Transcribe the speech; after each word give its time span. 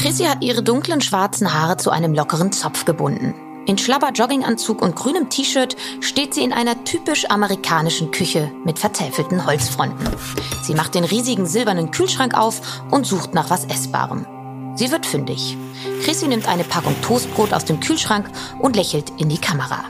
Chrissy 0.00 0.24
hat 0.24 0.42
ihre 0.42 0.62
dunklen 0.62 1.02
schwarzen 1.02 1.52
Haare 1.52 1.76
zu 1.76 1.90
einem 1.90 2.14
lockeren 2.14 2.52
Zopf 2.52 2.86
gebunden. 2.86 3.34
In 3.66 3.76
schlabber 3.76 4.12
Jogginganzug 4.12 4.80
und 4.80 4.96
grünem 4.96 5.28
T-Shirt 5.28 5.76
steht 6.00 6.32
sie 6.32 6.42
in 6.42 6.54
einer 6.54 6.84
typisch 6.84 7.26
amerikanischen 7.26 8.10
Küche 8.10 8.50
mit 8.64 8.78
vertäfelten 8.78 9.44
Holzfronten. 9.44 10.08
Sie 10.62 10.74
macht 10.74 10.94
den 10.94 11.04
riesigen 11.04 11.44
silbernen 11.44 11.90
Kühlschrank 11.90 12.34
auf 12.34 12.62
und 12.90 13.06
sucht 13.06 13.34
nach 13.34 13.50
was 13.50 13.66
Essbarem. 13.66 14.24
Sie 14.74 14.90
wird 14.90 15.04
fündig. 15.04 15.58
Chrissy 16.02 16.28
nimmt 16.28 16.48
eine 16.48 16.64
Packung 16.64 16.98
Toastbrot 17.02 17.52
aus 17.52 17.66
dem 17.66 17.80
Kühlschrank 17.80 18.30
und 18.58 18.76
lächelt 18.76 19.12
in 19.18 19.28
die 19.28 19.36
Kamera. 19.36 19.84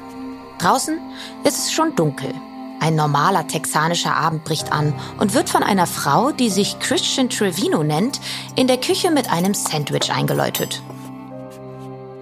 Draußen 0.59 0.99
ist 1.45 1.59
es 1.59 1.73
schon 1.73 1.95
dunkel. 1.95 2.35
Ein 2.81 2.95
normaler 2.95 3.47
texanischer 3.47 4.17
Abend 4.17 4.45
bricht 4.45 4.73
an 4.73 4.95
und 5.19 5.35
wird 5.35 5.51
von 5.51 5.63
einer 5.63 5.87
Frau, 5.87 6.33
die 6.33 6.49
sich 6.49 6.79
Christian 6.79 7.29
Trevino 7.29 7.83
nennt, 7.83 8.21
in 8.57 8.67
der 8.67 8.81
Küche 8.81 9.11
mit 9.11 9.31
einem 9.31 9.53
Sandwich 9.53 10.11
eingeläutet. 10.11 10.83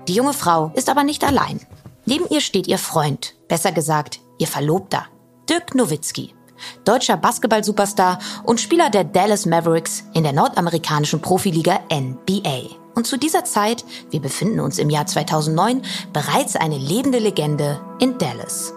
Die 0.09 0.15
junge 0.15 0.33
Frau 0.33 0.73
ist 0.75 0.91
aber 0.91 1.05
nicht 1.05 1.23
allein. 1.23 1.61
Neben 2.07 2.27
ihr 2.29 2.41
steht 2.41 2.67
ihr 2.67 2.79
Freund, 2.79 3.35
besser 3.47 3.71
gesagt 3.71 4.21
ihr 4.39 4.47
Verlobter, 4.47 5.07
Dirk 5.49 5.75
Nowitzki, 5.75 6.35
deutscher 6.85 7.17
Basketball-Superstar 7.17 8.19
und 8.45 8.61
Spieler 8.61 8.91
der 8.91 9.05
Dallas 9.05 9.47
Mavericks 9.47 10.05
in 10.15 10.25
der 10.25 10.33
nordamerikanischen 10.33 11.21
Profiliga 11.21 11.81
NBA. 11.93 12.77
Und 12.95 13.07
zu 13.07 13.17
dieser 13.17 13.45
Zeit, 13.45 13.85
wir 14.11 14.21
befinden 14.21 14.59
uns 14.59 14.79
im 14.79 14.91
Jahr 14.91 15.07
2009, 15.07 15.83
bereits 16.13 16.57
eine 16.57 16.79
lebende 16.79 17.19
Legende 17.19 17.81
in 18.01 18.19
Dallas. 18.19 18.73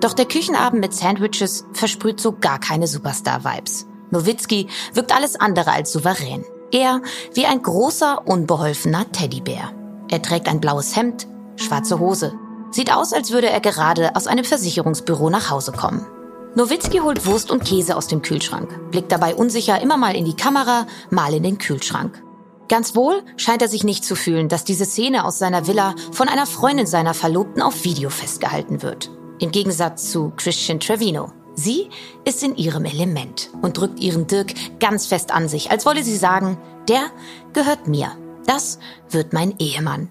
Doch 0.00 0.12
der 0.12 0.26
Küchenabend 0.26 0.80
mit 0.80 0.94
Sandwiches 0.94 1.64
versprüht 1.72 2.20
so 2.20 2.32
gar 2.32 2.60
keine 2.60 2.86
Superstar-Vibes. 2.86 3.86
Nowitzki 4.10 4.68
wirkt 4.94 5.14
alles 5.14 5.36
andere 5.36 5.72
als 5.72 5.92
souverän. 5.92 6.44
Er 6.70 7.02
wie 7.34 7.46
ein 7.46 7.62
großer, 7.62 8.26
unbeholfener 8.26 9.10
Teddybär. 9.10 9.72
Er 10.10 10.22
trägt 10.22 10.48
ein 10.48 10.60
blaues 10.60 10.96
Hemd, 10.96 11.26
schwarze 11.56 11.98
Hose. 11.98 12.34
Sieht 12.70 12.94
aus, 12.94 13.12
als 13.12 13.30
würde 13.30 13.48
er 13.48 13.60
gerade 13.60 14.14
aus 14.14 14.26
einem 14.26 14.44
Versicherungsbüro 14.44 15.30
nach 15.30 15.50
Hause 15.50 15.72
kommen. 15.72 16.06
Nowitzki 16.54 16.98
holt 16.98 17.26
Wurst 17.26 17.50
und 17.50 17.64
Käse 17.64 17.96
aus 17.96 18.06
dem 18.06 18.22
Kühlschrank, 18.22 18.90
blickt 18.90 19.12
dabei 19.12 19.34
unsicher 19.34 19.80
immer 19.80 19.96
mal 19.96 20.14
in 20.14 20.24
die 20.24 20.36
Kamera, 20.36 20.86
mal 21.10 21.34
in 21.34 21.42
den 21.42 21.58
Kühlschrank. 21.58 22.22
Ganz 22.68 22.94
wohl 22.94 23.22
scheint 23.36 23.62
er 23.62 23.68
sich 23.68 23.84
nicht 23.84 24.04
zu 24.04 24.14
fühlen, 24.14 24.48
dass 24.48 24.64
diese 24.64 24.84
Szene 24.84 25.24
aus 25.24 25.38
seiner 25.38 25.66
Villa 25.66 25.94
von 26.12 26.28
einer 26.28 26.46
Freundin 26.46 26.86
seiner 26.86 27.14
Verlobten 27.14 27.62
auf 27.62 27.84
Video 27.84 28.10
festgehalten 28.10 28.82
wird. 28.82 29.10
Im 29.40 29.52
Gegensatz 29.52 30.10
zu 30.10 30.32
Christian 30.36 30.80
Trevino. 30.80 31.30
Sie 31.54 31.88
ist 32.24 32.42
in 32.42 32.56
ihrem 32.56 32.84
Element 32.84 33.50
und 33.62 33.78
drückt 33.78 34.00
ihren 34.00 34.26
Dirk 34.26 34.54
ganz 34.80 35.06
fest 35.06 35.32
an 35.32 35.48
sich, 35.48 35.70
als 35.70 35.86
wolle 35.86 36.02
sie 36.02 36.16
sagen, 36.16 36.58
der 36.88 37.10
gehört 37.52 37.86
mir. 37.86 38.10
Das 38.46 38.78
wird 39.10 39.32
mein 39.32 39.54
Ehemann. 39.58 40.08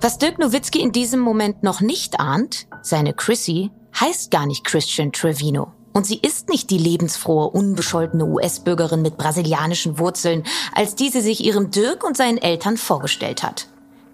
Was 0.00 0.18
Dirk 0.18 0.38
Nowitzki 0.38 0.80
in 0.80 0.92
diesem 0.92 1.20
Moment 1.20 1.62
noch 1.62 1.80
nicht 1.80 2.20
ahnt, 2.20 2.66
seine 2.82 3.14
Chrissy 3.14 3.70
heißt 3.98 4.30
gar 4.30 4.46
nicht 4.46 4.64
Christian 4.64 5.12
Trevino. 5.12 5.72
Und 5.94 6.06
sie 6.06 6.18
ist 6.18 6.48
nicht 6.48 6.70
die 6.70 6.78
lebensfrohe, 6.78 7.48
unbescholtene 7.48 8.24
US-Bürgerin 8.24 9.02
mit 9.02 9.16
brasilianischen 9.16 9.98
Wurzeln, 9.98 10.44
als 10.74 10.94
diese 10.94 11.22
sich 11.22 11.42
ihrem 11.42 11.70
Dirk 11.70 12.04
und 12.04 12.16
seinen 12.16 12.38
Eltern 12.38 12.76
vorgestellt 12.76 13.42
hat. 13.42 13.66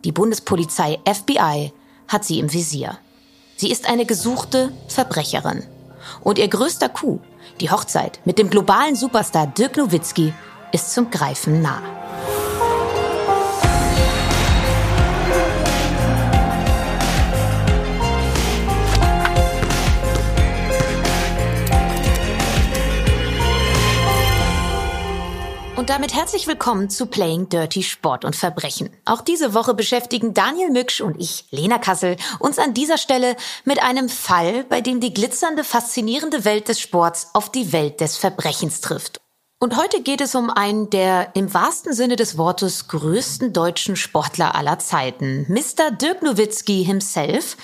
Die 0.05 0.13
Bundespolizei 0.13 1.01
FBI 1.05 1.73
hat 2.09 2.25
sie 2.25 2.39
im 2.39 2.53
Visier. 2.53 2.99
Sie 3.57 3.71
ist 3.71 3.89
eine 3.89 4.05
gesuchte 4.07 4.73
Verbrecherin. 4.89 5.63
Und 6.23 6.39
ihr 6.39 6.49
größter 6.49 6.89
Coup, 6.89 7.21
die 7.61 7.71
Hochzeit 7.71 8.21
mit 8.25 8.39
dem 8.39 8.51
globalen 8.51 8.97
Superstar 8.97 9.47
Dirk 9.47 9.77
Nowitzki, 9.77 10.33
ist 10.73 10.93
zum 10.93 11.11
Greifen 11.11 11.63
nah. 11.63 11.83
Und 25.85 25.91
damit 25.91 26.15
herzlich 26.15 26.47
willkommen 26.47 26.89
zu 26.89 27.05
Playing 27.05 27.51
Dirty 27.51 27.83
Sport 27.83 28.25
und 28.25 28.35
Verbrechen. 28.35 28.89
Auch 29.05 29.21
diese 29.21 29.53
Woche 29.53 29.75
beschäftigen 29.75 30.33
Daniel 30.33 30.71
Mücksch 30.71 31.03
und 31.03 31.21
ich, 31.21 31.45
Lena 31.51 31.77
Kassel, 31.77 32.17
uns 32.39 32.59
an 32.59 32.73
dieser 32.73 32.97
Stelle 32.97 33.37
mit 33.67 33.83
einem 33.83 34.09
Fall, 34.09 34.65
bei 34.65 34.81
dem 34.81 35.01
die 35.01 35.13
glitzernde, 35.13 35.63
faszinierende 35.63 36.47
Welt 36.47 36.69
des 36.69 36.81
Sports 36.81 37.29
auf 37.35 37.53
die 37.53 37.75
Welt 37.75 38.01
des 38.01 38.17
Verbrechens 38.17 38.81
trifft. 38.81 39.21
Und 39.61 39.77
heute 39.77 40.01
geht 40.01 40.23
es 40.23 40.35
um 40.35 40.49
einen 40.49 40.89
der 40.89 41.37
im 41.37 41.53
wahrsten 41.53 41.93
Sinne 41.93 42.17
des 42.17 42.39
Wortes 42.39 42.89
größten 42.89 43.53
deutschen 43.53 43.97
Sportler 43.97 44.55
aller 44.55 44.79
Zeiten, 44.79 45.45
Mr. 45.51 45.91
Dirk 45.91 46.23
Nowitzki 46.23 46.83
himself. 46.83 47.59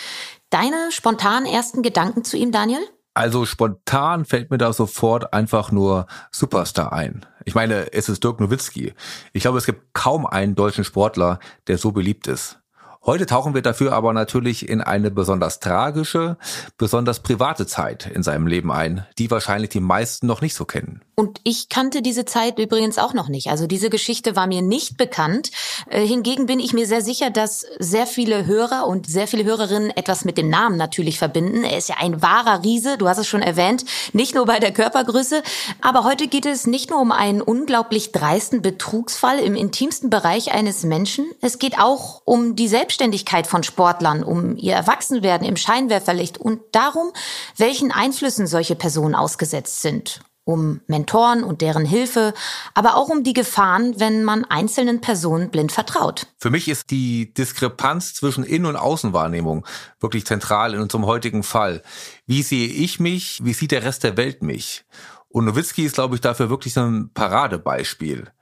Deine 0.51 0.93
spontanen 0.93 1.47
ersten 1.47 1.81
Gedanken 1.81 2.23
zu 2.23 2.37
ihm, 2.37 2.53
Daniel? 2.53 2.87
Also 3.13 3.45
spontan 3.45 4.25
fällt 4.25 4.51
mir 4.51 4.59
da 4.59 4.73
sofort 4.73 5.33
einfach 5.33 5.73
nur 5.73 6.07
Superstar 6.31 6.93
ein. 6.93 7.27
Ich 7.45 7.55
meine, 7.55 7.93
es 7.93 8.09
ist 8.09 8.23
Dirk 8.23 8.39
Nowitzki. 8.41 8.95
Ich 9.33 9.43
glaube, 9.43 9.59
es 9.59 9.67
gibt 9.67 9.93
kaum 9.95 10.27
einen 10.27 10.55
deutschen 10.55 10.85
Sportler, 10.85 11.41
der 11.67 11.77
so 11.77 11.91
beliebt 11.91 12.29
ist. 12.29 12.60
Heute 13.07 13.25
tauchen 13.25 13.55
wir 13.55 13.63
dafür 13.63 13.95
aber 13.95 14.13
natürlich 14.13 14.69
in 14.69 14.83
eine 14.83 15.11
besonders 15.11 15.59
tragische, 15.59 16.37
besonders 16.77 17.21
private 17.21 17.67
Zeit 17.67 18.07
in 18.07 18.23
seinem 18.23 18.47
Leben 18.47 18.71
ein, 18.71 19.07
die 19.17 19.31
wahrscheinlich 19.31 19.71
die 19.71 19.81
meisten 19.81 20.27
noch 20.27 20.43
nicht 20.43 20.55
so 20.55 20.67
kennen. 20.67 21.01
Und 21.15 21.41
ich 21.45 21.71
kannte 21.71 22.03
diese 22.03 22.27
Zeit 22.27 22.59
übrigens 22.59 22.99
auch 22.99 23.15
noch 23.15 23.29
nicht. 23.29 23.49
Also 23.49 23.67
diese 23.67 23.89
Geschichte 23.89 24.37
war 24.37 24.47
mir 24.47 24.61
nicht 24.61 24.99
bekannt. 24.99 25.51
Äh, 25.89 26.07
hingegen 26.07 26.47
bin 26.47 26.61
ich 26.61 26.73
mir 26.73 26.87
sehr 26.87 27.01
sicher, 27.03 27.31
dass 27.31 27.65
sehr 27.79 28.07
viele 28.07 28.47
Hörer 28.47 28.87
und 28.87 29.07
sehr 29.07 29.27
viele 29.27 29.45
Hörerinnen 29.45 29.91
etwas 29.91 30.25
mit 30.25 30.37
dem 30.39 30.49
Namen 30.49 30.77
natürlich 30.77 31.19
verbinden. 31.19 31.65
Er 31.65 31.79
ist 31.79 31.89
ja 31.89 31.97
ein 31.99 32.23
wahrer 32.23 32.65
Riese, 32.65 32.97
du 32.99 33.09
hast 33.09 33.19
es 33.19 33.27
schon 33.27 33.43
erwähnt, 33.43 33.85
nicht 34.13 34.35
nur 34.35 34.47
bei 34.47 34.61
der 34.61 34.73
Körpergröße. 34.73 35.43
Aber 35.81 36.05
heute 36.05 36.27
geht 36.27 36.47
es 36.47 36.67
nicht 36.67 36.91
nur 36.91 37.01
um 37.01 37.13
einen 37.13 37.43
unglaublich 37.43 38.13
dreisten 38.13 38.63
Betrugsfall 38.63 39.39
im 39.39 39.57
intimsten 39.57 40.11
Bereich 40.11 40.53
eines 40.53 40.85
Menschen. 40.85 41.31
Es 41.41 41.59
geht 41.59 41.79
auch 41.79 42.23
um 42.25 42.57
die 42.57 42.69
Selbst 42.69 42.90
Selbstständigkeit 42.91 43.47
von 43.47 43.63
Sportlern, 43.63 44.25
um 44.25 44.57
ihr 44.57 44.75
Erwachsenwerden 44.75 45.47
im 45.47 45.57
Scheinwerferlicht 45.57 46.39
und 46.39 46.61
darum, 46.73 47.13
welchen 47.57 47.93
Einflüssen 47.93 48.49
solche 48.49 48.75
Personen 48.75 49.15
ausgesetzt 49.15 49.81
sind 49.83 50.21
um 50.43 50.81
Mentoren 50.89 51.45
und 51.45 51.61
deren 51.61 51.85
Hilfe, 51.85 52.35
aber 52.75 52.97
auch 52.97 53.09
um 53.09 53.23
die 53.23 53.35
Gefahren, 53.35 54.01
wenn 54.01 54.25
man 54.25 54.45
einzelnen 54.47 55.01
Personen 55.01 55.51
blind 55.51 55.71
vertraut. 55.71 56.27
Für 56.39 56.51
mich 56.51 56.67
ist 56.67 56.91
die 56.91 57.33
Diskrepanz 57.33 58.15
zwischen 58.15 58.43
Innen- 58.43 58.67
und 58.67 58.75
Außenwahrnehmung 58.75 59.65
wirklich 60.01 60.27
zentral 60.27 60.75
in 60.75 60.81
unserem 60.81 61.07
heutigen 61.07 61.45
Fall. 61.45 61.83
Wie 62.27 62.43
sehe 62.43 62.67
ich 62.67 62.99
mich? 62.99 63.39
Wie 63.45 63.53
sieht 63.53 63.71
der 63.71 63.85
Rest 63.85 64.03
der 64.03 64.17
Welt 64.17 64.43
mich? 64.43 64.85
Und 65.29 65.45
Nowitzki 65.45 65.85
ist, 65.85 65.95
glaube 65.95 66.17
ich, 66.17 66.21
dafür 66.21 66.51
wirklich 66.51 66.75
so 66.75 66.81
ein 66.81 67.11
Paradebeispiel. 67.15 68.33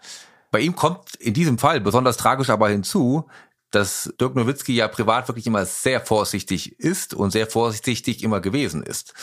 Bei 0.50 0.60
ihm 0.60 0.74
kommt 0.74 1.14
in 1.16 1.34
diesem 1.34 1.58
Fall 1.58 1.80
besonders 1.80 2.16
tragisch 2.16 2.48
aber 2.48 2.70
hinzu, 2.70 3.26
dass 3.70 4.12
Dirk 4.20 4.34
Nowitzki 4.34 4.74
ja 4.74 4.88
privat 4.88 5.28
wirklich 5.28 5.46
immer 5.46 5.66
sehr 5.66 6.00
vorsichtig 6.00 6.78
ist 6.78 7.14
und 7.14 7.30
sehr 7.30 7.46
vorsichtig 7.46 8.22
immer 8.22 8.40
gewesen 8.40 8.82
ist. 8.82 9.14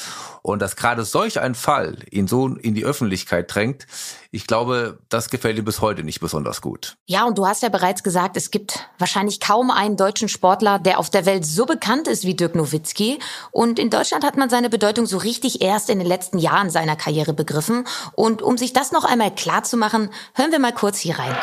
Und 0.42 0.62
dass 0.62 0.76
gerade 0.76 1.04
solch 1.04 1.40
ein 1.40 1.56
Fall 1.56 1.98
ihn 2.12 2.28
so 2.28 2.48
in 2.48 2.76
die 2.76 2.86
Öffentlichkeit 2.86 3.54
drängt, 3.54 3.88
ich 4.36 4.48
glaube, 4.48 5.00
das 5.08 5.30
gefällt 5.30 5.58
ihm 5.58 5.64
bis 5.64 5.80
heute 5.80 6.04
nicht 6.04 6.20
besonders 6.20 6.60
gut. 6.60 6.98
Ja, 7.06 7.24
und 7.24 7.38
du 7.38 7.48
hast 7.48 7.64
ja 7.64 7.70
bereits 7.70 8.04
gesagt, 8.04 8.36
es 8.36 8.52
gibt 8.52 8.90
wahrscheinlich 9.00 9.40
kaum 9.40 9.72
einen 9.72 9.96
deutschen 9.96 10.28
Sportler, 10.28 10.78
der 10.78 11.00
auf 11.00 11.10
der 11.10 11.26
Welt 11.26 11.46
so 11.46 11.66
bekannt 11.66 12.10
ist 12.10 12.26
wie 12.26 12.36
Dirk 12.36 12.54
Nowitzki. 12.54 13.20
Und 13.52 13.80
in 13.80 13.90
Deutschland 13.90 14.26
hat 14.26 14.36
man 14.36 14.50
seine 14.50 14.70
Bedeutung 14.70 15.06
so 15.06 15.18
richtig 15.18 15.62
erst 15.62 15.90
in 15.90 16.00
den 16.00 16.08
letzten 16.08 16.38
Jahren 16.38 16.70
seiner 16.70 16.98
Karriere 16.98 17.34
begriffen. 17.34 17.86
Und 18.14 18.42
um 18.42 18.58
sich 18.58 18.74
das 18.74 18.92
noch 18.92 19.06
einmal 19.06 19.34
klar 19.34 19.64
zu 19.64 19.78
machen, 19.78 20.10
hören 20.34 20.52
wir 20.52 20.60
mal 20.60 20.74
kurz 20.74 21.00
hier 21.00 21.18
rein. 21.18 21.34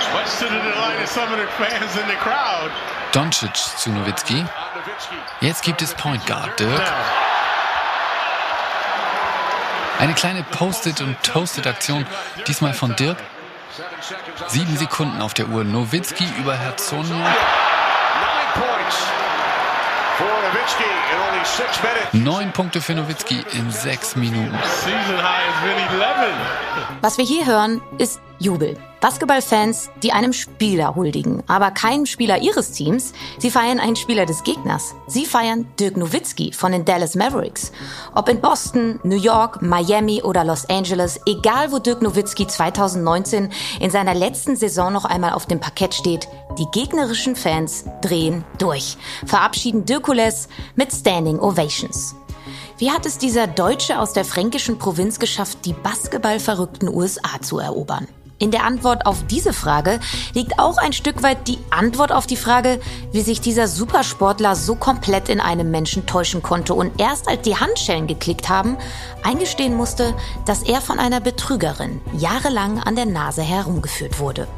Doncic 3.13 3.55
zu 3.55 3.91
Nowitzki. 3.91 4.45
Jetzt 5.41 5.63
gibt 5.63 5.83
es 5.83 5.93
Point 5.95 6.25
Guard 6.27 6.59
Dirk. 6.59 6.83
Eine 9.99 10.15
kleine 10.15 10.43
Post-it- 10.43 11.01
und 11.03 11.23
Toasted-Aktion, 11.23 12.07
diesmal 12.47 12.73
von 12.73 12.97
Dirk. 12.97 13.19
Sieben 14.49 14.77
Sekunden 14.77 15.21
auf 15.21 15.35
der 15.35 15.49
Uhr. 15.49 15.63
Nowitzki 15.63 16.27
über 16.39 16.57
Herzonia. 16.57 17.27
Neun 22.13 22.53
Punkte 22.53 22.81
für 22.81 22.95
Nowitzki 22.95 23.45
in 23.53 23.71
sechs 23.71 24.17
Minuten. 24.17 24.59
Was 27.03 27.19
wir 27.19 27.25
hier 27.25 27.45
hören, 27.45 27.83
ist 27.99 28.21
Jubel. 28.39 28.79
Basketballfans, 29.03 29.91
die 30.05 30.13
einem 30.13 30.33
Spieler 30.33 30.95
huldigen, 30.95 31.43
aber 31.49 31.73
keinen 31.73 32.07
Spieler 32.07 32.41
ihres 32.41 32.71
Teams. 32.71 33.13
Sie 33.37 33.51
feiern 33.51 33.81
einen 33.81 33.97
Spieler 33.97 34.27
des 34.27 34.45
Gegners. 34.45 34.95
Sie 35.09 35.27
feiern 35.27 35.67
Dirk 35.81 35.97
Nowitzki 35.97 36.53
von 36.53 36.71
den 36.71 36.85
Dallas 36.85 37.17
Mavericks. 37.17 37.73
Ob 38.15 38.29
in 38.29 38.41
Boston, 38.41 39.01
New 39.03 39.17
York, 39.17 39.61
Miami 39.61 40.23
oder 40.23 40.45
Los 40.45 40.71
Angeles, 40.71 41.19
egal 41.27 41.73
wo 41.73 41.81
Dirk 41.81 42.01
Nowitzki 42.01 42.47
2019 42.47 43.51
in 43.81 43.91
seiner 43.91 44.15
letzten 44.15 44.55
Saison 44.55 44.93
noch 44.93 45.05
einmal 45.05 45.33
auf 45.33 45.47
dem 45.47 45.59
Parkett 45.59 45.95
steht, 45.95 46.29
die 46.57 46.67
gegnerischen 46.71 47.35
Fans 47.35 47.85
drehen 48.03 48.45
durch, 48.59 48.97
verabschieden 49.27 49.85
Dirkules 49.85 50.47
mit 50.77 50.93
Standing 50.93 51.41
Ovations. 51.41 52.15
Wie 52.79 52.93
hat 52.93 53.05
es 53.05 53.19
dieser 53.19 53.49
Deutsche 53.49 53.99
aus 53.99 54.13
der 54.13 54.25
fränkischen 54.25 54.79
Provinz 54.79 55.19
geschafft, 55.19 55.59
die 55.65 55.73
basketballverrückten 55.73 56.89
USA 56.89 57.41
zu 57.41 57.59
erobern? 57.59 58.07
In 58.43 58.51
der 58.51 58.65
Antwort 58.65 59.07
auf 59.07 59.25
diese 59.29 59.53
Frage 59.53 60.01
liegt 60.35 60.59
auch 60.59 60.77
ein 60.77 60.93
Stück 60.93 61.23
weit 61.23 61.47
die 61.47 61.61
Antwort 61.71 62.11
auf 62.11 62.27
die 62.27 62.35
Frage, 62.35 62.81
wie 63.13 63.21
sich 63.21 63.41
dieser 63.41 63.69
Supersportler 63.69 64.57
so 64.57 64.75
komplett 64.75 65.29
in 65.29 65.39
einem 65.39 65.71
Menschen 65.71 66.07
täuschen 66.07 66.43
konnte 66.43 66.75
und 66.75 67.01
erst 67.01 67.29
als 67.29 67.43
die 67.43 67.55
Handschellen 67.55 68.09
geklickt 68.09 68.49
haben, 68.49 68.79
eingestehen 69.23 69.77
musste, 69.77 70.13
dass 70.45 70.65
er 70.65 70.81
von 70.81 70.99
einer 70.99 71.21
Betrügerin 71.21 72.01
jahrelang 72.19 72.81
an 72.81 72.97
der 72.97 73.07
Nase 73.07 73.43
herumgeführt 73.43 74.19
wurde. 74.19 74.49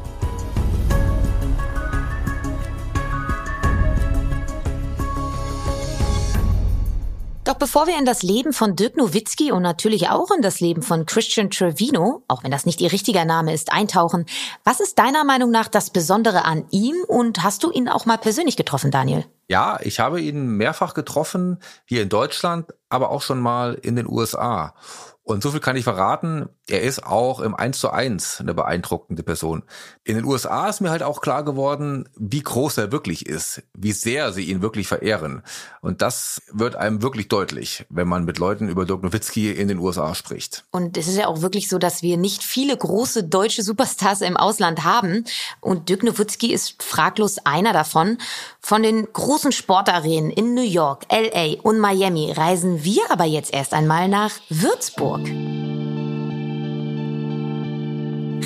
Doch 7.45 7.53
bevor 7.53 7.85
wir 7.85 7.95
in 7.99 8.05
das 8.05 8.23
Leben 8.23 8.53
von 8.53 8.75
Dirk 8.75 8.97
Nowitzki 8.97 9.51
und 9.51 9.61
natürlich 9.61 10.09
auch 10.09 10.31
in 10.31 10.41
das 10.41 10.61
Leben 10.61 10.81
von 10.81 11.05
Christian 11.05 11.51
Trevino, 11.51 12.23
auch 12.27 12.43
wenn 12.43 12.49
das 12.49 12.65
nicht 12.65 12.81
ihr 12.81 12.91
richtiger 12.91 13.23
Name 13.23 13.53
ist, 13.53 13.71
eintauchen, 13.71 14.25
was 14.63 14.79
ist 14.79 14.97
deiner 14.97 15.23
Meinung 15.23 15.51
nach 15.51 15.67
das 15.67 15.91
Besondere 15.91 16.43
an 16.43 16.65
ihm 16.71 16.95
und 17.07 17.43
hast 17.43 17.63
du 17.63 17.69
ihn 17.69 17.87
auch 17.87 18.07
mal 18.07 18.17
persönlich 18.17 18.57
getroffen, 18.57 18.89
Daniel? 18.89 19.25
Ja, 19.47 19.77
ich 19.83 19.99
habe 19.99 20.21
ihn 20.21 20.57
mehrfach 20.57 20.95
getroffen, 20.95 21.59
hier 21.85 22.01
in 22.01 22.09
Deutschland, 22.09 22.73
aber 22.89 23.11
auch 23.11 23.21
schon 23.21 23.39
mal 23.39 23.75
in 23.75 23.95
den 23.95 24.07
USA. 24.07 24.73
Und 25.21 25.43
so 25.43 25.51
viel 25.51 25.59
kann 25.59 25.75
ich 25.75 25.83
verraten, 25.83 26.49
er 26.67 26.81
ist 26.81 27.05
auch 27.05 27.41
im 27.41 27.53
1 27.53 27.79
zu 27.79 27.91
1 27.91 28.41
eine 28.41 28.55
beeindruckende 28.55 29.21
Person. 29.21 29.63
In 30.03 30.15
den 30.15 30.25
USA 30.25 30.67
ist 30.67 30.81
mir 30.81 30.89
halt 30.89 31.03
auch 31.03 31.21
klar 31.21 31.43
geworden, 31.43 32.09
wie 32.17 32.41
groß 32.41 32.79
er 32.79 32.91
wirklich 32.91 33.27
ist, 33.27 33.61
wie 33.73 33.91
sehr 33.91 34.33
sie 34.33 34.45
ihn 34.45 34.63
wirklich 34.63 34.87
verehren. 34.87 35.43
Und 35.81 36.01
das 36.01 36.41
wird 36.51 36.75
einem 36.75 37.03
wirklich 37.03 37.27
deutlich, 37.27 37.85
wenn 37.89 38.07
man 38.07 38.25
mit 38.25 38.39
Leuten 38.39 38.67
über 38.67 38.85
Dirk 38.85 39.03
Nowitzki 39.03 39.51
in 39.51 39.67
den 39.67 39.77
USA 39.77 40.15
spricht. 40.15 40.65
Und 40.71 40.97
es 40.97 41.07
ist 41.07 41.17
ja 41.17 41.27
auch 41.27 41.43
wirklich 41.43 41.69
so, 41.69 41.77
dass 41.77 42.01
wir 42.01 42.17
nicht 42.17 42.43
viele 42.43 42.75
große 42.75 43.25
deutsche 43.25 43.61
Superstars 43.61 44.21
im 44.21 44.35
Ausland 44.35 44.83
haben. 44.83 45.25
Und 45.61 45.89
Dirk 45.89 46.01
Nowitzki 46.01 46.51
ist 46.51 46.81
fraglos 46.81 47.37
einer 47.45 47.73
davon. 47.73 48.17
Von 48.59 48.81
den 48.81 49.07
großen 49.13 49.51
Sportarenen 49.51 50.31
in 50.31 50.55
New 50.55 50.63
York, 50.63 51.05
LA 51.11 51.61
und 51.61 51.79
Miami 51.79 52.31
reisen 52.31 52.83
wir 52.83 53.03
aber 53.09 53.25
jetzt 53.25 53.53
erst 53.53 53.73
einmal 53.73 54.07
nach 54.07 54.31
Würzburg. 54.49 55.21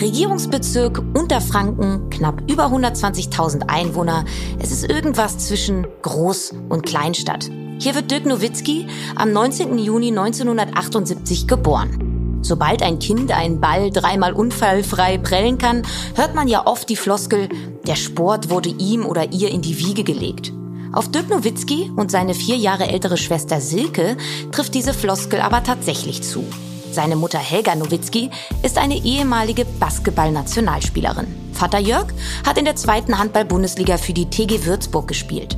Regierungsbezirk 0.01 1.01
Unterfranken, 1.13 2.09
knapp 2.09 2.41
über 2.49 2.67
120.000 2.67 3.67
Einwohner. 3.67 4.23
Es 4.59 4.71
ist 4.71 4.89
irgendwas 4.89 5.37
zwischen 5.37 5.87
Groß- 6.01 6.53
und 6.69 6.85
Kleinstadt. 6.85 7.49
Hier 7.79 7.95
wird 7.95 8.09
Dirk 8.09 8.25
Nowitzki 8.25 8.87
am 9.15 9.31
19. 9.31 9.77
Juni 9.77 10.09
1978 10.09 11.47
geboren. 11.47 12.39
Sobald 12.41 12.81
ein 12.81 12.99
Kind 12.99 13.31
einen 13.31 13.59
Ball 13.59 13.91
dreimal 13.91 14.33
unfallfrei 14.33 15.17
prellen 15.17 15.57
kann, 15.57 15.83
hört 16.15 16.35
man 16.35 16.47
ja 16.47 16.65
oft 16.65 16.87
die 16.89 16.95
Floskel, 16.95 17.49
der 17.85 17.95
Sport 17.95 18.49
wurde 18.49 18.69
ihm 18.69 19.05
oder 19.05 19.33
ihr 19.33 19.51
in 19.51 19.61
die 19.61 19.77
Wiege 19.79 20.03
gelegt. 20.03 20.53
Auf 20.93 21.11
Dirk 21.11 21.29
Nowitzki 21.29 21.91
und 21.95 22.09
seine 22.09 22.33
vier 22.33 22.55
Jahre 22.55 22.87
ältere 22.87 23.17
Schwester 23.17 23.59
Silke 23.59 24.17
trifft 24.51 24.73
diese 24.73 24.93
Floskel 24.93 25.41
aber 25.41 25.63
tatsächlich 25.63 26.23
zu. 26.23 26.45
Seine 26.91 27.15
Mutter 27.15 27.39
Helga 27.39 27.75
Nowitzki 27.75 28.31
ist 28.63 28.77
eine 28.77 28.95
ehemalige 28.95 29.65
Basketball-Nationalspielerin. 29.65 31.27
Vater 31.53 31.79
Jörg 31.79 32.07
hat 32.45 32.57
in 32.57 32.65
der 32.65 32.75
zweiten 32.75 33.19
Handball-Bundesliga 33.19 33.97
für 33.97 34.13
die 34.13 34.29
TG 34.29 34.65
Würzburg 34.65 35.07
gespielt. 35.07 35.57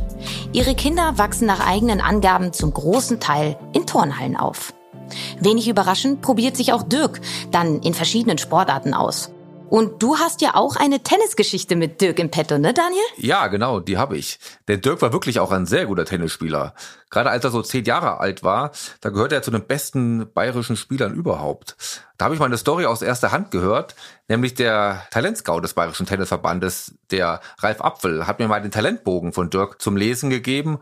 Ihre 0.52 0.76
Kinder 0.76 1.18
wachsen 1.18 1.48
nach 1.48 1.66
eigenen 1.66 2.02
Angaben 2.02 2.54
zum 2.54 2.74
großen 2.74 3.20
Teil 3.20 3.58
in 3.74 3.86
Turnhallen 3.86 4.36
auf. 4.36 4.74
Wenig 5.40 5.68
überraschend 5.68 6.22
probiert 6.22 6.58
sich 6.58 6.74
auch 6.74 6.84
Dirk 6.84 7.22
dann 7.52 7.82
in 7.82 7.94
verschiedenen 7.94 8.38
Sportarten 8.38 8.94
aus. 8.94 9.32
Und 9.72 10.04
du 10.04 10.18
hast 10.18 10.42
ja 10.42 10.56
auch 10.56 10.76
eine 10.76 11.02
Tennisgeschichte 11.02 11.78
mit 11.78 12.02
Dirk 12.02 12.20
im 12.20 12.30
Petto, 12.30 12.58
ne, 12.58 12.74
Daniel? 12.74 13.06
Ja, 13.16 13.48
genau, 13.48 13.80
die 13.80 13.98
habe 13.98 14.18
ich. 14.18 14.38
Denn 14.68 14.82
Dirk 14.82 15.02
war 15.02 15.14
wirklich 15.14 15.40
auch 15.40 15.50
ein 15.54 15.66
sehr 15.66 15.86
guter 15.86 16.04
Tennisspieler. 16.04 16.74
Gerade 17.10 17.30
als 17.30 17.46
er 17.46 17.52
so 17.52 17.62
zehn 17.62 17.86
Jahre 17.86 18.20
alt 18.20 18.44
war, 18.44 18.72
da 19.00 19.12
gehörte 19.12 19.36
er 19.36 19.44
zu 19.44 19.50
den 19.50 19.64
besten 19.64 20.30
bayerischen 20.34 20.76
Spielern 20.76 21.14
überhaupt. 21.14 21.78
Da 22.18 22.26
habe 22.26 22.36
ich 22.36 22.42
mal 22.42 22.48
eine 22.48 22.58
Story 22.58 22.86
aus 22.86 23.02
erster 23.02 23.32
Hand 23.32 23.52
gehört, 23.52 23.96
nämlich 24.28 24.56
der 24.56 25.04
Talentscout 25.10 25.62
des 25.62 25.74
Bayerischen 25.74 26.06
Tennisverbandes, 26.06 26.96
der 27.10 27.40
Ralf 27.60 27.80
Apfel, 27.80 28.28
hat 28.28 28.40
mir 28.40 28.50
mal 28.50 28.62
den 28.62 28.72
Talentbogen 28.72 29.32
von 29.32 29.50
Dirk 29.50 29.82
zum 29.82 29.96
Lesen 29.96 30.30
gegeben 30.30 30.80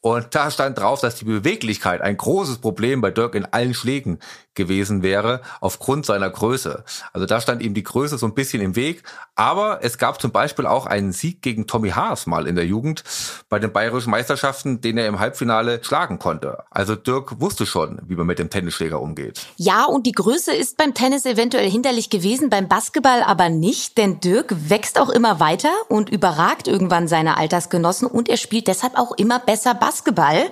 und 0.00 0.34
da 0.34 0.50
stand 0.50 0.78
drauf, 0.78 1.00
dass 1.00 1.16
die 1.16 1.24
Beweglichkeit 1.24 2.02
ein 2.02 2.16
großes 2.16 2.58
Problem 2.58 3.00
bei 3.00 3.10
Dirk 3.10 3.34
in 3.34 3.46
allen 3.46 3.74
Schlägen 3.74 4.20
gewesen 4.54 5.02
wäre, 5.02 5.40
aufgrund 5.60 6.06
seiner 6.06 6.30
Größe. 6.30 6.84
Also 7.12 7.26
da 7.26 7.40
stand 7.40 7.62
ihm 7.62 7.74
die 7.74 7.82
Größe 7.82 8.18
so 8.18 8.26
ein 8.26 8.34
bisschen 8.34 8.60
im 8.60 8.76
Weg. 8.76 9.02
Aber 9.34 9.80
es 9.82 9.98
gab 9.98 10.20
zum 10.20 10.32
Beispiel 10.32 10.66
auch 10.66 10.86
einen 10.86 11.12
Sieg 11.12 11.42
gegen 11.42 11.66
Tommy 11.66 11.90
Haas 11.90 12.26
mal 12.26 12.46
in 12.46 12.56
der 12.56 12.66
Jugend 12.66 13.04
bei 13.48 13.58
den 13.58 13.72
bayerischen 13.72 14.10
Meisterschaften, 14.10 14.80
den 14.80 14.98
er 14.98 15.06
im 15.06 15.20
Halbfinale 15.20 15.82
schlagen 15.82 16.18
konnte. 16.18 16.64
Also 16.70 16.96
Dirk 16.96 17.40
wusste 17.40 17.66
schon, 17.66 18.00
wie 18.06 18.16
man 18.16 18.26
mit 18.26 18.38
dem 18.40 18.50
Tennisschläger 18.50 19.00
umgeht. 19.00 19.46
Ja, 19.56 19.84
und 19.84 20.06
die 20.06 20.12
Größe 20.12 20.52
ist 20.52 20.76
beim 20.76 20.94
Tennis 20.94 21.24
eventuell 21.24 21.70
hinderlich 21.70 22.10
gewesen, 22.10 22.50
beim 22.50 22.68
Basketball 22.68 23.22
aber 23.22 23.48
nicht, 23.48 23.96
denn 23.96 24.20
Dirk 24.20 24.54
wächst 24.68 24.98
auch 25.00 25.10
immer 25.10 25.38
weiter 25.38 25.72
und 25.88 26.08
überragt 26.08 26.66
irgendwann 26.66 27.06
seine 27.06 27.36
Altersgenossen 27.36 28.08
und 28.08 28.28
er 28.28 28.36
spielt 28.36 28.66
deshalb 28.66 28.96
auch 28.96 29.12
immer 29.12 29.38
besser 29.38 29.74
Basketball. 29.74 29.87
Basketball. 29.88 30.50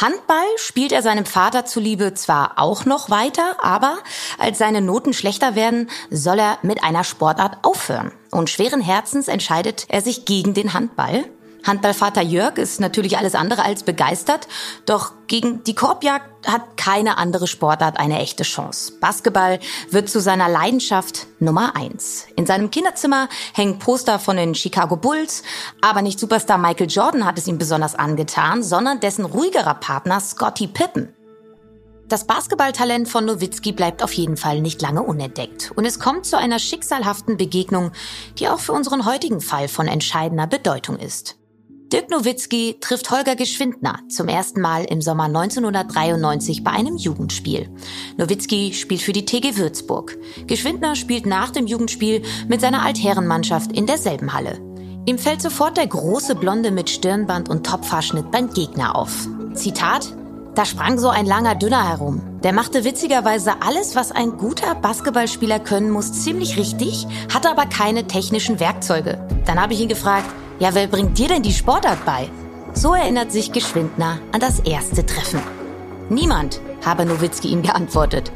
Handball 0.00 0.46
spielt 0.56 0.92
er 0.92 1.02
seinem 1.02 1.26
Vater 1.26 1.66
zuliebe 1.66 2.14
zwar 2.14 2.52
auch 2.56 2.86
noch 2.86 3.10
weiter, 3.10 3.62
aber 3.62 3.98
als 4.38 4.56
seine 4.56 4.80
Noten 4.80 5.12
schlechter 5.12 5.54
werden, 5.54 5.90
soll 6.10 6.38
er 6.38 6.56
mit 6.62 6.82
einer 6.82 7.04
Sportart 7.04 7.58
aufhören. 7.60 8.10
Und 8.30 8.48
schweren 8.48 8.80
Herzens 8.80 9.28
entscheidet 9.28 9.84
er 9.90 10.00
sich 10.00 10.24
gegen 10.24 10.54
den 10.54 10.72
Handball. 10.72 11.26
Handballvater 11.64 12.22
Jörg 12.22 12.56
ist 12.56 12.80
natürlich 12.80 13.18
alles 13.18 13.34
andere 13.34 13.64
als 13.64 13.82
begeistert, 13.82 14.48
doch 14.86 15.12
gegen 15.26 15.62
die 15.64 15.74
Korbjagd 15.74 16.48
hat 16.48 16.76
keine 16.76 17.18
andere 17.18 17.46
Sportart 17.46 17.98
eine 17.98 18.18
echte 18.18 18.42
Chance. 18.42 18.92
Basketball 19.00 19.60
wird 19.90 20.08
zu 20.08 20.20
seiner 20.20 20.48
Leidenschaft 20.48 21.26
Nummer 21.38 21.76
eins. 21.76 22.26
In 22.36 22.46
seinem 22.46 22.70
Kinderzimmer 22.70 23.28
hängen 23.52 23.78
Poster 23.78 24.18
von 24.18 24.36
den 24.36 24.54
Chicago 24.54 24.96
Bulls, 24.96 25.42
aber 25.80 26.02
nicht 26.02 26.18
Superstar 26.18 26.58
Michael 26.58 26.90
Jordan 26.90 27.24
hat 27.24 27.38
es 27.38 27.46
ihm 27.46 27.58
besonders 27.58 27.94
angetan, 27.94 28.62
sondern 28.62 29.00
dessen 29.00 29.24
ruhigerer 29.24 29.74
Partner 29.74 30.20
Scotty 30.20 30.66
Pippen. 30.66 31.14
Das 32.10 32.26
Basketballtalent 32.26 33.08
von 33.08 33.24
Nowitzki 33.24 33.70
bleibt 33.70 34.02
auf 34.02 34.12
jeden 34.14 34.36
Fall 34.36 34.60
nicht 34.60 34.82
lange 34.82 35.00
unentdeckt. 35.00 35.70
Und 35.76 35.84
es 35.84 36.00
kommt 36.00 36.26
zu 36.26 36.36
einer 36.36 36.58
schicksalhaften 36.58 37.36
Begegnung, 37.36 37.92
die 38.36 38.48
auch 38.48 38.58
für 38.58 38.72
unseren 38.72 39.04
heutigen 39.04 39.40
Fall 39.40 39.68
von 39.68 39.86
entscheidender 39.86 40.48
Bedeutung 40.48 40.98
ist. 40.98 41.39
Dirk 41.92 42.08
Nowitzki 42.08 42.76
trifft 42.80 43.10
Holger 43.10 43.34
Geschwindner 43.34 43.98
zum 44.08 44.28
ersten 44.28 44.60
Mal 44.60 44.84
im 44.84 45.02
Sommer 45.02 45.24
1993 45.24 46.62
bei 46.62 46.70
einem 46.70 46.96
Jugendspiel. 46.96 47.68
Nowitzki 48.16 48.74
spielt 48.74 49.02
für 49.02 49.12
die 49.12 49.24
TG 49.24 49.56
Würzburg. 49.56 50.16
Geschwindner 50.46 50.94
spielt 50.94 51.26
nach 51.26 51.50
dem 51.50 51.66
Jugendspiel 51.66 52.22
mit 52.46 52.60
seiner 52.60 52.82
Altherrenmannschaft 52.82 53.72
in 53.72 53.86
derselben 53.86 54.32
Halle. 54.32 54.60
Ihm 55.06 55.18
fällt 55.18 55.42
sofort 55.42 55.78
der 55.78 55.88
große 55.88 56.36
Blonde 56.36 56.70
mit 56.70 56.90
Stirnband 56.90 57.48
und 57.48 57.66
Topfhaarschnitt 57.66 58.30
beim 58.30 58.54
Gegner 58.54 58.94
auf. 58.94 59.26
Zitat, 59.54 60.14
da 60.60 60.66
sprang 60.66 60.98
so 60.98 61.08
ein 61.08 61.24
langer 61.24 61.54
Dünner 61.54 61.88
herum. 61.88 62.20
Der 62.42 62.52
machte 62.52 62.84
witzigerweise 62.84 63.62
alles, 63.62 63.96
was 63.96 64.12
ein 64.12 64.36
guter 64.36 64.74
Basketballspieler 64.74 65.58
können 65.58 65.88
muss, 65.90 66.12
ziemlich 66.12 66.58
richtig, 66.58 67.06
hatte 67.32 67.50
aber 67.50 67.64
keine 67.64 68.06
technischen 68.06 68.60
Werkzeuge. 68.60 69.26
Dann 69.46 69.58
habe 69.58 69.72
ich 69.72 69.80
ihn 69.80 69.88
gefragt, 69.88 70.26
ja, 70.58 70.74
wer 70.74 70.86
bringt 70.86 71.16
dir 71.16 71.28
denn 71.28 71.42
die 71.42 71.54
Sportart 71.54 72.04
bei? 72.04 72.28
So 72.74 72.92
erinnert 72.92 73.32
sich 73.32 73.52
Geschwindner 73.52 74.18
an 74.32 74.40
das 74.40 74.60
erste 74.60 75.06
Treffen. 75.06 75.40
Niemand, 76.10 76.60
habe 76.84 77.06
Nowitzki 77.06 77.48
ihm 77.48 77.62
geantwortet. 77.62 78.30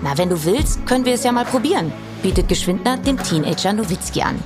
Na, 0.00 0.16
wenn 0.16 0.30
du 0.30 0.46
willst, 0.46 0.86
können 0.86 1.04
wir 1.04 1.12
es 1.12 1.24
ja 1.24 1.32
mal 1.32 1.44
probieren, 1.44 1.92
bietet 2.22 2.48
Geschwindner 2.48 2.96
dem 2.96 3.22
Teenager 3.22 3.74
Nowitzki 3.74 4.22
an. 4.22 4.42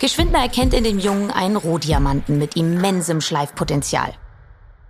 Geschwindner 0.00 0.40
erkennt 0.40 0.74
in 0.74 0.82
dem 0.82 0.98
Jungen 0.98 1.30
einen 1.30 1.54
Rohdiamanten 1.54 2.36
mit 2.36 2.56
immensem 2.56 3.20
Schleifpotenzial. 3.20 4.12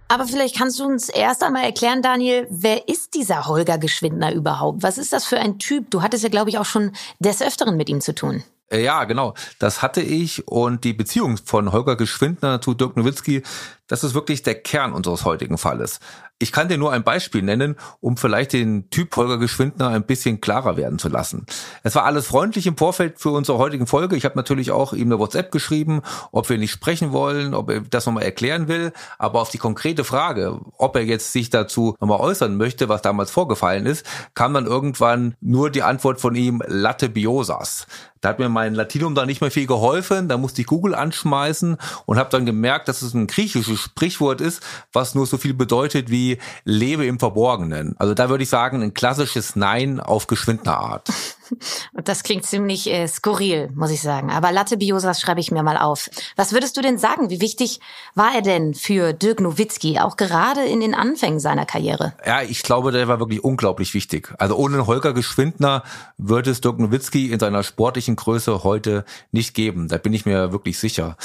Aber 0.08 0.26
vielleicht 0.26 0.56
kannst 0.56 0.78
du 0.78 0.84
uns 0.84 1.08
erst 1.08 1.42
einmal 1.42 1.64
erklären, 1.64 2.02
Daniel, 2.02 2.46
wer 2.50 2.88
ist 2.88 3.14
dieser 3.14 3.46
Holger 3.46 3.78
Geschwindner 3.78 4.32
überhaupt? 4.32 4.82
Was 4.82 4.99
ist 4.99 5.12
das 5.12 5.25
für 5.25 5.38
ein 5.38 5.58
Typ? 5.58 5.90
Du 5.90 6.02
hattest 6.02 6.23
ja, 6.23 6.28
glaube 6.28 6.50
ich, 6.50 6.58
auch 6.58 6.64
schon 6.64 6.92
des 7.18 7.42
Öfteren 7.42 7.76
mit 7.76 7.88
ihm 7.88 8.00
zu 8.00 8.14
tun. 8.14 8.44
Äh, 8.70 8.82
ja, 8.82 9.04
genau. 9.04 9.34
Das 9.58 9.82
hatte 9.82 10.00
ich 10.00 10.49
und 10.49 10.84
die 10.84 10.92
Beziehung 10.92 11.37
von 11.37 11.73
Holger 11.73 11.96
Geschwindner 11.96 12.61
zu 12.61 12.75
Dirk 12.75 12.96
Nowitzki, 12.96 13.42
das 13.87 14.05
ist 14.05 14.14
wirklich 14.14 14.43
der 14.43 14.55
Kern 14.55 14.93
unseres 14.93 15.25
heutigen 15.25 15.59
Falles. 15.59 16.00
Ich 16.41 16.50
kann 16.53 16.69
dir 16.69 16.79
nur 16.79 16.93
ein 16.93 17.05
Beispiel 17.05 17.43
nennen, 17.43 17.76
um 18.00 18.17
vielleicht 18.17 18.53
den 18.53 18.91
Typ 18.91 19.17
Holger 19.17 19.38
Geschwindner 19.38 19.91
ein 19.91 20.05
bisschen 20.05 20.41
klarer 20.41 20.76
werden 20.76 20.99
zu 20.99 21.09
lassen. 21.09 21.47
Es 21.85 21.95
war 21.95 22.05
alles 22.05 22.26
freundlich 22.26 22.67
im 22.67 22.76
Vorfeld 22.76 23.21
für 23.21 23.31
unsere 23.31 23.59
heutigen 23.59 23.87
Folge. 23.87 24.17
Ich 24.17 24.25
habe 24.25 24.37
natürlich 24.37 24.73
auch 24.73 24.95
ihm 24.95 25.09
eine 25.09 25.21
WhatsApp 25.21 25.53
geschrieben, 25.53 26.03
ob 26.33 26.49
wir 26.49 26.59
nicht 26.59 26.73
sprechen 26.73 27.12
wollen, 27.12 27.55
ob 27.55 27.71
er 27.71 27.81
das 27.83 28.07
nochmal 28.07 28.25
erklären 28.25 28.67
will. 28.67 28.93
Aber 29.17 29.41
auf 29.41 29.50
die 29.50 29.59
konkrete 29.59 30.03
Frage, 30.03 30.61
ob 30.76 30.97
er 30.97 31.05
jetzt 31.05 31.33
sich 31.33 31.50
dazu 31.50 31.95
nochmal 32.00 32.21
äußern 32.21 32.57
möchte, 32.57 32.88
was 32.88 33.03
damals 33.03 33.31
vorgefallen 33.31 33.87
ist, 33.87 34.05
kam 34.35 34.55
dann 34.55 34.67
irgendwann 34.67 35.37
nur 35.41 35.71
die 35.71 35.83
Antwort 35.83 36.21
von 36.21 36.35
ihm, 36.35 36.62
Latte 36.67 37.09
Biosas. 37.09 37.87
Da 38.25 38.31
hat 38.31 38.38
mir 38.38 38.49
mein 38.49 38.75
Latinum 38.75 39.14
da 39.14 39.26
nicht 39.26 39.43
mehr 39.43 39.50
viel 39.50 39.67
geholfen. 39.67 40.29
Da 40.29 40.38
musste 40.38 40.62
ich 40.62 40.67
Google 40.67 40.95
anschmeißen 40.95 41.76
und 42.07 42.19
habe 42.19 42.31
dann 42.31 42.47
gemerkt, 42.47 42.88
dass 42.88 43.03
es 43.03 43.12
ein 43.12 43.26
griechisches 43.26 43.74
Sprichwort 43.76 44.40
ist, 44.40 44.62
was 44.93 45.14
nur 45.14 45.26
so 45.26 45.38
viel 45.38 45.54
bedeutet 45.54 46.11
wie 46.11 46.38
lebe 46.64 47.07
im 47.07 47.19
Verborgenen. 47.19 47.95
Also 47.99 48.14
da 48.14 48.28
würde 48.28 48.45
ich 48.45 48.50
sagen, 48.50 48.83
ein 48.83 48.95
klassisches 48.95 49.57
Nein 49.57 50.00
auf 50.00 50.26
geschwindene 50.26 50.76
Art. 50.76 51.09
Und 51.92 52.08
das 52.08 52.22
klingt 52.22 52.44
ziemlich 52.44 52.90
äh, 52.90 53.06
skurril, 53.08 53.70
muss 53.74 53.90
ich 53.90 54.02
sagen. 54.02 54.30
Aber 54.30 54.52
Latte 54.52 54.76
Biosas 54.76 55.20
schreibe 55.20 55.40
ich 55.40 55.50
mir 55.50 55.62
mal 55.62 55.76
auf. 55.76 56.08
Was 56.36 56.52
würdest 56.52 56.76
du 56.76 56.80
denn 56.80 56.98
sagen? 56.98 57.30
Wie 57.30 57.40
wichtig 57.40 57.80
war 58.14 58.34
er 58.34 58.42
denn 58.42 58.74
für 58.74 59.12
Dirk 59.12 59.40
Nowitzki, 59.40 59.98
auch 59.98 60.16
gerade 60.16 60.64
in 60.64 60.80
den 60.80 60.94
Anfängen 60.94 61.40
seiner 61.40 61.66
Karriere? 61.66 62.14
Ja, 62.26 62.42
ich 62.42 62.62
glaube, 62.62 62.92
der 62.92 63.08
war 63.08 63.20
wirklich 63.20 63.42
unglaublich 63.42 63.94
wichtig. 63.94 64.32
Also 64.38 64.56
ohne 64.56 64.86
Holger 64.86 65.12
Geschwindner 65.12 65.82
würde 66.18 66.50
es 66.50 66.60
Dirk 66.60 66.78
Nowitzki 66.78 67.32
in 67.32 67.40
seiner 67.40 67.62
sportlichen 67.62 68.16
Größe 68.16 68.64
heute 68.64 69.04
nicht 69.32 69.54
geben. 69.54 69.88
Da 69.88 69.98
bin 69.98 70.12
ich 70.12 70.26
mir 70.26 70.52
wirklich 70.52 70.78
sicher. 70.78 71.16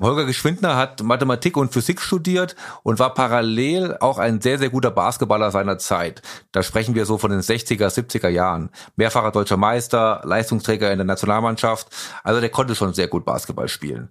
Holger 0.00 0.26
Geschwindner 0.26 0.76
hat 0.76 1.02
Mathematik 1.02 1.56
und 1.56 1.72
Physik 1.72 2.00
studiert 2.00 2.54
und 2.84 2.98
war 3.00 3.14
parallel 3.14 3.96
auch 3.98 4.18
ein 4.18 4.40
sehr, 4.40 4.58
sehr 4.58 4.70
guter 4.70 4.92
Basketballer 4.92 5.50
seiner 5.50 5.78
Zeit. 5.78 6.22
Da 6.52 6.62
sprechen 6.62 6.94
wir 6.94 7.04
so 7.04 7.18
von 7.18 7.30
den 7.30 7.40
60er, 7.40 7.88
70er 7.88 8.28
Jahren. 8.28 8.70
Mehrfacher 8.96 9.32
deutscher 9.32 9.56
Meister, 9.68 10.22
Leistungsträger 10.24 10.90
in 10.90 10.96
der 10.96 11.04
Nationalmannschaft. 11.04 11.88
Also 12.24 12.40
der 12.40 12.48
konnte 12.48 12.74
schon 12.74 12.94
sehr 12.94 13.06
gut 13.06 13.26
Basketball 13.26 13.68
spielen. 13.68 14.08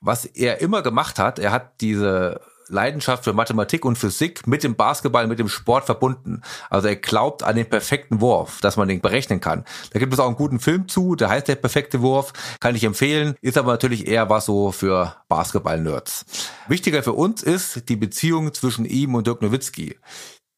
Was 0.00 0.24
er 0.24 0.60
immer 0.60 0.82
gemacht 0.82 1.20
hat, 1.20 1.38
er 1.38 1.52
hat 1.52 1.80
diese 1.80 2.40
Leidenschaft 2.68 3.22
für 3.22 3.32
Mathematik 3.32 3.84
und 3.84 3.96
Physik 3.96 4.48
mit 4.48 4.64
dem 4.64 4.74
Basketball, 4.74 5.28
mit 5.28 5.38
dem 5.38 5.48
Sport 5.48 5.84
verbunden. 5.84 6.42
Also 6.70 6.88
er 6.88 6.96
glaubt 6.96 7.44
an 7.44 7.54
den 7.54 7.68
perfekten 7.68 8.20
Wurf, 8.20 8.60
dass 8.60 8.76
man 8.76 8.88
den 8.88 9.00
berechnen 9.00 9.40
kann. 9.40 9.64
Da 9.92 10.00
gibt 10.00 10.12
es 10.12 10.18
auch 10.18 10.26
einen 10.26 10.34
guten 10.34 10.58
Film 10.58 10.88
zu, 10.88 11.14
der 11.14 11.28
heißt 11.28 11.46
Der 11.46 11.54
perfekte 11.54 12.02
Wurf, 12.02 12.32
kann 12.58 12.74
ich 12.74 12.82
empfehlen, 12.82 13.36
ist 13.40 13.58
aber 13.58 13.70
natürlich 13.70 14.08
eher 14.08 14.28
was 14.28 14.46
so 14.46 14.72
für 14.72 15.14
Basketball-Nerds. 15.28 16.26
Wichtiger 16.66 17.04
für 17.04 17.12
uns 17.12 17.44
ist 17.44 17.88
die 17.88 17.96
Beziehung 17.96 18.52
zwischen 18.52 18.84
ihm 18.84 19.14
und 19.14 19.28
Dirk 19.28 19.42
Nowitzki 19.42 19.96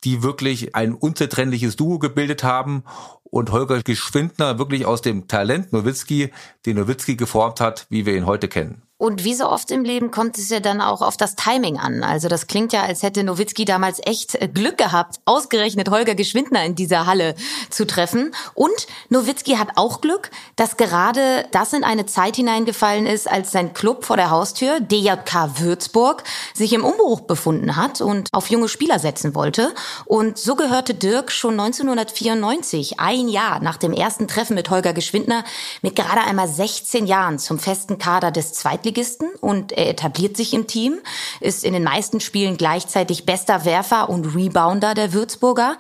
die 0.04 0.22
wirklich 0.22 0.74
ein 0.74 0.94
unzertrennliches 0.94 1.76
Duo 1.76 1.98
gebildet 1.98 2.44
haben 2.44 2.84
und 3.22 3.52
Holger 3.52 3.82
Geschwindner 3.82 4.58
wirklich 4.58 4.86
aus 4.86 5.02
dem 5.02 5.28
Talent 5.28 5.72
Nowitzki, 5.72 6.30
den 6.66 6.76
Nowitzki 6.76 7.16
geformt 7.16 7.60
hat, 7.60 7.86
wie 7.90 8.06
wir 8.06 8.16
ihn 8.16 8.26
heute 8.26 8.48
kennen. 8.48 8.87
Und 9.00 9.22
wie 9.22 9.34
so 9.34 9.48
oft 9.48 9.70
im 9.70 9.84
Leben 9.84 10.10
kommt 10.10 10.38
es 10.38 10.48
ja 10.48 10.58
dann 10.58 10.80
auch 10.80 11.02
auf 11.02 11.16
das 11.16 11.36
Timing 11.36 11.78
an. 11.78 12.02
Also 12.02 12.26
das 12.26 12.48
klingt 12.48 12.72
ja, 12.72 12.82
als 12.82 13.04
hätte 13.04 13.22
Nowitzki 13.22 13.64
damals 13.64 14.00
echt 14.04 14.34
äh, 14.34 14.48
Glück 14.48 14.76
gehabt, 14.76 15.20
ausgerechnet 15.24 15.88
Holger 15.88 16.16
Geschwindner 16.16 16.64
in 16.64 16.74
dieser 16.74 17.06
Halle 17.06 17.36
zu 17.70 17.86
treffen. 17.86 18.34
Und 18.54 18.88
Nowitzki 19.08 19.52
hat 19.52 19.68
auch 19.76 20.00
Glück, 20.00 20.32
dass 20.56 20.76
gerade 20.76 21.46
das 21.52 21.74
in 21.74 21.84
eine 21.84 22.06
Zeit 22.06 22.34
hineingefallen 22.34 23.06
ist, 23.06 23.30
als 23.30 23.52
sein 23.52 23.72
Club 23.72 24.04
vor 24.04 24.16
der 24.16 24.30
Haustür, 24.30 24.80
DJK 24.80 25.60
Würzburg, 25.60 26.24
sich 26.52 26.72
im 26.72 26.84
Umbruch 26.84 27.20
befunden 27.20 27.76
hat 27.76 28.00
und 28.00 28.28
auf 28.32 28.50
junge 28.50 28.68
Spieler 28.68 28.98
setzen 28.98 29.36
wollte. 29.36 29.72
Und 30.06 30.38
so 30.38 30.56
gehörte 30.56 30.94
Dirk 30.94 31.30
schon 31.30 31.52
1994, 31.52 32.98
ein 32.98 33.28
Jahr 33.28 33.60
nach 33.60 33.76
dem 33.76 33.92
ersten 33.92 34.26
Treffen 34.26 34.56
mit 34.56 34.70
Holger 34.70 34.92
Geschwindner, 34.92 35.44
mit 35.82 35.94
gerade 35.94 36.22
einmal 36.22 36.48
16 36.48 37.06
Jahren 37.06 37.38
zum 37.38 37.60
festen 37.60 37.98
Kader 37.98 38.32
des 38.32 38.54
Zweitligisten 38.54 38.87
Zweitligisten 38.88 39.28
und 39.40 39.72
er 39.72 39.90
etabliert 39.90 40.36
sich 40.36 40.54
im 40.54 40.66
Team, 40.66 41.00
ist 41.40 41.64
in 41.64 41.74
den 41.74 41.84
meisten 41.84 42.20
Spielen 42.20 42.56
gleichzeitig 42.56 43.26
bester 43.26 43.64
Werfer 43.64 44.08
und 44.08 44.34
Rebounder 44.34 44.94
der 44.94 45.12
Würzburger. 45.12 45.76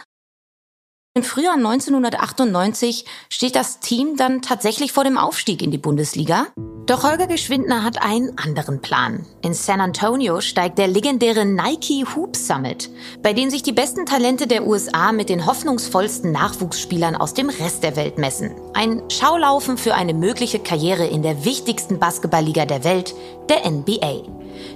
Im 1.14 1.22
Frühjahr 1.22 1.54
1998 1.54 3.06
steht 3.30 3.56
das 3.56 3.80
Team 3.80 4.16
dann 4.16 4.42
tatsächlich 4.42 4.92
vor 4.92 5.04
dem 5.04 5.18
Aufstieg 5.18 5.62
in 5.62 5.70
die 5.70 5.78
Bundesliga. 5.78 6.46
Doch 6.88 7.02
Holger 7.02 7.26
Geschwindner 7.26 7.84
hat 7.84 8.00
einen 8.00 8.38
anderen 8.38 8.80
Plan. 8.80 9.26
In 9.42 9.52
San 9.52 9.82
Antonio 9.82 10.40
steigt 10.40 10.78
der 10.78 10.88
legendäre 10.88 11.44
Nike 11.44 12.06
Hoop 12.16 12.34
Summit, 12.34 12.88
bei 13.22 13.34
dem 13.34 13.50
sich 13.50 13.62
die 13.62 13.72
besten 13.74 14.06
Talente 14.06 14.46
der 14.46 14.66
USA 14.66 15.12
mit 15.12 15.28
den 15.28 15.44
hoffnungsvollsten 15.44 16.32
Nachwuchsspielern 16.32 17.14
aus 17.14 17.34
dem 17.34 17.50
Rest 17.50 17.82
der 17.82 17.94
Welt 17.94 18.16
messen. 18.16 18.52
Ein 18.72 19.02
Schaulaufen 19.10 19.76
für 19.76 19.92
eine 19.94 20.14
mögliche 20.14 20.60
Karriere 20.60 21.06
in 21.06 21.22
der 21.22 21.44
wichtigsten 21.44 21.98
Basketballliga 21.98 22.64
der 22.64 22.84
Welt, 22.84 23.14
der 23.50 23.70
NBA. 23.70 24.22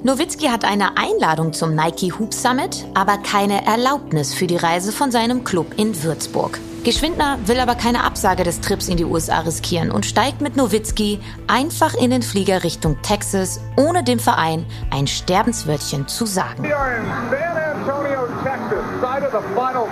Nowitzki 0.03 0.49
hat 0.49 0.67
eine 0.67 0.99
Einladung 0.99 1.55
zum 1.55 1.75
Nike 1.75 2.13
Hoop 2.19 2.35
Summit, 2.35 2.85
aber 2.93 3.17
keine 3.17 3.65
Erlaubnis 3.65 4.35
für 4.35 4.47
die 4.47 4.59
Reise 4.59 4.93
von 4.93 5.11
seinem 5.11 5.45
Club 5.45 5.79
in 5.79 6.03
Würzburg. 6.03 6.61
Geschwindner 6.85 7.39
will 7.47 7.61
aber 7.61 7.77
keine 7.77 8.03
Absage 8.03 8.43
des 8.43 8.61
Trips 8.61 8.89
in 8.89 8.97
die 8.97 9.05
USA 9.05 9.41
riskieren 9.41 9.93
und 9.93 10.05
steigt 10.05 10.41
mit 10.41 10.57
Nowitzki 10.57 11.21
einfach 11.47 11.95
in 11.95 12.11
den 12.11 12.23
Flieger 12.23 12.65
Richtung 12.65 13.01
Texas, 13.03 13.61
ohne 13.77 14.03
dem 14.03 14.19
Verein 14.19 14.67
ein 14.91 15.07
Sterbenswörtchen 15.07 16.09
zu 16.09 16.27
sagen. 16.27 16.65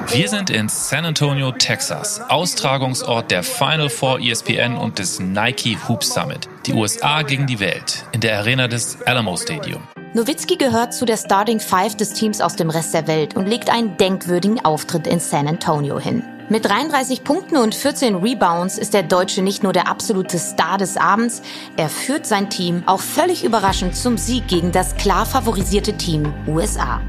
Wir 0.09 0.29
sind 0.29 0.51
in 0.51 0.69
San 0.69 1.05
Antonio, 1.05 1.53
Texas, 1.53 2.21
Austragungsort 2.29 3.31
der 3.31 3.45
Final 3.45 3.89
Four 3.89 4.19
ESPN 4.19 4.77
und 4.77 4.99
des 4.99 5.21
Nike 5.21 5.79
Hoop 5.89 6.03
Summit. 6.03 6.49
Die 6.67 6.73
USA 6.73 7.23
gegen 7.23 7.47
die 7.47 7.61
Welt 7.61 8.05
in 8.13 8.21
der 8.21 8.39
Arena 8.39 8.67
des 8.67 8.99
Alamo 9.07 9.37
Stadium. 9.37 9.83
Nowitzki 10.15 10.57
gehört 10.57 10.93
zu 10.93 11.05
der 11.05 11.17
Starting 11.17 11.61
Five 11.61 11.97
des 11.97 12.15
Teams 12.15 12.41
aus 12.41 12.57
dem 12.57 12.69
Rest 12.69 12.93
der 12.95 13.07
Welt 13.07 13.37
und 13.37 13.47
legt 13.47 13.71
einen 13.71 13.97
denkwürdigen 13.97 14.65
Auftritt 14.65 15.07
in 15.07 15.21
San 15.21 15.47
Antonio 15.47 16.01
hin. 16.01 16.25
Mit 16.51 16.65
33 16.65 17.23
Punkten 17.23 17.59
und 17.59 17.77
14 17.77 18.17
Rebounds 18.17 18.77
ist 18.77 18.93
der 18.93 19.05
Deutsche 19.05 19.41
nicht 19.41 19.63
nur 19.63 19.73
der 19.73 19.87
absolute 19.87 20.37
Star 20.37 20.79
des 20.79 20.97
Abends, 20.97 21.43
er 21.77 21.89
führt 21.89 22.27
sein 22.27 22.51
Team 22.51 22.83
auch 22.87 22.99
völlig 22.99 23.45
überraschend 23.45 23.95
zum 23.95 24.19
Sieg 24.19 24.49
gegen 24.49 24.73
das 24.73 24.97
klar 24.97 25.27
favorisierte 25.27 25.97
Team 25.97 26.35
USA. 26.49 27.01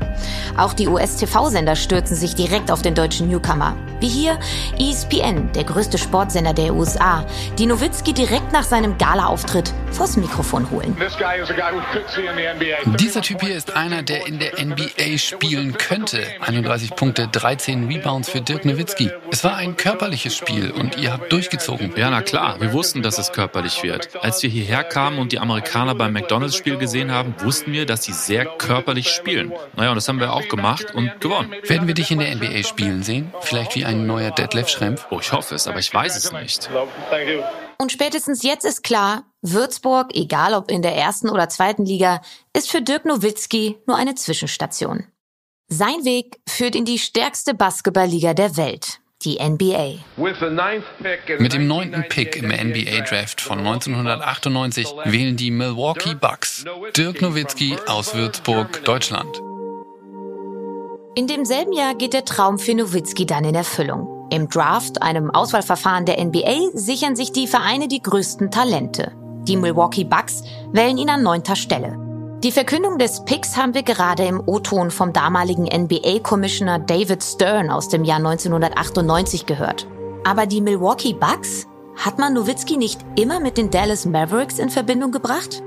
Auch 0.58 0.74
die 0.74 0.88
US-TV-Sender 0.88 1.76
stürzen 1.76 2.16
sich 2.16 2.36
direkt 2.36 2.70
auf 2.70 2.84
den 2.84 2.94
deutschen 2.94 3.30
Newcomer. 3.30 3.76
Wie 4.00 4.10
hier 4.10 4.40
ESPN, 4.80 5.52
der 5.54 5.64
größte 5.64 5.98
Sportsender 5.98 6.54
der 6.54 6.76
USA, 6.76 7.26
die 7.58 7.66
Nowitzki 7.66 8.14
direkt 8.14 8.52
nach 8.52 8.64
seinem 8.64 8.98
Gala-Auftritt 8.98 9.74
vors 9.92 10.18
Mikrofon 10.18 10.70
holen. 10.72 10.96
Dieser 13.00 13.22
Typ 13.22 13.42
hier 13.42 13.56
ist 13.56 13.76
einer, 13.76 14.04
der 14.04 14.28
in 14.28 14.40
der 14.40 14.64
NBA 14.64 15.18
spielen 15.18 15.78
könnte. 15.78 16.24
31 16.42 16.96
Punkte, 16.96 17.28
13 17.28 17.88
Rebounds 17.88 18.30
für 18.30 18.42
Dirk 18.42 18.66
Nowitzki. 18.66 19.12
Es 19.34 19.46
war 19.46 19.56
ein 19.56 19.78
körperliches 19.78 20.36
Spiel 20.36 20.72
und 20.72 20.98
ihr 20.98 21.14
habt 21.14 21.32
durchgezogen. 21.32 21.94
Ja, 21.96 22.10
na 22.10 22.22
klar, 22.22 22.60
wir 22.60 22.74
wussten, 22.74 23.02
dass 23.02 23.18
es 23.18 23.32
körperlich 23.32 23.82
wird. 23.82 24.10
Als 24.22 24.44
wir 24.44 24.50
hierher 24.50 24.84
kamen 24.84 25.20
und 25.20 25.32
die 25.32 25.40
Amerikaner 25.40 25.96
beim 25.96 26.12
McDonalds-Spiel 26.12 26.78
gesehen 26.78 27.12
haben, 27.12 27.34
wussten 27.40 27.72
wir, 27.72 27.86
dass 27.86 28.04
sie 28.04 28.12
sehr 28.12 28.46
körperlich 28.46 29.08
spielen. 29.10 29.54
Naja, 29.78 29.92
und 29.92 29.96
das 29.96 30.10
haben 30.10 30.20
wir 30.20 30.34
auch 30.34 30.48
gemacht 30.50 30.94
und 30.94 31.22
gewonnen. 31.22 31.54
Werden 31.64 31.88
wir 31.88 31.94
dich 31.94 32.12
in 32.12 32.20
der 32.20 32.36
NBA 32.36 32.64
spielen 32.64 33.04
sehen? 33.04 33.34
Vielleicht 33.40 33.76
wie 33.76 33.86
ein 33.86 34.06
neuer 34.06 34.32
Detlef 34.32 34.68
Schrempf? 34.68 35.08
Oh, 35.12 35.20
ich 35.22 35.32
hoffe 35.32 35.56
es, 35.56 35.66
aber 35.66 35.80
ich 35.80 35.94
weiß 35.94 36.18
es 36.18 36.34
nicht. 36.34 36.70
Und 37.78 37.92
spätestens 37.92 38.44
jetzt 38.44 38.66
ist 38.66 38.84
klar, 38.84 39.24
Würzburg, 39.42 40.14
egal 40.14 40.54
ob 40.54 40.70
in 40.70 40.82
der 40.82 40.96
ersten 40.96 41.30
oder 41.30 41.50
zweiten 41.50 41.86
Liga, 41.86 42.22
ist 42.56 42.70
für 42.70 42.82
Dirk 42.82 43.06
Nowitzki 43.06 43.78
nur 43.88 43.96
eine 43.96 44.14
Zwischenstation. 44.14 45.06
Sein 45.74 46.04
Weg 46.04 46.42
führt 46.50 46.76
in 46.76 46.84
die 46.84 47.00
stärkste 47.00 47.54
Basketballliga 47.54 48.34
der 48.34 48.58
Welt, 48.58 49.00
die 49.26 49.40
NBA. 49.42 49.96
Mit 51.40 51.54
dem 51.54 51.68
neunten 51.68 52.04
Pick 52.10 52.36
im 52.36 52.50
NBA-Draft 52.50 53.42
von 53.42 53.60
1998 53.60 54.88
wählen 55.06 55.38
die 55.38 55.52
Milwaukee 55.52 56.16
Bucks 56.16 56.66
Dirk 56.96 57.22
Nowitzki 57.22 57.76
aus 57.88 58.16
Würzburg, 58.16 58.84
Deutschland. 58.84 59.42
In 61.16 61.28
demselben 61.28 61.74
Jahr 61.74 61.96
geht 61.96 62.14
der 62.14 62.26
Traum 62.26 62.58
für 62.58 62.74
Nowitzki 62.74 63.26
dann 63.26 63.44
in 63.44 63.56
Erfüllung. 63.56 64.30
Im 64.32 64.48
Draft, 64.48 65.02
einem 65.02 65.30
Auswahlverfahren 65.30 66.06
der 66.06 66.24
NBA, 66.24 66.70
sichern 66.74 67.18
sich 67.18 67.34
die 67.34 67.48
Vereine 67.48 67.90
die 67.90 68.02
größten 68.02 68.50
Talente. 68.50 69.12
Die 69.48 69.58
Milwaukee 69.58 70.06
Bucks 70.06 70.44
wählen 70.72 70.98
ihn 70.98 71.10
an 71.10 71.22
neunter 71.22 71.58
Stelle. 71.58 72.11
Die 72.44 72.52
Verkündung 72.52 72.98
des 72.98 73.24
Picks 73.24 73.56
haben 73.56 73.76
wir 73.76 73.84
gerade 73.84 74.26
im 74.26 74.42
O-Ton 74.44 74.90
vom 74.90 75.14
damaligen 75.14 75.66
NBA-Commissioner 75.66 76.80
David 76.80 77.24
Stern 77.24 77.70
aus 77.70 77.88
dem 77.88 78.04
Jahr 78.04 78.18
1998 78.18 79.46
gehört. 79.46 79.86
Aber 80.24 80.48
die 80.48 80.60
Milwaukee 80.60 81.14
Bucks? 81.14 81.68
Hat 81.96 82.18
man 82.18 82.34
Nowitzki 82.34 82.78
nicht 82.78 83.00
immer 83.16 83.40
mit 83.40 83.60
den 83.60 83.70
Dallas 83.70 84.08
Mavericks 84.08 84.58
in 84.58 84.72
Verbindung 84.72 85.12
gebracht? 85.12 85.62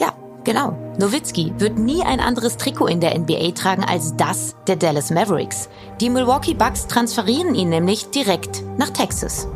Ja, 0.00 0.14
genau. 0.42 0.78
Nowitzki 0.98 1.52
wird 1.58 1.78
nie 1.78 2.02
ein 2.02 2.20
anderes 2.20 2.56
Trikot 2.56 2.86
in 2.86 3.00
der 3.00 3.18
NBA 3.18 3.50
tragen 3.50 3.84
als 3.84 4.16
das 4.16 4.56
der 4.66 4.76
Dallas 4.76 5.10
Mavericks. 5.10 5.68
Die 6.00 6.08
Milwaukee 6.08 6.54
Bucks 6.54 6.86
transferieren 6.86 7.54
ihn 7.54 7.68
nämlich 7.68 8.08
direkt 8.08 8.62
nach 8.78 8.88
Texas. 8.88 9.48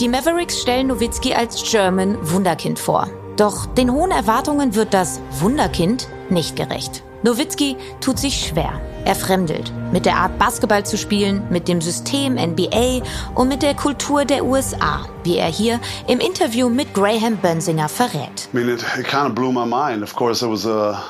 Die 0.00 0.08
Mavericks 0.08 0.60
stellen 0.60 0.88
Nowitzki 0.88 1.32
als 1.32 1.62
German 1.62 2.18
Wunderkind 2.20 2.78
vor. 2.78 3.08
Doch 3.36 3.66
den 3.66 3.92
hohen 3.92 4.10
Erwartungen 4.10 4.74
wird 4.74 4.94
das 4.94 5.20
Wunderkind 5.40 6.08
nicht 6.30 6.56
gerecht. 6.56 7.02
Nowitzki 7.24 7.76
tut 8.00 8.18
sich 8.18 8.46
schwer. 8.46 8.80
Er 9.04 9.14
fremdelt 9.14 9.72
mit 9.92 10.06
der 10.06 10.16
Art 10.16 10.38
Basketball 10.38 10.84
zu 10.84 10.96
spielen, 10.96 11.42
mit 11.50 11.68
dem 11.68 11.80
System 11.80 12.34
NBA 12.34 13.02
und 13.34 13.48
mit 13.48 13.62
der 13.62 13.74
Kultur 13.74 14.24
der 14.24 14.44
USA, 14.44 15.06
wie 15.24 15.36
er 15.36 15.48
hier 15.48 15.80
im 16.06 16.20
Interview 16.20 16.68
mit 16.68 16.94
Graham 16.94 17.36
Bensinger 17.38 17.88
verrät. 17.88 18.48
I 18.52 18.56
mean, 18.56 18.68
it, 18.68 18.84
it 18.98 19.06
kind 19.06 19.26
of 19.26 19.34
blew 19.34 19.52
my 19.52 19.66
mind. 19.66 20.02
Of 20.02 20.14
course, 20.14 20.44
it 20.44 20.50
was 20.50 20.66
a 20.66 21.02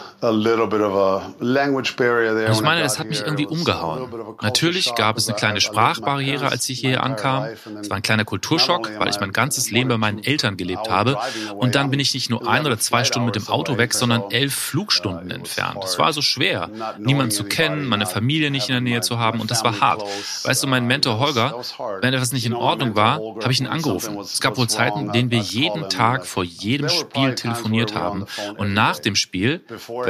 ich 2.53 2.63
meine, 2.63 2.83
es 2.83 2.99
hat 2.99 3.09
mich 3.09 3.21
irgendwie 3.21 3.47
umgehauen. 3.47 4.09
Natürlich 4.43 4.95
gab 4.95 5.17
es 5.17 5.29
eine 5.29 5.37
kleine 5.37 5.61
Sprachbarriere, 5.61 6.49
als 6.49 6.69
ich 6.69 6.81
hier 6.81 7.03
ankam. 7.03 7.45
Es 7.81 7.91
war 7.91 7.97
ein 7.97 8.03
kleiner 8.03 8.25
Kulturschock, 8.25 8.91
weil 8.99 9.09
ich 9.09 9.21
mein 9.21 9.33
ganzes 9.33 9.71
Leben 9.71 9.89
bei 9.89 9.99
meinen 9.99 10.23
Eltern 10.23 10.57
gelebt 10.57 10.89
habe. 10.91 11.19
Und 11.55 11.75
dann 11.75 11.91
bin 11.91 12.01
ich 12.01 12.15
nicht 12.15 12.31
nur 12.31 12.49
ein 12.49 12.67
oder 12.67 12.79
zwei 12.79 13.05
Stunden 13.05 13.27
mit 13.27 13.37
dem 13.37 13.49
Auto 13.49 13.79
weg, 13.79 13.95
sondern 13.95 14.31
elf 14.31 14.55
Flugstunden 14.55 15.31
entfernt. 15.31 15.85
Es 15.85 15.99
war 15.99 16.13
so 16.13 16.23
schwer, 16.23 16.71
niemanden 16.99 17.31
zu 17.31 17.45
kennen, 17.45 17.87
meine 17.87 18.07
Familie 18.07 18.51
nicht 18.51 18.69
in 18.69 18.75
der 18.75 18.81
Nähe 18.81 19.01
zu 19.01 19.19
haben. 19.19 19.41
Und 19.41 19.51
das 19.51 19.65
war 19.65 19.81
hart. 19.81 20.03
Weißt 20.45 20.63
du, 20.63 20.67
mein 20.67 20.87
Mentor 20.87 21.19
Holger, 21.19 21.61
wenn 22.01 22.15
etwas 22.15 22.33
nicht 22.33 22.47
in 22.47 22.55
Ordnung 22.55 22.97
war, 22.97 23.21
habe 23.43 23.53
ich 23.53 23.61
ihn 23.61 23.67
angerufen. 23.67 24.19
Es 24.19 24.41
gab 24.41 24.57
wohl 24.57 24.69
Zeiten, 24.69 25.01
in 25.01 25.13
denen 25.13 25.31
wir 25.31 25.39
jeden 25.39 25.89
Tag 25.89 26.27
vor 26.27 26.45
jedem 26.45 26.89
Spiel 26.89 27.35
telefoniert 27.35 27.95
haben. 27.95 28.27
Und 28.57 28.73
nach 28.73 28.99
dem 28.99 29.17
Spiel, 29.17 29.63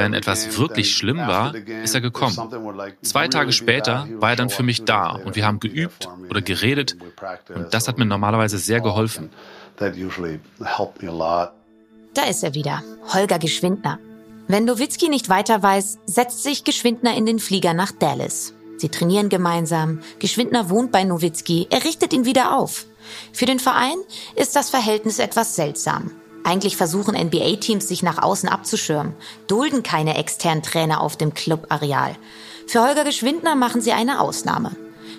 wenn 0.04 0.12
etwas 0.12 0.58
wirklich 0.58 0.94
schlimm 0.94 1.16
war, 1.16 1.54
ist 1.54 1.94
er 1.94 2.02
gekommen. 2.02 2.36
Zwei 3.02 3.26
Tage 3.28 3.52
später 3.52 4.06
war 4.18 4.30
er 4.30 4.36
dann 4.36 4.50
für 4.50 4.62
mich 4.62 4.84
da 4.84 5.12
und 5.12 5.34
wir 5.34 5.46
haben 5.46 5.60
geübt 5.60 6.08
oder 6.28 6.42
geredet 6.42 6.96
und 7.54 7.72
das 7.72 7.88
hat 7.88 7.96
mir 7.96 8.04
normalerweise 8.04 8.58
sehr 8.58 8.82
geholfen. 8.82 9.30
Da 9.78 9.86
ist 12.28 12.44
er 12.44 12.54
wieder, 12.54 12.82
Holger 13.14 13.38
Geschwindner. 13.38 13.98
Wenn 14.46 14.66
Nowitzki 14.66 15.08
nicht 15.08 15.30
weiter 15.30 15.62
weiß, 15.62 16.00
setzt 16.04 16.42
sich 16.42 16.64
Geschwindner 16.64 17.16
in 17.16 17.24
den 17.24 17.38
Flieger 17.38 17.72
nach 17.72 17.92
Dallas. 17.92 18.52
Sie 18.76 18.90
trainieren 18.90 19.30
gemeinsam. 19.30 20.00
Geschwindner 20.18 20.68
wohnt 20.68 20.92
bei 20.92 21.04
Nowitzki. 21.04 21.68
Er 21.70 21.82
richtet 21.82 22.12
ihn 22.12 22.26
wieder 22.26 22.54
auf. 22.54 22.84
Für 23.32 23.46
den 23.46 23.58
Verein 23.58 23.96
ist 24.36 24.54
das 24.54 24.68
Verhältnis 24.68 25.18
etwas 25.18 25.56
seltsam. 25.56 26.10
Eigentlich 26.44 26.76
versuchen 26.76 27.16
NBA-Teams 27.16 27.88
sich 27.88 28.02
nach 28.02 28.22
außen 28.22 28.48
abzuschirmen, 28.48 29.14
dulden 29.46 29.82
keine 29.82 30.16
externen 30.16 30.62
Trainer 30.62 31.00
auf 31.00 31.16
dem 31.16 31.32
Clubareal. 31.32 32.14
Für 32.66 32.86
Holger 32.86 33.04
Geschwindner 33.04 33.54
machen 33.54 33.80
sie 33.80 33.92
eine 33.92 34.20
Ausnahme. 34.20 34.72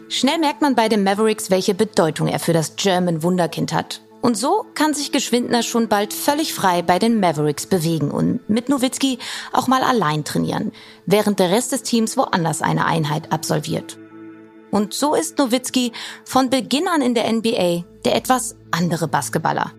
Schnell 0.08 0.38
merkt 0.38 0.62
man 0.62 0.76
bei 0.76 0.88
den 0.88 1.04
Mavericks, 1.04 1.50
welche 1.50 1.74
Bedeutung 1.74 2.28
er 2.28 2.40
für 2.40 2.54
das 2.54 2.76
German 2.76 3.24
Wunderkind 3.24 3.74
hat. 3.74 4.02
Und 4.22 4.38
so 4.38 4.66
kann 4.76 4.94
sich 4.94 5.12
Geschwindner 5.12 5.62
schon 5.62 5.88
bald 5.88 6.14
völlig 6.14 6.54
frei 6.54 6.82
bei 6.82 7.00
den 7.00 7.20
Mavericks 7.20 7.66
bewegen 7.66 8.12
und 8.12 8.48
mit 8.50 8.70
Nowitzki 8.70 9.20
auch 9.52 9.68
mal 9.68 9.84
allein 9.84 10.24
trainieren, 10.24 10.72
während 11.06 11.40
der 11.40 11.52
Rest 11.52 11.72
des 11.72 11.84
Teams 11.84 12.18
woanders 12.18 12.62
eine 12.62 12.86
Einheit 12.86 13.32
absolviert. 13.32 13.98
Und 14.72 14.94
so 14.94 15.16
ist 15.16 15.38
Nowitzki 15.38 15.92
von 16.24 16.50
Beginn 16.50 16.88
an 16.88 17.02
in 17.02 17.14
der 17.14 17.32
NBA 17.32 17.84
der 18.04 18.16
etwas 18.16 18.56
andere 18.72 19.08
Basketballer. 19.08 19.74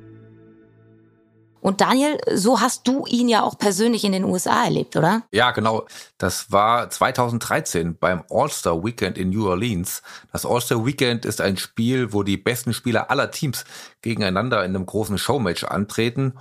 Und 1.67 1.81
Daniel, 1.81 2.17
so 2.33 2.61
hast 2.61 2.87
du 2.87 3.07
ihn 3.09 3.29
ja 3.29 3.43
auch 3.43 3.59
persönlich 3.59 4.05
in 4.05 4.13
den 4.13 4.23
USA 4.23 4.67
erlebt, 4.67 4.95
oder? 4.95 5.23
Ja, 5.33 5.51
genau. 5.51 5.85
Das 6.17 6.53
war 6.53 6.89
2013 6.91 7.99
beim 7.99 8.23
All-Star 8.31 8.85
Weekend 8.85 9.19
in 9.19 9.31
New 9.31 9.49
Orleans. 9.49 10.01
Das 10.31 10.47
All-Star 10.47 10.87
Weekend 10.87 11.25
ist 11.25 11.41
ein 11.41 11.57
Spiel, 11.57 12.13
wo 12.13 12.23
die 12.23 12.37
besten 12.37 12.73
Spieler 12.73 13.11
aller 13.11 13.33
Teams 13.33 13.65
gegeneinander 14.01 14.65
in 14.65 14.77
einem 14.77 14.87
großen 14.87 15.19
Showmatch 15.19 15.65
antreten. 15.65 16.35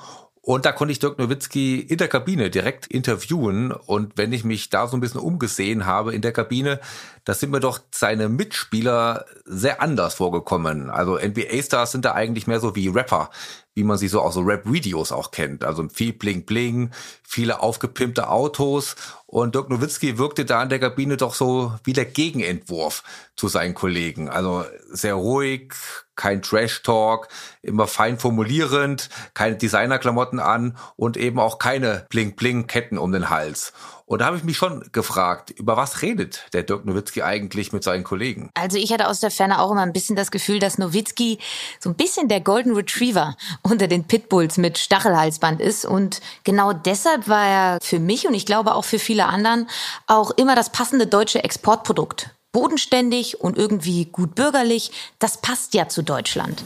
Und 0.44 0.68
da 0.68 0.72
konnte 0.72 0.92
ich 0.92 1.00
Dirk 1.00 1.18
Nowitzki 1.18 1.80
in 1.80 1.98
der 1.98 2.08
Kabine 2.08 2.52
direkt 2.52 2.86
interviewen. 2.86 3.72
Und 3.72 4.20
wenn 4.20 4.32
ich 4.32 4.44
mich 4.44 4.70
da 4.70 4.86
so 4.86 4.96
ein 4.96 5.00
bisschen 5.00 5.22
umgesehen 5.22 5.88
habe 5.88 6.14
in 6.14 6.22
der 6.22 6.34
Kabine, 6.34 6.80
da 7.26 7.34
sind 7.34 7.52
mir 7.52 7.60
doch 7.60 7.80
seine 7.92 8.30
Mitspieler 8.30 9.26
sehr 9.46 9.82
anders 9.82 10.14
vorgekommen. 10.14 10.90
Also 10.92 11.18
NBA-Stars 11.18 11.92
sind 11.92 12.06
da 12.06 12.14
eigentlich 12.14 12.48
mehr 12.48 12.60
so 12.60 12.76
wie 12.76 12.88
Rapper, 12.88 13.32
wie 13.74 13.84
man 13.84 13.98
sie 13.98 14.08
so 14.08 14.22
aus 14.22 14.36
so 14.36 14.42
Rap-Videos 14.42 15.12
auch 15.12 15.32
kennt. 15.32 15.64
Also 15.64 15.88
viel 15.90 16.14
Bling-Bling, 16.14 16.92
viele 17.24 17.62
aufgepimpte 17.62 18.30
Autos. 18.30 18.96
Und 19.26 19.56
Dirk 19.56 19.70
Nowitzki 19.70 20.20
wirkte 20.20 20.46
da 20.46 20.62
in 20.62 20.70
der 20.70 20.80
Kabine 20.80 21.18
doch 21.18 21.34
so 21.34 21.74
wie 21.84 21.94
der 21.94 22.06
Gegenentwurf 22.06 23.04
zu 23.36 23.48
seinen 23.48 23.74
Kollegen. 23.74 24.30
Also 24.30 24.64
sehr 24.92 25.16
ruhig, 25.16 25.74
kein 26.16 26.44
Trash-Talk, 26.44 27.28
immer 27.64 27.88
fein 27.88 28.20
formulierend, 28.20 29.10
keine 29.34 29.58
Designerklamotten 29.58 30.40
an 30.40 30.78
und 30.96 31.18
eben 31.18 31.40
auch 31.40 31.58
keine 31.58 32.06
Bling-Bling-Ketten 32.12 33.00
um 33.00 33.12
den 33.12 33.30
Hals. 33.32 33.74
Und 34.08 34.20
da 34.20 34.26
habe 34.26 34.38
ich 34.38 34.44
mich 34.44 34.56
schon 34.56 34.88
gefragt, 34.92 35.50
über 35.50 35.78
was 35.78 36.04
redet 36.04 36.46
der 36.54 36.62
Dirk 36.62 36.86
Nowitzki 36.86 37.24
eigentlich 37.24 37.74
mit 37.74 37.84
seinen 37.84 38.04
Kollegen? 38.04 38.52
Also 38.54 38.78
ich 38.78 38.94
hatte 38.94 39.08
aus 39.08 39.20
der 39.20 39.32
Ferne 39.32 39.60
auch 39.60 39.72
immer 39.72 39.82
ein 39.82 39.94
bisschen 39.94 40.16
das 40.16 40.30
Gefühl, 40.30 40.60
dass 40.60 40.78
Nowitzki 40.78 41.40
so 41.80 41.90
ein 41.90 41.96
bisschen 41.96 42.28
der 42.28 42.40
Golden 42.40 42.76
Retriever 42.76 43.36
unter 43.64 43.88
den 43.88 44.04
Pitbulls 44.04 44.58
mit 44.58 44.78
Stachelhalsband 44.78 45.60
ist. 45.60 45.86
Und 45.86 46.22
genau 46.44 46.72
deshalb 46.72 47.28
war 47.28 47.48
er 47.48 47.80
für 47.82 48.00
mich 48.00 48.28
und 48.28 48.36
ich 48.36 48.46
glaube 48.46 48.76
auch 48.76 48.86
für 48.86 49.00
viele 49.00 49.26
anderen 49.26 49.68
auch 50.06 50.32
immer 50.32 50.56
das 50.56 50.72
passende 50.72 51.08
deutsche 51.08 51.44
Exportprodukt. 51.44 52.30
Bodenständig 52.52 53.42
und 53.42 53.58
irgendwie 53.58 54.06
gut 54.06 54.36
bürgerlich, 54.36 54.92
das 55.20 55.42
passt 55.42 55.74
ja 55.74 55.90
zu 55.90 56.04
Deutschland. 56.04 56.64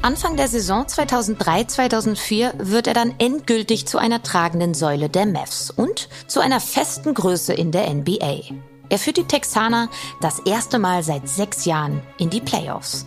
Anfang 0.00 0.36
der 0.36 0.46
Saison 0.46 0.84
2003-2004 0.84 2.52
wird 2.58 2.86
er 2.86 2.94
dann 2.94 3.14
endgültig 3.18 3.86
zu 3.86 3.98
einer 3.98 4.22
tragenden 4.22 4.72
Säule 4.72 5.08
der 5.08 5.26
Mavs 5.26 5.72
und 5.72 6.08
zu 6.28 6.38
einer 6.38 6.60
festen 6.60 7.14
Größe 7.14 7.52
in 7.52 7.72
der 7.72 7.92
NBA. 7.92 8.54
Er 8.90 8.98
führt 8.98 9.16
die 9.16 9.24
Texaner 9.24 9.88
das 10.20 10.38
erste 10.40 10.78
Mal 10.78 11.02
seit 11.02 11.28
sechs 11.28 11.64
Jahren 11.64 12.00
in 12.16 12.30
die 12.30 12.40
Playoffs. 12.40 13.06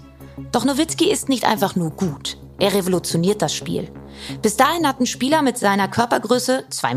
Doch 0.51 0.65
Nowitzki 0.65 1.10
ist 1.10 1.30
nicht 1.30 1.45
einfach 1.45 1.77
nur 1.77 1.91
gut. 1.91 2.38
Er 2.60 2.73
revolutioniert 2.73 3.41
das 3.41 3.56
Spiel. 3.56 3.89
Bis 4.41 4.58
dahin 4.58 4.86
hatten 4.86 5.06
Spieler 5.06 5.41
mit 5.41 5.58
seiner 5.58 5.88
Körpergröße 5.88 6.65
2,13 6.69 6.93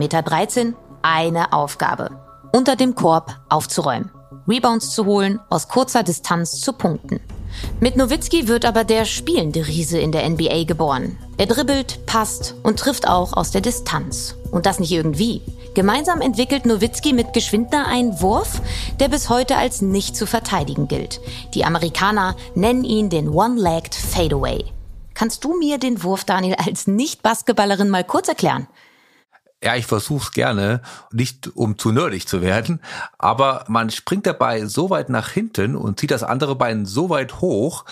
Meter 0.64 0.76
eine 1.02 1.52
Aufgabe. 1.52 2.10
Unter 2.52 2.74
dem 2.74 2.96
Korb 2.96 3.40
aufzuräumen. 3.48 4.10
Rebounds 4.48 4.90
zu 4.90 5.06
holen, 5.06 5.40
aus 5.50 5.68
kurzer 5.68 6.02
Distanz 6.02 6.60
zu 6.60 6.72
punkten. 6.72 7.20
Mit 7.80 7.96
Nowitzki 7.96 8.48
wird 8.48 8.64
aber 8.64 8.84
der 8.84 9.04
spielende 9.04 9.66
Riese 9.66 9.98
in 9.98 10.12
der 10.12 10.28
NBA 10.28 10.64
geboren. 10.64 11.18
Er 11.36 11.46
dribbelt, 11.46 12.06
passt 12.06 12.54
und 12.62 12.78
trifft 12.78 13.08
auch 13.08 13.32
aus 13.32 13.50
der 13.50 13.60
Distanz. 13.60 14.36
Und 14.50 14.66
das 14.66 14.78
nicht 14.78 14.92
irgendwie. 14.92 15.42
Gemeinsam 15.74 16.20
entwickelt 16.20 16.66
Nowitzki 16.66 17.12
mit 17.12 17.32
Geschwindner 17.32 17.86
einen 17.88 18.20
Wurf, 18.20 18.60
der 19.00 19.08
bis 19.08 19.28
heute 19.28 19.56
als 19.56 19.82
nicht 19.82 20.16
zu 20.16 20.26
verteidigen 20.26 20.86
gilt. 20.86 21.20
Die 21.54 21.64
Amerikaner 21.64 22.36
nennen 22.54 22.84
ihn 22.84 23.10
den 23.10 23.28
One-Legged 23.28 23.94
Fadeaway. 23.94 24.64
Kannst 25.14 25.44
du 25.44 25.56
mir 25.56 25.78
den 25.78 26.02
Wurf, 26.02 26.24
Daniel, 26.24 26.56
als 26.56 26.86
Nicht-Basketballerin 26.86 27.88
mal 27.88 28.04
kurz 28.04 28.28
erklären? 28.28 28.66
Ja, 29.64 29.76
ich 29.76 29.86
versuch's 29.86 30.32
gerne, 30.32 30.82
nicht 31.10 31.56
um 31.56 31.78
zu 31.78 31.90
nerdig 31.90 32.28
zu 32.28 32.42
werden, 32.42 32.80
aber 33.16 33.64
man 33.66 33.88
springt 33.88 34.26
dabei 34.26 34.66
so 34.66 34.90
weit 34.90 35.08
nach 35.08 35.30
hinten 35.30 35.74
und 35.74 35.98
zieht 35.98 36.10
das 36.10 36.22
andere 36.22 36.54
Bein 36.54 36.84
so 36.84 37.08
weit 37.08 37.40
hoch, 37.40 37.86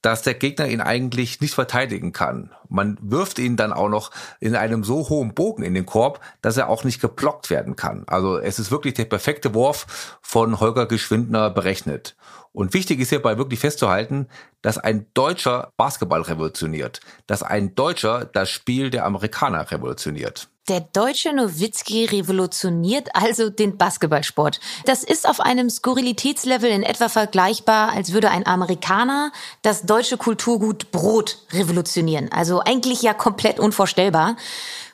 dass 0.00 0.22
der 0.22 0.34
Gegner 0.34 0.66
ihn 0.66 0.80
eigentlich 0.80 1.40
nicht 1.40 1.54
verteidigen 1.54 2.12
kann. 2.12 2.50
Man 2.68 2.98
wirft 3.00 3.38
ihn 3.38 3.56
dann 3.56 3.72
auch 3.72 3.88
noch 3.88 4.10
in 4.40 4.56
einem 4.56 4.82
so 4.82 5.08
hohen 5.08 5.32
Bogen 5.32 5.62
in 5.62 5.74
den 5.74 5.86
Korb, 5.86 6.18
dass 6.40 6.56
er 6.56 6.68
auch 6.68 6.82
nicht 6.82 7.00
geblockt 7.00 7.50
werden 7.50 7.76
kann. 7.76 8.02
Also 8.08 8.38
es 8.38 8.58
ist 8.58 8.72
wirklich 8.72 8.94
der 8.94 9.04
perfekte 9.04 9.54
Wurf 9.54 10.18
von 10.20 10.58
Holger 10.58 10.86
Geschwindner 10.86 11.50
berechnet. 11.50 12.16
Und 12.50 12.74
wichtig 12.74 12.98
ist 12.98 13.10
hierbei 13.10 13.38
wirklich 13.38 13.60
festzuhalten, 13.60 14.26
dass 14.60 14.76
ein 14.76 15.06
Deutscher 15.14 15.70
Basketball 15.76 16.22
revolutioniert, 16.22 17.00
dass 17.28 17.44
ein 17.44 17.76
Deutscher 17.76 18.24
das 18.24 18.50
Spiel 18.50 18.90
der 18.90 19.06
Amerikaner 19.06 19.70
revolutioniert. 19.70 20.48
Der 20.68 20.78
deutsche 20.78 21.32
Nowitzki 21.32 22.04
revolutioniert 22.04 23.08
also 23.14 23.50
den 23.50 23.76
Basketballsport. 23.76 24.60
Das 24.84 25.02
ist 25.02 25.28
auf 25.28 25.40
einem 25.40 25.68
Skurrilitätslevel 25.68 26.70
in 26.70 26.84
etwa 26.84 27.08
vergleichbar, 27.08 27.90
als 27.90 28.12
würde 28.12 28.30
ein 28.30 28.46
Amerikaner 28.46 29.32
das 29.62 29.82
deutsche 29.82 30.18
Kulturgut 30.18 30.92
Brot 30.92 31.38
revolutionieren. 31.52 32.30
Also 32.30 32.60
eigentlich 32.60 33.02
ja 33.02 33.12
komplett 33.12 33.58
unvorstellbar. 33.58 34.36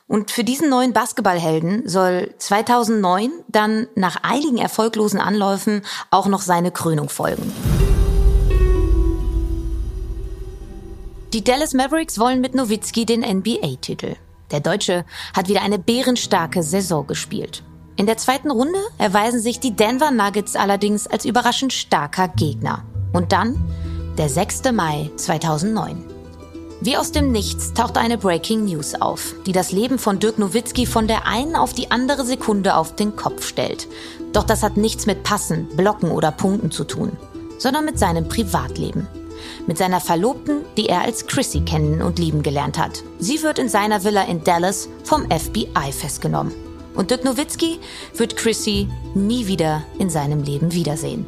Und 0.06 0.30
für 0.30 0.42
diesen 0.42 0.70
neuen 0.70 0.94
Basketballhelden 0.94 1.86
soll 1.86 2.34
2009 2.38 3.30
dann 3.48 3.88
nach 3.94 4.16
einigen 4.22 4.56
erfolglosen 4.56 5.20
Anläufen 5.20 5.82
auch 6.10 6.28
noch 6.28 6.40
seine 6.40 6.70
Krönung 6.70 7.10
folgen. 7.10 7.52
Die 11.34 11.44
Dallas 11.44 11.74
Mavericks 11.74 12.18
wollen 12.18 12.40
mit 12.40 12.54
Nowitzki 12.54 13.04
den 13.04 13.20
NBA-Titel. 13.20 14.16
Der 14.50 14.60
Deutsche 14.60 15.04
hat 15.34 15.48
wieder 15.48 15.62
eine 15.62 15.78
bärenstarke 15.78 16.62
Saison 16.62 17.06
gespielt. 17.06 17.62
In 17.96 18.06
der 18.06 18.16
zweiten 18.16 18.50
Runde 18.50 18.78
erweisen 18.96 19.40
sich 19.40 19.60
die 19.60 19.74
Denver 19.74 20.10
Nuggets 20.10 20.56
allerdings 20.56 21.06
als 21.06 21.24
überraschend 21.24 21.72
starker 21.72 22.28
Gegner. 22.28 22.84
Und 23.12 23.32
dann 23.32 23.56
der 24.16 24.28
6. 24.28 24.72
Mai 24.72 25.10
2009. 25.16 26.04
Wie 26.80 26.96
aus 26.96 27.10
dem 27.10 27.32
Nichts 27.32 27.74
taucht 27.74 27.98
eine 27.98 28.18
Breaking 28.18 28.66
News 28.66 28.94
auf, 28.94 29.34
die 29.46 29.52
das 29.52 29.72
Leben 29.72 29.98
von 29.98 30.20
Dirk 30.20 30.38
Nowitzki 30.38 30.86
von 30.86 31.08
der 31.08 31.26
einen 31.26 31.56
auf 31.56 31.72
die 31.72 31.90
andere 31.90 32.24
Sekunde 32.24 32.76
auf 32.76 32.94
den 32.94 33.16
Kopf 33.16 33.44
stellt. 33.44 33.88
Doch 34.32 34.44
das 34.44 34.62
hat 34.62 34.76
nichts 34.76 35.06
mit 35.06 35.24
Passen, 35.24 35.68
Blocken 35.76 36.12
oder 36.12 36.30
Punkten 36.30 36.70
zu 36.70 36.84
tun, 36.84 37.16
sondern 37.58 37.84
mit 37.84 37.98
seinem 37.98 38.28
Privatleben. 38.28 39.08
Mit 39.66 39.78
seiner 39.78 40.00
Verlobten, 40.00 40.64
die 40.76 40.88
er 40.88 41.02
als 41.02 41.26
Chrissy 41.26 41.60
kennen 41.60 42.02
und 42.02 42.18
lieben 42.18 42.42
gelernt 42.42 42.78
hat. 42.78 43.02
Sie 43.18 43.42
wird 43.42 43.58
in 43.58 43.68
seiner 43.68 44.04
Villa 44.04 44.24
in 44.24 44.44
Dallas 44.44 44.88
vom 45.04 45.24
FBI 45.30 45.92
festgenommen. 45.92 46.52
Und 46.94 47.10
Dirk 47.10 47.24
Nowitzki 47.24 47.78
wird 48.14 48.36
Chrissy 48.36 48.88
nie 49.14 49.46
wieder 49.46 49.84
in 49.98 50.10
seinem 50.10 50.42
Leben 50.42 50.72
wiedersehen. 50.72 51.26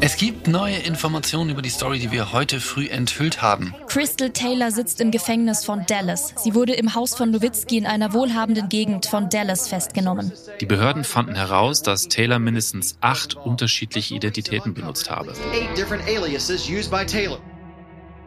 Es 0.00 0.16
gibt 0.16 0.46
neue 0.46 0.76
Informationen 0.76 1.50
über 1.50 1.62
die 1.62 1.70
Story, 1.70 1.98
die 1.98 2.12
wir 2.12 2.32
heute 2.32 2.60
früh 2.60 2.86
enthüllt 2.88 3.40
haben. 3.40 3.74
Crystal 3.86 4.30
Taylor 4.30 4.70
sitzt 4.70 5.00
im 5.00 5.10
Gefängnis 5.10 5.64
von 5.64 5.86
Dallas. 5.86 6.34
Sie 6.36 6.54
wurde 6.54 6.74
im 6.74 6.94
Haus 6.94 7.14
von 7.14 7.30
Nowitzki 7.30 7.78
in 7.78 7.86
einer 7.86 8.12
wohlhabenden 8.12 8.68
Gegend 8.68 9.06
von 9.06 9.30
Dallas 9.30 9.68
festgenommen. 9.68 10.32
Die 10.60 10.66
Behörden 10.66 11.04
fanden 11.04 11.34
heraus, 11.34 11.82
dass 11.82 12.08
Taylor 12.08 12.38
mindestens 12.38 12.98
acht 13.00 13.36
unterschiedliche 13.36 14.14
Identitäten 14.14 14.74
benutzt 14.74 15.10
habe. 15.10 15.32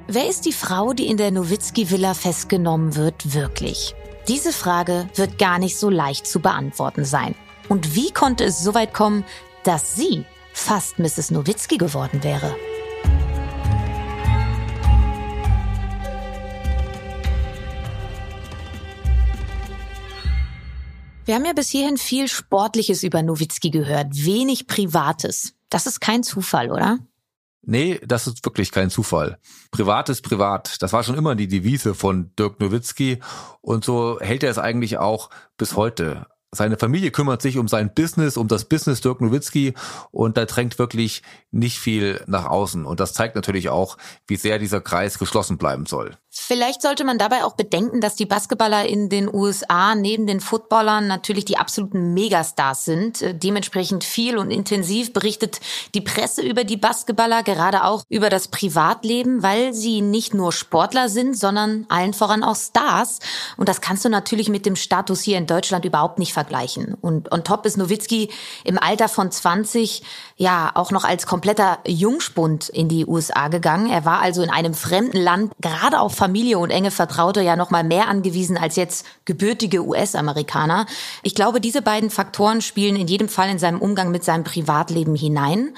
Wer 0.08 0.30
ist 0.30 0.46
die 0.46 0.54
Frau, 0.54 0.94
die 0.94 1.08
in 1.08 1.18
der 1.18 1.32
Nowitzki-Villa 1.32 2.14
festgenommen 2.16 2.96
wird, 2.96 3.34
wirklich? 3.34 3.94
Diese 4.28 4.52
Frage 4.52 5.08
wird 5.16 5.38
gar 5.38 5.60
nicht 5.60 5.78
so 5.78 5.90
leicht 5.90 6.26
zu 6.26 6.40
beantworten 6.40 7.06
sein. 7.06 7.36
Und 7.72 7.96
wie 7.96 8.12
konnte 8.12 8.44
es 8.44 8.62
so 8.62 8.74
weit 8.74 8.94
kommen, 8.94 9.24
dass 9.64 9.96
sie 9.96 10.26
fast 10.52 11.00
Mrs. 11.00 11.32
Nowitzki 11.32 11.78
geworden 11.78 12.22
wäre? 12.22 12.54
Wir 21.24 21.36
haben 21.36 21.46
ja 21.46 21.54
bis 21.54 21.70
hierhin 21.70 21.96
viel 21.96 22.28
Sportliches 22.28 23.04
über 23.04 23.24
Nowitzki 23.24 23.70
gehört, 23.70 24.26
wenig 24.26 24.68
Privates. 24.68 25.54
Das 25.70 25.86
ist 25.86 26.02
kein 26.02 26.24
Zufall, 26.24 26.72
oder? 26.72 27.00
Nee, 27.62 28.02
das 28.06 28.28
ist 28.28 28.44
wirklich 28.44 28.74
kein 28.74 28.90
Zufall. 28.90 29.38
Privat 29.72 30.10
ist 30.10 30.24
privat. 30.24 30.82
Das 30.82 30.92
war 30.92 31.06
schon 31.06 31.16
immer 31.16 31.36
die 31.36 31.48
Devise 31.48 31.96
von 31.96 32.36
Dirk 32.38 32.60
Nowitzki 32.60 33.22
und 33.62 33.86
so 33.86 34.20
hält 34.20 34.44
er 34.44 34.52
es 34.52 34.58
eigentlich 34.58 34.98
auch 34.98 35.30
bis 35.56 35.78
heute. 35.78 36.26
Seine 36.54 36.78
Familie 36.78 37.12
kümmert 37.12 37.42
sich 37.42 37.58
um 37.58 37.70
sein 37.70 37.94
Business, 37.94 38.36
um 38.36 38.50
das 38.50 38.66
Business 38.66 39.00
Dirk 39.00 39.22
Nowitzki 39.22 39.74
und 40.12 40.36
da 40.36 40.44
drängt 40.44 40.80
wirklich 40.80 41.24
nicht 41.52 41.80
viel 41.80 42.22
nach 42.28 42.46
außen. 42.46 42.86
Und 42.86 43.00
das 43.00 43.14
zeigt 43.14 43.36
natürlich 43.36 43.70
auch, 43.70 43.98
wie 44.28 44.36
sehr 44.36 44.60
dieser 44.60 44.82
Kreis 44.82 45.18
geschlossen 45.18 45.58
bleiben 45.58 45.86
soll. 45.86 46.18
Vielleicht 46.34 46.82
sollte 46.82 47.04
man 47.04 47.18
dabei 47.18 47.44
auch 47.44 47.58
bedenken, 47.58 48.00
dass 48.00 48.16
die 48.16 48.26
Basketballer 48.26 48.86
in 48.86 49.10
den 49.10 49.28
USA 49.34 49.96
neben 49.96 50.28
den 50.28 50.40
Footballern 50.40 51.06
natürlich 51.06 51.44
die 51.44 51.58
absoluten 51.58 52.14
Megastars 52.14 52.86
sind. 52.86 53.22
Äh, 53.22 53.36
dementsprechend 53.36 54.06
viel 54.06 54.38
und 54.38 54.50
intensiv 54.50 55.12
berichtet 55.12 55.60
die 55.94 56.00
Presse 56.00 56.42
über 56.42 56.64
die 56.64 56.78
Basketballer, 56.78 57.44
gerade 57.44 57.84
auch 57.84 58.06
über 58.08 58.30
das 58.30 58.48
Privatleben, 58.48 59.44
weil 59.44 59.74
sie 59.74 60.00
nicht 60.00 60.34
nur 60.34 60.54
Sportler 60.54 61.10
sind, 61.10 61.38
sondern 61.38 61.86
allen 61.90 62.14
voran 62.14 62.46
auch 62.46 62.56
Stars. 62.56 63.20
Und 63.58 63.68
das 63.68 63.82
kannst 63.82 64.06
du 64.06 64.10
natürlich 64.10 64.48
mit 64.48 64.66
dem 64.66 64.78
Status 64.78 65.20
hier 65.20 65.38
in 65.38 65.48
Deutschland 65.48 65.84
überhaupt 65.84 66.18
nicht 66.18 66.32
vergleichen. 66.32 66.94
Und 67.02 67.30
on 67.34 67.44
top 67.44 67.66
ist 67.66 67.76
Nowitzki 67.76 68.30
im 68.64 68.80
Alter 68.80 69.10
von 69.10 69.32
20 69.32 70.02
ja 70.42 70.72
auch 70.74 70.90
noch 70.90 71.04
als 71.04 71.28
kompletter 71.28 71.78
Jungspund 71.86 72.68
in 72.68 72.90
die 72.90 73.06
USA 73.06 73.48
gegangen. 73.48 73.92
Er 73.92 74.06
war 74.06 74.22
also 74.22 74.42
in 74.42 74.50
einem 74.50 74.74
fremden 74.74 75.20
Land 75.20 75.54
gerade 75.62 76.00
auf 76.00 76.16
Familie 76.16 76.58
und 76.58 76.72
enge 76.72 76.90
Vertraute 76.90 77.42
ja 77.42 77.56
noch 77.56 77.70
mal 77.70 77.84
mehr 77.84 78.08
angewiesen 78.08 78.58
als 78.58 78.76
jetzt 78.76 79.06
gebürtige 79.26 79.86
US-Amerikaner. 79.86 80.88
Ich 81.22 81.36
glaube, 81.36 81.62
diese 81.62 81.84
beiden 81.84 82.10
Faktoren 82.10 82.62
spielen 82.62 82.96
in 82.96 83.08
jedem 83.08 83.30
Fall 83.30 83.52
in 83.52 83.60
seinem 83.60 83.80
Umgang 83.80 84.10
mit 84.10 84.24
seinem 84.24 84.44
Privatleben 84.44 85.16
hinein. 85.16 85.76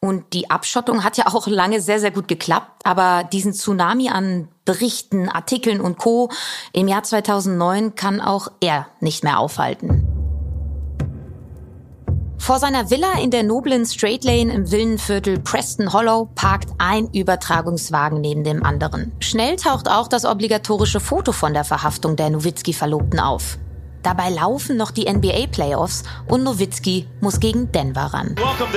Und 0.00 0.32
die 0.32 0.50
Abschottung 0.50 1.04
hat 1.04 1.18
ja 1.18 1.26
auch 1.26 1.46
lange 1.46 1.82
sehr, 1.82 2.00
sehr 2.00 2.10
gut 2.10 2.26
geklappt. 2.26 2.70
Aber 2.84 3.22
diesen 3.24 3.52
Tsunami 3.52 4.08
an 4.08 4.48
Berichten, 4.64 5.28
Artikeln 5.28 5.82
und 5.82 5.98
Co. 5.98 6.30
im 6.72 6.88
Jahr 6.88 7.02
2009 7.02 7.96
kann 7.96 8.22
auch 8.22 8.48
er 8.60 8.86
nicht 9.00 9.24
mehr 9.24 9.38
aufhalten. 9.38 10.15
Vor 12.46 12.60
seiner 12.60 12.90
Villa 12.90 13.18
in 13.20 13.32
der 13.32 13.42
noblen 13.42 13.84
Straight 13.84 14.22
Lane 14.22 14.52
im 14.52 14.70
Villenviertel 14.70 15.40
Preston 15.40 15.92
Hollow 15.92 16.28
parkt 16.36 16.68
ein 16.78 17.08
Übertragungswagen 17.12 18.20
neben 18.20 18.44
dem 18.44 18.62
anderen. 18.62 19.10
Schnell 19.18 19.56
taucht 19.56 19.90
auch 19.90 20.06
das 20.06 20.24
obligatorische 20.24 21.00
Foto 21.00 21.32
von 21.32 21.54
der 21.54 21.64
Verhaftung 21.64 22.14
der 22.14 22.30
Nowitzki-Verlobten 22.30 23.18
auf. 23.18 23.58
Dabei 24.06 24.30
laufen 24.30 24.76
noch 24.76 24.92
die 24.92 25.12
NBA-Playoffs 25.12 26.04
und 26.28 26.44
Nowitzki 26.44 27.08
muss 27.20 27.40
gegen 27.40 27.72
Denver 27.72 28.02
ran. 28.02 28.36
Willkommen 28.36 28.72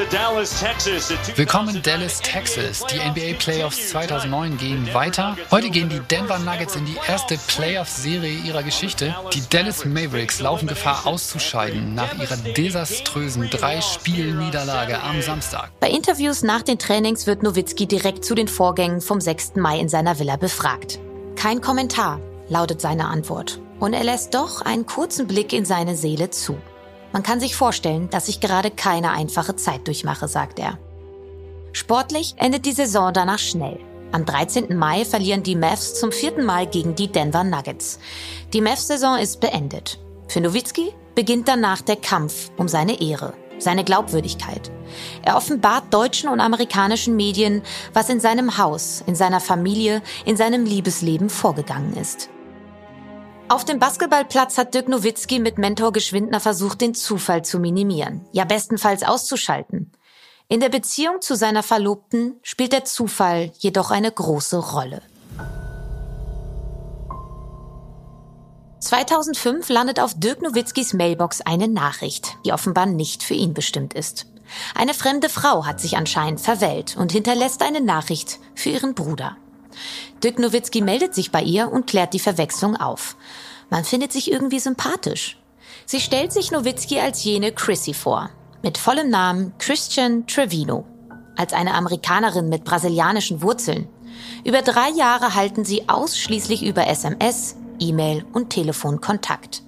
in 1.75 1.83
Dallas, 1.83 2.19
Texas. 2.19 2.83
Die 2.87 2.97
NBA-Playoffs 2.97 3.89
2009 3.89 4.57
gehen 4.57 4.91
weiter. 4.91 5.37
Heute 5.51 5.69
gehen 5.69 5.87
die 5.87 5.99
Denver 5.99 6.39
Nuggets 6.39 6.75
in 6.75 6.87
die 6.87 6.97
erste 7.07 7.37
Playoff-Serie 7.45 8.39
ihrer 8.39 8.63
Geschichte. 8.63 9.15
Die 9.31 9.43
Dallas 9.51 9.85
Mavericks 9.85 10.39
laufen 10.39 10.67
Gefahr 10.67 11.05
auszuscheiden 11.05 11.93
nach 11.93 12.17
ihrer 12.17 12.37
desaströsen 12.37 13.51
Drei-Spiel-Niederlage 13.51 14.99
am 14.99 15.21
Samstag. 15.21 15.69
Bei 15.79 15.91
Interviews 15.91 16.41
nach 16.41 16.63
den 16.63 16.79
Trainings 16.79 17.27
wird 17.27 17.43
Nowitzki 17.43 17.85
direkt 17.85 18.25
zu 18.25 18.33
den 18.33 18.47
Vorgängen 18.47 18.99
vom 18.99 19.21
6. 19.21 19.57
Mai 19.57 19.77
in 19.77 19.89
seiner 19.89 20.17
Villa 20.17 20.37
befragt. 20.37 20.97
Kein 21.35 21.61
Kommentar, 21.61 22.19
lautet 22.47 22.81
seine 22.81 23.05
Antwort. 23.05 23.59
Und 23.79 23.93
er 23.93 24.03
lässt 24.03 24.33
doch 24.33 24.61
einen 24.61 24.85
kurzen 24.85 25.27
Blick 25.27 25.53
in 25.53 25.65
seine 25.65 25.95
Seele 25.95 26.29
zu. 26.29 26.57
Man 27.11 27.23
kann 27.23 27.39
sich 27.39 27.55
vorstellen, 27.55 28.09
dass 28.09 28.27
ich 28.27 28.39
gerade 28.39 28.71
keine 28.71 29.11
einfache 29.11 29.55
Zeit 29.55 29.87
durchmache, 29.87 30.27
sagt 30.27 30.59
er. 30.59 30.77
Sportlich 31.71 32.35
endet 32.37 32.65
die 32.65 32.71
Saison 32.71 33.13
danach 33.13 33.39
schnell. 33.39 33.79
Am 34.11 34.25
13. 34.25 34.75
Mai 34.75 35.05
verlieren 35.05 35.43
die 35.43 35.55
Mavs 35.55 35.99
zum 35.99 36.11
vierten 36.11 36.43
Mal 36.43 36.65
gegen 36.65 36.95
die 36.95 37.11
Denver 37.11 37.43
Nuggets. 37.43 37.99
Die 38.53 38.61
Mavs-Saison 38.61 39.19
ist 39.19 39.39
beendet. 39.39 39.99
Für 40.27 40.41
Nowitzki 40.41 40.93
beginnt 41.13 41.47
danach 41.47 41.81
der 41.81 41.95
Kampf 41.95 42.49
um 42.57 42.67
seine 42.67 43.01
Ehre, 43.01 43.33
seine 43.59 43.83
Glaubwürdigkeit. 43.83 44.71
Er 45.23 45.37
offenbart 45.37 45.93
deutschen 45.93 46.29
und 46.29 46.39
amerikanischen 46.39 47.15
Medien, 47.15 47.61
was 47.93 48.09
in 48.09 48.19
seinem 48.19 48.57
Haus, 48.57 49.03
in 49.05 49.15
seiner 49.15 49.39
Familie, 49.39 50.01
in 50.25 50.37
seinem 50.37 50.65
Liebesleben 50.65 51.29
vorgegangen 51.29 51.95
ist. 51.95 52.29
Auf 53.49 53.65
dem 53.65 53.79
Basketballplatz 53.79 54.59
hat 54.59 54.75
Dirk 54.75 54.87
Nowitzki 54.89 55.39
mit 55.39 55.57
Mentor 55.57 55.91
Geschwindner 55.91 56.39
versucht, 56.39 56.81
den 56.81 56.93
Zufall 56.93 57.43
zu 57.43 57.57
minimieren, 57.57 58.23
ja 58.31 58.45
bestenfalls 58.45 59.01
auszuschalten. 59.01 59.91
In 60.47 60.59
der 60.59 60.69
Beziehung 60.69 61.19
zu 61.19 61.35
seiner 61.35 61.63
Verlobten 61.63 62.35
spielt 62.43 62.73
der 62.73 62.85
Zufall 62.85 63.51
jedoch 63.57 63.89
eine 63.89 64.11
große 64.11 64.59
Rolle. 64.59 65.01
2005 68.81 69.67
landet 69.69 69.99
auf 69.99 70.13
Dirk 70.15 70.43
Nowitzkis 70.43 70.93
Mailbox 70.93 71.41
eine 71.41 71.67
Nachricht, 71.67 72.37
die 72.45 72.53
offenbar 72.53 72.85
nicht 72.85 73.23
für 73.23 73.33
ihn 73.33 73.55
bestimmt 73.55 73.95
ist. 73.95 74.27
Eine 74.75 74.93
fremde 74.93 75.27
Frau 75.27 75.65
hat 75.65 75.81
sich 75.81 75.97
anscheinend 75.97 76.39
verwählt 76.39 76.97
und 76.97 77.11
hinterlässt 77.11 77.63
eine 77.63 77.81
Nachricht 77.81 78.39
für 78.53 78.69
ihren 78.69 78.93
Bruder. 78.93 79.37
Dirk 80.23 80.37
Nowitzki 80.39 80.81
meldet 80.81 81.15
sich 81.15 81.31
bei 81.31 81.41
ihr 81.41 81.71
und 81.71 81.87
klärt 81.87 82.13
die 82.13 82.19
Verwechslung 82.19 82.75
auf. 82.75 83.15
Man 83.69 83.85
findet 83.85 84.11
sich 84.11 84.31
irgendwie 84.31 84.59
sympathisch. 84.59 85.37
Sie 85.85 85.99
stellt 85.99 86.33
sich 86.33 86.51
Nowitzki 86.51 86.99
als 86.99 87.23
jene 87.23 87.51
Chrissy 87.51 87.93
vor, 87.93 88.29
mit 88.61 88.77
vollem 88.77 89.09
Namen 89.09 89.53
Christian 89.59 90.27
Trevino, 90.27 90.85
als 91.37 91.53
eine 91.53 91.73
Amerikanerin 91.73 92.49
mit 92.49 92.63
brasilianischen 92.63 93.41
Wurzeln. 93.41 93.87
Über 94.43 94.61
drei 94.61 94.89
Jahre 94.89 95.35
halten 95.35 95.63
sie 95.63 95.87
ausschließlich 95.87 96.63
über 96.63 96.87
SMS, 96.87 97.55
E-Mail 97.79 98.25
und 98.33 98.49
Telefon 98.49 98.99
Kontakt. 98.99 99.63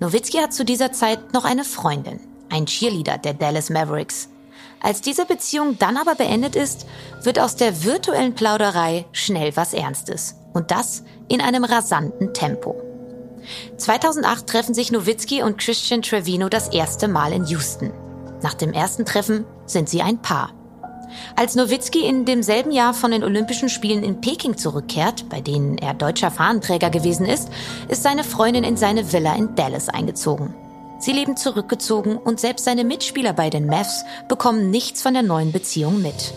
Nowitzki 0.00 0.38
hat 0.38 0.54
zu 0.54 0.64
dieser 0.64 0.92
Zeit 0.92 1.34
noch 1.34 1.44
eine 1.44 1.64
Freundin, 1.64 2.18
ein 2.48 2.66
Cheerleader 2.66 3.18
der 3.18 3.34
Dallas 3.34 3.68
Mavericks. 3.68 4.28
Als 4.82 5.00
diese 5.00 5.26
Beziehung 5.26 5.78
dann 5.78 5.96
aber 5.96 6.16
beendet 6.16 6.56
ist, 6.56 6.86
wird 7.22 7.38
aus 7.38 7.54
der 7.54 7.84
virtuellen 7.84 8.34
Plauderei 8.34 9.06
schnell 9.12 9.56
was 9.56 9.74
Ernstes. 9.74 10.34
Und 10.52 10.70
das 10.72 11.04
in 11.28 11.40
einem 11.40 11.64
rasanten 11.64 12.34
Tempo. 12.34 12.74
2008 13.76 14.46
treffen 14.46 14.74
sich 14.74 14.92
Nowitzki 14.92 15.42
und 15.42 15.58
Christian 15.58 16.02
Trevino 16.02 16.48
das 16.48 16.68
erste 16.68 17.08
Mal 17.08 17.32
in 17.32 17.46
Houston. 17.46 17.92
Nach 18.42 18.54
dem 18.54 18.72
ersten 18.72 19.04
Treffen 19.04 19.44
sind 19.66 19.88
sie 19.88 20.02
ein 20.02 20.20
Paar. 20.20 20.52
Als 21.36 21.54
Nowitzki 21.54 22.04
in 22.06 22.24
demselben 22.24 22.72
Jahr 22.72 22.94
von 22.94 23.10
den 23.10 23.22
Olympischen 23.22 23.68
Spielen 23.68 24.02
in 24.02 24.20
Peking 24.20 24.56
zurückkehrt, 24.56 25.28
bei 25.28 25.40
denen 25.40 25.78
er 25.78 25.94
deutscher 25.94 26.30
Fahnenträger 26.30 26.90
gewesen 26.90 27.26
ist, 27.26 27.50
ist 27.88 28.02
seine 28.02 28.24
Freundin 28.24 28.64
in 28.64 28.76
seine 28.76 29.12
Villa 29.12 29.34
in 29.34 29.54
Dallas 29.54 29.88
eingezogen. 29.88 30.54
Sie 31.02 31.10
leben 31.10 31.36
zurückgezogen 31.36 32.16
und 32.16 32.38
selbst 32.38 32.64
seine 32.64 32.84
Mitspieler 32.84 33.32
bei 33.32 33.50
den 33.50 33.66
Mavs 33.66 34.04
bekommen 34.28 34.70
nichts 34.70 35.02
von 35.02 35.14
der 35.14 35.24
neuen 35.24 35.50
Beziehung 35.50 36.00
mit. 36.00 36.32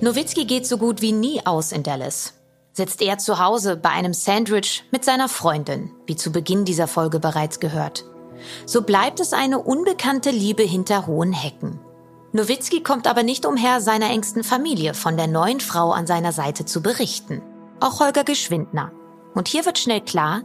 Nowitzki 0.00 0.46
geht 0.46 0.66
so 0.66 0.78
gut 0.78 1.00
wie 1.00 1.12
nie 1.12 1.46
aus 1.46 1.70
in 1.70 1.84
Dallas. 1.84 2.34
Sitzt 2.72 3.00
er 3.00 3.18
zu 3.18 3.38
Hause 3.38 3.76
bei 3.76 3.90
einem 3.90 4.12
Sandwich 4.12 4.82
mit 4.90 5.04
seiner 5.04 5.28
Freundin, 5.28 5.92
wie 6.06 6.16
zu 6.16 6.32
Beginn 6.32 6.64
dieser 6.64 6.88
Folge 6.88 7.20
bereits 7.20 7.60
gehört. 7.60 8.04
So 8.66 8.82
bleibt 8.82 9.20
es 9.20 9.32
eine 9.32 9.60
unbekannte 9.60 10.30
Liebe 10.30 10.64
hinter 10.64 11.06
hohen 11.06 11.32
Hecken. 11.32 11.78
Nowitzki 12.32 12.82
kommt 12.82 13.06
aber 13.06 13.22
nicht 13.22 13.46
umher, 13.46 13.80
seiner 13.80 14.10
engsten 14.10 14.42
Familie 14.42 14.94
von 14.94 15.16
der 15.16 15.28
neuen 15.28 15.60
Frau 15.60 15.92
an 15.92 16.08
seiner 16.08 16.32
Seite 16.32 16.64
zu 16.64 16.82
berichten. 16.82 17.42
Auch 17.78 18.00
Holger 18.00 18.24
Geschwindner. 18.24 18.90
Und 19.36 19.46
hier 19.46 19.64
wird 19.64 19.78
schnell 19.78 20.00
klar, 20.00 20.42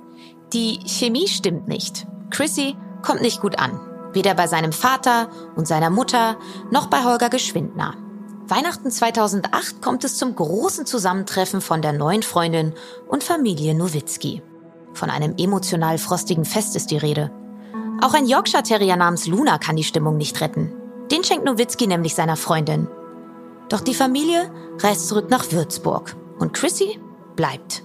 die 0.53 0.81
Chemie 0.85 1.27
stimmt 1.27 1.67
nicht. 1.67 2.05
Chrissy 2.29 2.77
kommt 3.01 3.21
nicht 3.21 3.41
gut 3.41 3.59
an. 3.59 3.79
Weder 4.13 4.33
bei 4.33 4.47
seinem 4.47 4.73
Vater 4.73 5.29
und 5.55 5.67
seiner 5.67 5.89
Mutter 5.89 6.37
noch 6.71 6.87
bei 6.87 7.03
Holger 7.03 7.29
Geschwindner. 7.29 7.95
Weihnachten 8.47 8.89
2008 8.89 9.81
kommt 9.81 10.03
es 10.03 10.17
zum 10.17 10.35
großen 10.35 10.87
Zusammentreffen 10.87 11.61
von 11.61 11.83
der 11.83 11.93
neuen 11.93 12.23
Freundin 12.23 12.73
und 13.07 13.23
Familie 13.23 13.75
Nowitzki. 13.75 14.41
Von 14.93 15.11
einem 15.11 15.35
emotional 15.37 15.99
frostigen 15.99 16.45
Fest 16.45 16.75
ist 16.75 16.89
die 16.89 16.97
Rede. 16.97 17.31
Auch 18.01 18.15
ein 18.15 18.25
Yorkshire 18.25 18.63
Terrier 18.63 18.95
namens 18.95 19.27
Luna 19.27 19.59
kann 19.59 19.75
die 19.75 19.83
Stimmung 19.83 20.17
nicht 20.17 20.41
retten. 20.41 20.73
Den 21.11 21.23
schenkt 21.23 21.45
Nowitzki 21.45 21.85
nämlich 21.85 22.15
seiner 22.15 22.37
Freundin. 22.37 22.87
Doch 23.69 23.81
die 23.81 23.93
Familie 23.93 24.51
reist 24.79 25.07
zurück 25.07 25.29
nach 25.29 25.51
Würzburg 25.51 26.15
und 26.39 26.53
Chrissy 26.53 26.99
bleibt. 27.35 27.83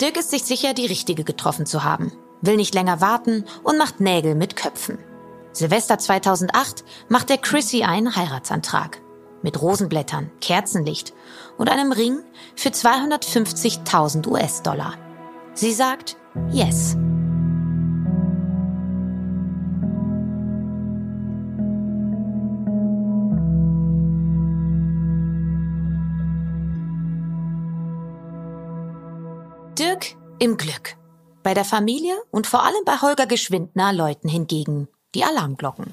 Dirk 0.00 0.16
ist 0.16 0.30
sich 0.30 0.42
sicher, 0.44 0.74
die 0.74 0.86
richtige 0.86 1.24
getroffen 1.24 1.66
zu 1.66 1.84
haben, 1.84 2.12
will 2.40 2.56
nicht 2.56 2.74
länger 2.74 3.00
warten 3.00 3.44
und 3.62 3.78
macht 3.78 4.00
Nägel 4.00 4.34
mit 4.34 4.56
Köpfen. 4.56 4.98
Silvester 5.52 5.98
2008 5.98 6.84
macht 7.08 7.30
er 7.30 7.38
Chrissy 7.38 7.82
einen 7.82 8.14
Heiratsantrag. 8.14 9.00
Mit 9.42 9.60
Rosenblättern, 9.60 10.30
Kerzenlicht 10.40 11.14
und 11.56 11.68
einem 11.68 11.92
Ring 11.92 12.20
für 12.56 12.70
250.000 12.70 14.26
US-Dollar. 14.26 14.94
Sie 15.54 15.72
sagt 15.72 16.16
Yes. 16.50 16.96
Dirk 29.78 30.16
im 30.40 30.56
Glück. 30.56 30.97
Bei 31.48 31.54
der 31.54 31.64
Familie 31.64 32.14
und 32.30 32.46
vor 32.46 32.62
allem 32.62 32.84
bei 32.84 33.00
Holger 33.00 33.26
Geschwindner 33.26 33.94
läuten 33.94 34.28
hingegen 34.28 34.86
die 35.14 35.24
Alarmglocken. 35.24 35.86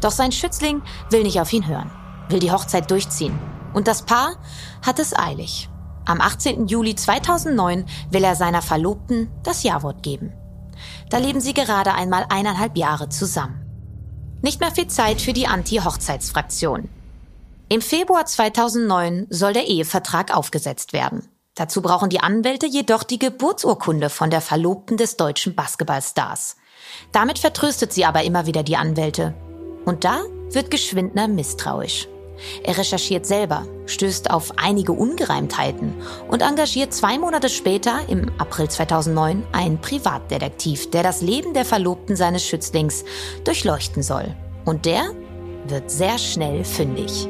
Doch 0.00 0.12
sein 0.12 0.30
Schützling 0.30 0.82
will 1.10 1.24
nicht 1.24 1.40
auf 1.40 1.52
ihn 1.52 1.66
hören, 1.66 1.90
will 2.28 2.38
die 2.38 2.52
Hochzeit 2.52 2.88
durchziehen. 2.88 3.36
Und 3.74 3.88
das 3.88 4.02
Paar 4.02 4.36
hat 4.86 5.00
es 5.00 5.18
eilig. 5.18 5.68
Am 6.06 6.20
18. 6.20 6.68
Juli 6.68 6.94
2009 6.94 7.86
will 8.12 8.22
er 8.22 8.36
seiner 8.36 8.62
Verlobten 8.62 9.28
das 9.42 9.64
Ja-Wort 9.64 10.04
geben. 10.04 10.32
Da 11.10 11.18
leben 11.18 11.40
sie 11.40 11.54
gerade 11.54 11.92
einmal 11.94 12.26
eineinhalb 12.28 12.76
Jahre 12.76 13.08
zusammen. 13.08 13.66
Nicht 14.42 14.60
mehr 14.60 14.70
viel 14.70 14.86
Zeit 14.86 15.20
für 15.20 15.32
die 15.32 15.48
Anti-Hochzeitsfraktion. 15.48 16.88
Im 17.68 17.80
Februar 17.80 18.26
2009 18.26 19.26
soll 19.28 19.54
der 19.54 19.66
Ehevertrag 19.66 20.36
aufgesetzt 20.36 20.92
werden. 20.92 21.28
Dazu 21.58 21.82
brauchen 21.82 22.08
die 22.08 22.20
Anwälte 22.20 22.66
jedoch 22.66 23.02
die 23.02 23.18
Geburtsurkunde 23.18 24.10
von 24.10 24.30
der 24.30 24.40
Verlobten 24.40 24.96
des 24.96 25.16
deutschen 25.16 25.56
Basketballstars. 25.56 26.54
Damit 27.10 27.40
vertröstet 27.40 27.92
sie 27.92 28.04
aber 28.04 28.22
immer 28.22 28.46
wieder 28.46 28.62
die 28.62 28.76
Anwälte. 28.76 29.34
Und 29.84 30.04
da 30.04 30.20
wird 30.52 30.70
Geschwindner 30.70 31.26
misstrauisch. 31.26 32.06
Er 32.62 32.78
recherchiert 32.78 33.26
selber, 33.26 33.66
stößt 33.86 34.30
auf 34.30 34.52
einige 34.56 34.92
Ungereimtheiten 34.92 35.94
und 36.28 36.42
engagiert 36.42 36.94
zwei 36.94 37.18
Monate 37.18 37.48
später, 37.48 38.02
im 38.08 38.30
April 38.38 38.70
2009, 38.70 39.42
einen 39.50 39.80
Privatdetektiv, 39.80 40.92
der 40.92 41.02
das 41.02 41.22
Leben 41.22 41.54
der 41.54 41.64
Verlobten 41.64 42.14
seines 42.14 42.46
Schützlings 42.46 43.04
durchleuchten 43.42 44.04
soll. 44.04 44.36
Und 44.64 44.86
der 44.86 45.10
wird 45.66 45.90
sehr 45.90 46.18
schnell 46.18 46.64
fündig. 46.64 47.28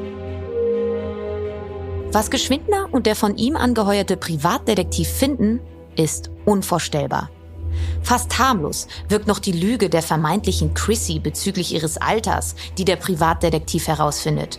Was 2.11 2.31
Geschwindner 2.31 2.89
und 2.91 3.05
der 3.07 3.15
von 3.15 3.37
ihm 3.37 3.55
angeheuerte 3.55 4.17
Privatdetektiv 4.17 5.09
finden, 5.09 5.61
ist 5.95 6.31
unvorstellbar. 6.47 7.31
Fast 8.03 8.39
harmlos 8.39 8.89
wirkt 9.09 9.27
noch 9.27 9.39
die 9.39 9.53
Lüge 9.53 9.91
der 9.91 10.03
vermeintlichen 10.03 10.73
Chrissy 10.73 11.19
bezüglich 11.19 11.75
ihres 11.75 11.99
Alters, 11.99 12.55
die 12.79 12.87
der 12.87 12.97
Privatdetektiv 12.97 13.89
herausfindet. 13.89 14.59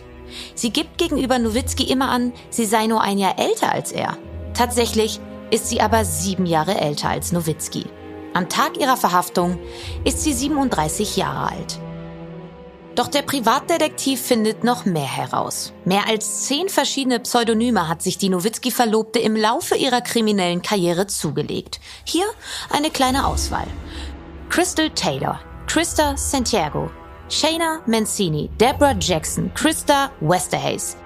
Sie 0.54 0.70
gibt 0.70 0.96
gegenüber 0.96 1.40
Nowitzki 1.40 1.90
immer 1.90 2.08
an, 2.08 2.32
sie 2.50 2.66
sei 2.66 2.86
nur 2.86 3.00
ein 3.00 3.18
Jahr 3.18 3.36
älter 3.38 3.72
als 3.72 3.90
er. 3.90 4.16
Tatsächlich 4.54 5.18
ist 5.50 5.68
sie 5.68 5.80
aber 5.80 6.04
sieben 6.04 6.46
Jahre 6.46 6.80
älter 6.80 7.08
als 7.08 7.32
Nowitzki. 7.32 7.86
Am 8.32 8.48
Tag 8.48 8.78
ihrer 8.78 8.96
Verhaftung 8.96 9.58
ist 10.04 10.22
sie 10.22 10.32
37 10.32 11.16
Jahre 11.16 11.50
alt. 11.50 11.80
Doch 13.00 13.08
der 13.08 13.22
Privatdetektiv 13.22 14.20
findet 14.20 14.62
noch 14.62 14.84
mehr 14.84 15.00
heraus. 15.00 15.72
Mehr 15.86 16.06
als 16.06 16.42
zehn 16.42 16.68
verschiedene 16.68 17.18
Pseudonyme 17.18 17.88
hat 17.88 18.02
sich 18.02 18.18
die 18.18 18.28
Nowitzki-Verlobte 18.28 19.18
im 19.18 19.36
Laufe 19.36 19.74
ihrer 19.74 20.02
kriminellen 20.02 20.60
Karriere 20.60 21.06
zugelegt. 21.06 21.80
Hier 22.04 22.26
eine 22.68 22.90
kleine 22.90 23.26
Auswahl. 23.26 23.66
Crystal 24.50 24.90
Taylor, 24.90 25.40
Krista 25.66 26.14
Santiago, 26.18 26.90
Shayna 27.30 27.80
Mancini, 27.86 28.50
Deborah 28.60 28.96
Jackson, 29.00 29.50
Krista 29.54 30.10
Westerhays, 30.20 30.98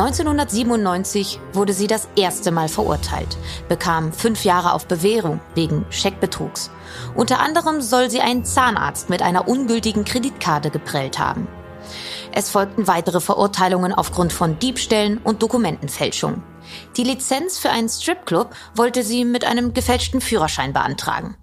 1997 0.00 1.40
wurde 1.52 1.72
sie 1.72 1.88
das 1.88 2.08
erste 2.14 2.52
Mal 2.52 2.68
verurteilt, 2.68 3.36
bekam 3.68 4.12
fünf 4.12 4.44
Jahre 4.44 4.72
auf 4.72 4.86
Bewährung 4.86 5.40
wegen 5.56 5.84
Scheckbetrugs. 5.90 6.70
Unter 7.16 7.40
anderem 7.40 7.80
soll 7.82 8.08
sie 8.08 8.20
einen 8.20 8.44
Zahnarzt 8.44 9.10
mit 9.10 9.22
einer 9.22 9.48
ungültigen 9.48 10.04
Kreditkarte 10.04 10.70
geprellt 10.70 11.18
haben. 11.18 11.48
Es 12.32 12.48
folgten 12.48 12.86
weitere 12.86 13.20
Verurteilungen 13.20 13.92
aufgrund 13.92 14.32
von 14.32 14.60
Diebstählen 14.60 15.18
und 15.18 15.42
Dokumentenfälschung. 15.42 16.44
Die 16.96 17.02
Lizenz 17.02 17.58
für 17.58 17.70
einen 17.70 17.88
Stripclub 17.88 18.50
wollte 18.76 19.02
sie 19.02 19.24
mit 19.24 19.44
einem 19.44 19.74
gefälschten 19.74 20.20
Führerschein 20.20 20.72
beantragen. 20.72 21.36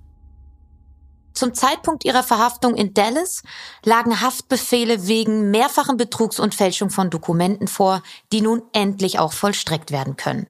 Zum 1.36 1.54
Zeitpunkt 1.54 2.06
ihrer 2.06 2.24
Verhaftung 2.24 2.76
in 2.76 2.93
Dallas 2.93 3.43
lagen 3.84 4.21
Haftbefehle 4.21 5.06
wegen 5.06 5.52
mehrfachen 5.52 5.98
Betrugs 5.98 6.39
und 6.39 6.56
Fälschung 6.56 6.89
von 6.89 7.10
Dokumenten 7.10 7.67
vor, 7.67 8.02
die 8.32 8.39
nun 8.39 8.63
endlich 8.71 9.19
auch 9.19 9.34
vollstreckt 9.34 9.91
werden 9.91 10.15
können. 10.15 10.48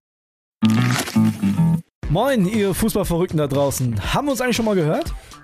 Moin, 2.10 2.46
ihr 2.46 2.76
Fußballverrückten 2.76 3.38
da 3.38 3.48
draußen. 3.48 4.14
Haben 4.14 4.28
wir 4.28 4.32
uns 4.32 4.42
eigentlich 4.42 4.56
schon 4.56 4.66
mal 4.66 4.76
gehört? 4.76 5.12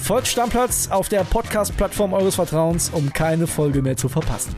Folgt 0.00 0.28
Stammplatz 0.28 0.88
auf 0.90 1.08
der 1.08 1.24
Podcast-Plattform 1.24 2.14
eures 2.14 2.36
Vertrauens, 2.36 2.90
um 2.90 3.12
keine 3.12 3.46
Folge 3.46 3.82
mehr 3.82 3.96
zu 3.96 4.08
verpassen. 4.08 4.54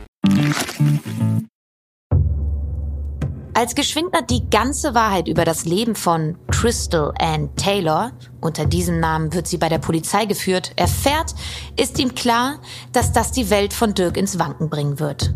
Als 3.53 3.75
Geschwindner 3.75 4.21
die 4.21 4.49
ganze 4.49 4.95
Wahrheit 4.95 5.27
über 5.27 5.43
das 5.43 5.65
Leben 5.65 5.95
von 5.95 6.37
Crystal 6.49 7.13
Ann 7.19 7.53
Taylor, 7.57 8.13
unter 8.39 8.65
diesem 8.65 8.99
Namen 8.99 9.33
wird 9.33 9.45
sie 9.45 9.57
bei 9.57 9.67
der 9.67 9.77
Polizei 9.77 10.25
geführt, 10.25 10.71
erfährt, 10.77 11.35
ist 11.77 11.99
ihm 11.99 12.15
klar, 12.15 12.59
dass 12.93 13.11
das 13.11 13.31
die 13.31 13.49
Welt 13.49 13.73
von 13.73 13.93
Dirk 13.93 14.15
ins 14.15 14.39
Wanken 14.39 14.69
bringen 14.69 14.99
wird. 14.99 15.33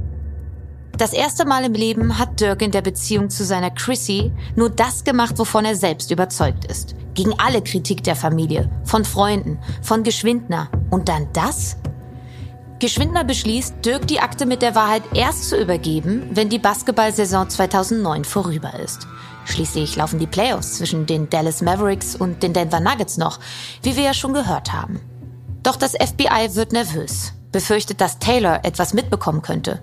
Das 0.97 1.11
erste 1.11 1.45
Mal 1.45 1.65
im 1.65 1.73
Leben 1.73 2.17
hat 2.17 2.39
Dirk 2.39 2.61
in 2.61 2.71
der 2.71 2.81
Beziehung 2.81 3.29
zu 3.29 3.43
seiner 3.43 3.69
Chrissy 3.69 4.31
nur 4.55 4.69
das 4.69 5.03
gemacht, 5.03 5.37
wovon 5.37 5.65
er 5.65 5.75
selbst 5.75 6.09
überzeugt 6.09 6.63
ist. 6.65 6.95
Gegen 7.15 7.33
alle 7.39 7.61
Kritik 7.61 8.03
der 8.03 8.15
Familie, 8.15 8.69
von 8.83 9.05
Freunden, 9.05 9.57
von 9.81 10.03
Geschwindner. 10.03 10.69
Und 10.91 11.09
dann 11.09 11.27
das? 11.33 11.77
Geschwindner 12.79 13.23
beschließt, 13.23 13.85
Dirk 13.85 14.05
die 14.07 14.19
Akte 14.19 14.45
mit 14.45 14.61
der 14.61 14.75
Wahrheit 14.75 15.03
erst 15.13 15.49
zu 15.49 15.59
übergeben, 15.59 16.29
wenn 16.31 16.49
die 16.49 16.59
Basketballsaison 16.59 17.49
2009 17.49 18.25
vorüber 18.25 18.77
ist. 18.79 19.07
Schließlich 19.45 19.95
laufen 19.95 20.19
die 20.19 20.27
Playoffs 20.27 20.73
zwischen 20.77 21.05
den 21.05 21.29
Dallas 21.29 21.61
Mavericks 21.61 22.15
und 22.15 22.43
den 22.43 22.51
Denver 22.51 22.81
Nuggets 22.81 23.17
noch, 23.17 23.39
wie 23.81 23.95
wir 23.95 24.03
ja 24.03 24.13
schon 24.13 24.33
gehört 24.33 24.73
haben. 24.73 24.99
Doch 25.63 25.77
das 25.77 25.93
FBI 25.93 26.53
wird 26.55 26.73
nervös, 26.73 27.33
befürchtet, 27.51 28.01
dass 28.01 28.19
Taylor 28.19 28.59
etwas 28.63 28.93
mitbekommen 28.93 29.41
könnte. 29.41 29.81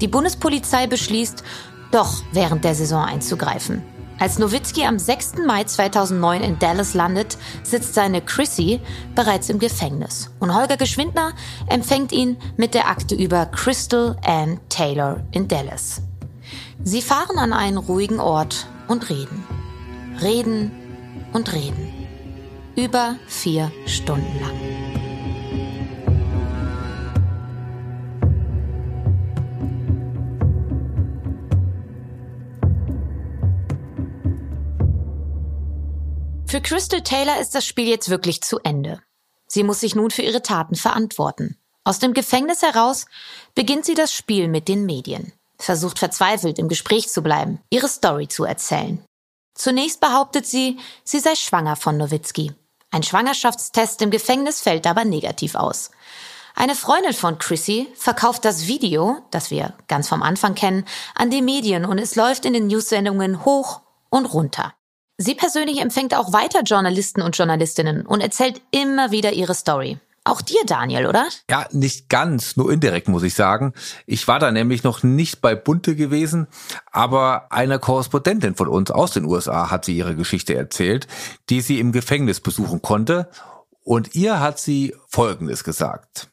Die 0.00 0.08
Bundespolizei 0.08 0.86
beschließt, 0.86 1.44
doch 1.90 2.22
während 2.32 2.64
der 2.64 2.74
Saison 2.74 3.04
einzugreifen. 3.04 3.82
Als 4.18 4.38
Nowitzki 4.38 4.84
am 4.84 4.98
6. 4.98 5.34
Mai 5.46 5.64
2009 5.64 6.42
in 6.42 6.58
Dallas 6.58 6.94
landet, 6.94 7.36
sitzt 7.62 7.94
seine 7.94 8.20
Chrissy 8.20 8.80
bereits 9.14 9.48
im 9.48 9.58
Gefängnis. 9.58 10.30
Und 10.38 10.54
Holger 10.54 10.76
Geschwindner 10.76 11.32
empfängt 11.66 12.12
ihn 12.12 12.36
mit 12.56 12.74
der 12.74 12.88
Akte 12.88 13.14
über 13.14 13.46
Crystal 13.46 14.16
Ann 14.24 14.60
Taylor 14.68 15.20
in 15.32 15.48
Dallas. 15.48 16.02
Sie 16.82 17.02
fahren 17.02 17.38
an 17.38 17.52
einen 17.52 17.78
ruhigen 17.78 18.20
Ort 18.20 18.66
und 18.88 19.10
reden. 19.10 19.44
Reden 20.22 20.70
und 21.32 21.52
reden. 21.52 21.92
Über 22.76 23.16
vier 23.26 23.72
Stunden 23.86 24.40
lang. 24.40 24.93
Für 36.54 36.60
Crystal 36.60 37.00
Taylor 37.00 37.40
ist 37.40 37.56
das 37.56 37.66
Spiel 37.66 37.88
jetzt 37.88 38.10
wirklich 38.10 38.40
zu 38.40 38.60
Ende. 38.60 39.02
Sie 39.48 39.64
muss 39.64 39.80
sich 39.80 39.96
nun 39.96 40.12
für 40.12 40.22
ihre 40.22 40.40
Taten 40.40 40.76
verantworten. 40.76 41.58
Aus 41.82 41.98
dem 41.98 42.14
Gefängnis 42.14 42.62
heraus 42.62 43.06
beginnt 43.56 43.84
sie 43.84 43.94
das 43.94 44.12
Spiel 44.12 44.46
mit 44.46 44.68
den 44.68 44.86
Medien, 44.86 45.32
versucht 45.58 45.98
verzweifelt 45.98 46.60
im 46.60 46.68
Gespräch 46.68 47.08
zu 47.08 47.22
bleiben, 47.22 47.60
ihre 47.70 47.88
Story 47.88 48.28
zu 48.28 48.44
erzählen. 48.44 49.04
Zunächst 49.56 49.98
behauptet 49.98 50.46
sie, 50.46 50.78
sie 51.02 51.18
sei 51.18 51.34
schwanger 51.34 51.74
von 51.74 51.96
Nowitzki. 51.96 52.52
Ein 52.92 53.02
Schwangerschaftstest 53.02 54.00
im 54.02 54.12
Gefängnis 54.12 54.60
fällt 54.60 54.86
aber 54.86 55.04
negativ 55.04 55.56
aus. 55.56 55.90
Eine 56.54 56.76
Freundin 56.76 57.14
von 57.14 57.40
Chrissy 57.40 57.88
verkauft 57.96 58.44
das 58.44 58.68
Video, 58.68 59.16
das 59.32 59.50
wir 59.50 59.74
ganz 59.88 60.06
vom 60.06 60.22
Anfang 60.22 60.54
kennen, 60.54 60.84
an 61.16 61.30
die 61.30 61.42
Medien 61.42 61.84
und 61.84 61.98
es 61.98 62.14
läuft 62.14 62.44
in 62.44 62.52
den 62.52 62.68
News-Sendungen 62.68 63.44
hoch 63.44 63.80
und 64.08 64.26
runter. 64.26 64.72
Sie 65.16 65.34
persönlich 65.34 65.80
empfängt 65.80 66.14
auch 66.16 66.32
weiter 66.32 66.62
Journalisten 66.62 67.22
und 67.22 67.36
Journalistinnen 67.36 68.04
und 68.04 68.20
erzählt 68.20 68.60
immer 68.72 69.12
wieder 69.12 69.32
ihre 69.32 69.54
Story. 69.54 69.98
Auch 70.24 70.40
dir, 70.40 70.60
Daniel, 70.66 71.06
oder? 71.06 71.28
Ja, 71.50 71.66
nicht 71.70 72.08
ganz, 72.08 72.56
nur 72.56 72.72
indirekt 72.72 73.08
muss 73.08 73.22
ich 73.22 73.34
sagen. 73.34 73.74
Ich 74.06 74.26
war 74.26 74.38
da 74.38 74.50
nämlich 74.50 74.82
noch 74.82 75.02
nicht 75.02 75.42
bei 75.42 75.54
Bunte 75.54 75.94
gewesen, 75.94 76.48
aber 76.90 77.52
eine 77.52 77.78
Korrespondentin 77.78 78.54
von 78.54 78.68
uns 78.68 78.90
aus 78.90 79.12
den 79.12 79.26
USA 79.26 79.70
hat 79.70 79.84
sie 79.84 79.96
ihre 79.96 80.16
Geschichte 80.16 80.54
erzählt, 80.54 81.06
die 81.50 81.60
sie 81.60 81.78
im 81.78 81.92
Gefängnis 81.92 82.40
besuchen 82.40 82.80
konnte. 82.80 83.28
Und 83.82 84.14
ihr 84.14 84.40
hat 84.40 84.58
sie 84.58 84.96
Folgendes 85.08 85.62
gesagt. 85.62 86.30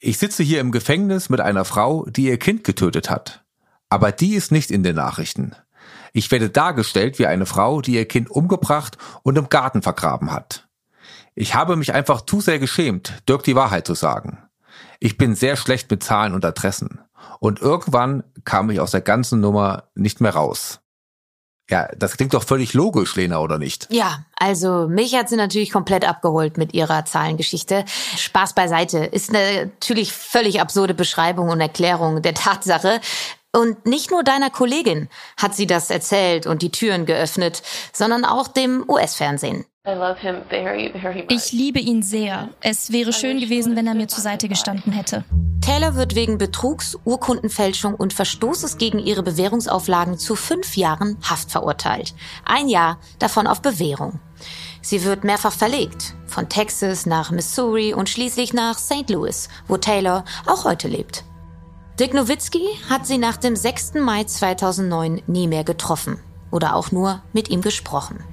Ich 0.00 0.18
sitze 0.18 0.42
hier 0.42 0.60
im 0.60 0.72
Gefängnis 0.72 1.30
mit 1.30 1.40
einer 1.40 1.64
Frau, 1.64 2.04
die 2.06 2.26
ihr 2.26 2.38
Kind 2.38 2.64
getötet 2.64 3.10
hat. 3.10 3.44
Aber 3.88 4.10
die 4.10 4.34
ist 4.34 4.50
nicht 4.50 4.72
in 4.72 4.82
den 4.82 4.96
Nachrichten. 4.96 5.54
Ich 6.12 6.30
werde 6.30 6.50
dargestellt 6.50 7.18
wie 7.18 7.26
eine 7.26 7.46
Frau, 7.46 7.80
die 7.80 7.94
ihr 7.94 8.06
Kind 8.06 8.30
umgebracht 8.30 8.98
und 9.22 9.36
im 9.36 9.48
Garten 9.48 9.82
vergraben 9.82 10.32
hat. 10.32 10.68
Ich 11.34 11.54
habe 11.54 11.76
mich 11.76 11.94
einfach 11.94 12.22
zu 12.22 12.40
sehr 12.40 12.58
geschämt, 12.58 13.14
Dirk 13.28 13.44
die 13.44 13.54
Wahrheit 13.54 13.86
zu 13.86 13.94
sagen. 13.94 14.38
Ich 14.98 15.16
bin 15.16 15.34
sehr 15.34 15.56
schlecht 15.56 15.90
mit 15.90 16.02
Zahlen 16.02 16.34
und 16.34 16.44
Adressen. 16.44 17.00
Und 17.38 17.60
irgendwann 17.60 18.24
kam 18.44 18.70
ich 18.70 18.80
aus 18.80 18.90
der 18.90 19.00
ganzen 19.00 19.40
Nummer 19.40 19.84
nicht 19.94 20.20
mehr 20.20 20.34
raus. 20.34 20.80
Ja, 21.70 21.88
das 21.96 22.16
klingt 22.16 22.34
doch 22.34 22.42
völlig 22.42 22.74
logisch, 22.74 23.14
Lena, 23.14 23.38
oder 23.38 23.56
nicht? 23.56 23.86
Ja, 23.90 24.24
also 24.36 24.88
mich 24.88 25.14
hat 25.14 25.28
sie 25.28 25.36
natürlich 25.36 25.70
komplett 25.70 26.06
abgeholt 26.06 26.58
mit 26.58 26.74
ihrer 26.74 27.04
Zahlengeschichte. 27.04 27.84
Spaß 28.16 28.54
beiseite. 28.54 28.98
Ist 28.98 29.32
natürlich 29.32 30.12
völlig 30.12 30.60
absurde 30.60 30.94
Beschreibung 30.94 31.48
und 31.48 31.60
Erklärung 31.60 32.22
der 32.22 32.34
Tatsache. 32.34 33.00
Und 33.52 33.84
nicht 33.84 34.12
nur 34.12 34.22
deiner 34.22 34.50
Kollegin 34.50 35.08
hat 35.36 35.54
sie 35.54 35.66
das 35.66 35.90
erzählt 35.90 36.46
und 36.46 36.62
die 36.62 36.70
Türen 36.70 37.04
geöffnet, 37.04 37.62
sondern 37.92 38.24
auch 38.24 38.46
dem 38.46 38.84
US-Fernsehen. 38.88 39.64
Ich 41.28 41.52
liebe 41.52 41.80
ihn 41.80 42.02
sehr. 42.02 42.50
Es 42.60 42.92
wäre 42.92 43.12
schön 43.12 43.40
gewesen, 43.40 43.74
wenn 43.74 43.88
er 43.88 43.94
mir 43.94 44.06
zur 44.06 44.22
Seite 44.22 44.48
gestanden 44.48 44.92
hätte. 44.92 45.24
Taylor 45.62 45.96
wird 45.96 46.14
wegen 46.14 46.38
Betrugs, 46.38 46.96
Urkundenfälschung 47.04 47.94
und 47.94 48.12
Verstoßes 48.12 48.78
gegen 48.78 48.98
ihre 48.98 49.22
Bewährungsauflagen 49.22 50.16
zu 50.18 50.36
fünf 50.36 50.76
Jahren 50.76 51.18
Haft 51.28 51.50
verurteilt. 51.50 52.14
Ein 52.44 52.68
Jahr 52.68 52.98
davon 53.18 53.46
auf 53.46 53.62
Bewährung. 53.62 54.20
Sie 54.80 55.04
wird 55.04 55.24
mehrfach 55.24 55.52
verlegt. 55.52 56.14
Von 56.26 56.48
Texas 56.48 57.04
nach 57.04 57.30
Missouri 57.30 57.94
und 57.94 58.08
schließlich 58.08 58.52
nach 58.52 58.78
St. 58.78 59.10
Louis, 59.10 59.48
wo 59.66 59.76
Taylor 59.76 60.24
auch 60.46 60.64
heute 60.64 60.88
lebt. 60.88 61.24
Dick 62.00 62.14
Nowitzki 62.14 62.66
hat 62.88 63.06
sie 63.06 63.18
nach 63.18 63.36
dem 63.36 63.54
6. 63.54 63.96
Mai 63.96 64.24
2009 64.24 65.20
nie 65.26 65.46
mehr 65.46 65.64
getroffen 65.64 66.18
oder 66.50 66.74
auch 66.74 66.92
nur 66.92 67.22
mit 67.34 67.50
ihm 67.50 67.60
gesprochen. 67.60 68.24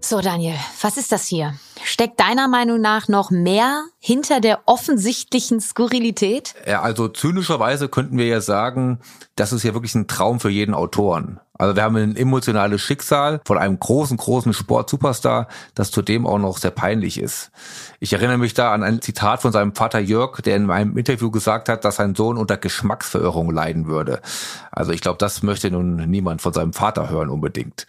So, 0.00 0.22
Daniel, 0.22 0.56
was 0.80 0.96
ist 0.96 1.12
das 1.12 1.26
hier? 1.26 1.56
Steckt 1.84 2.20
deiner 2.20 2.48
Meinung 2.48 2.80
nach 2.80 3.08
noch 3.08 3.30
mehr 3.30 3.84
hinter 3.98 4.40
der 4.40 4.60
offensichtlichen 4.66 5.60
Skurrilität? 5.60 6.54
Ja, 6.66 6.82
also 6.82 7.08
zynischerweise 7.08 7.88
könnten 7.88 8.18
wir 8.18 8.26
ja 8.26 8.40
sagen, 8.40 9.00
das 9.36 9.52
ist 9.52 9.62
ja 9.62 9.74
wirklich 9.74 9.94
ein 9.94 10.06
Traum 10.06 10.40
für 10.40 10.50
jeden 10.50 10.74
Autoren. 10.74 11.40
Also 11.60 11.76
wir 11.76 11.82
haben 11.82 11.96
ein 11.96 12.16
emotionales 12.16 12.80
Schicksal 12.80 13.42
von 13.44 13.58
einem 13.58 13.78
großen, 13.78 14.16
großen 14.16 14.54
Sport-Superstar, 14.54 15.46
das 15.74 15.90
zudem 15.90 16.26
auch 16.26 16.38
noch 16.38 16.56
sehr 16.56 16.70
peinlich 16.70 17.20
ist. 17.20 17.50
Ich 17.98 18.14
erinnere 18.14 18.38
mich 18.38 18.54
da 18.54 18.72
an 18.72 18.82
ein 18.82 19.02
Zitat 19.02 19.42
von 19.42 19.52
seinem 19.52 19.74
Vater 19.74 19.98
Jörg, 19.98 20.40
der 20.40 20.56
in 20.56 20.70
einem 20.70 20.96
Interview 20.96 21.30
gesagt 21.30 21.68
hat, 21.68 21.84
dass 21.84 21.96
sein 21.96 22.14
Sohn 22.14 22.38
unter 22.38 22.56
Geschmacksverirrung 22.56 23.50
leiden 23.50 23.86
würde. 23.86 24.22
Also 24.72 24.92
ich 24.92 25.02
glaube, 25.02 25.18
das 25.18 25.42
möchte 25.42 25.70
nun 25.70 25.96
niemand 25.96 26.40
von 26.40 26.54
seinem 26.54 26.72
Vater 26.72 27.10
hören 27.10 27.28
unbedingt. 27.28 27.86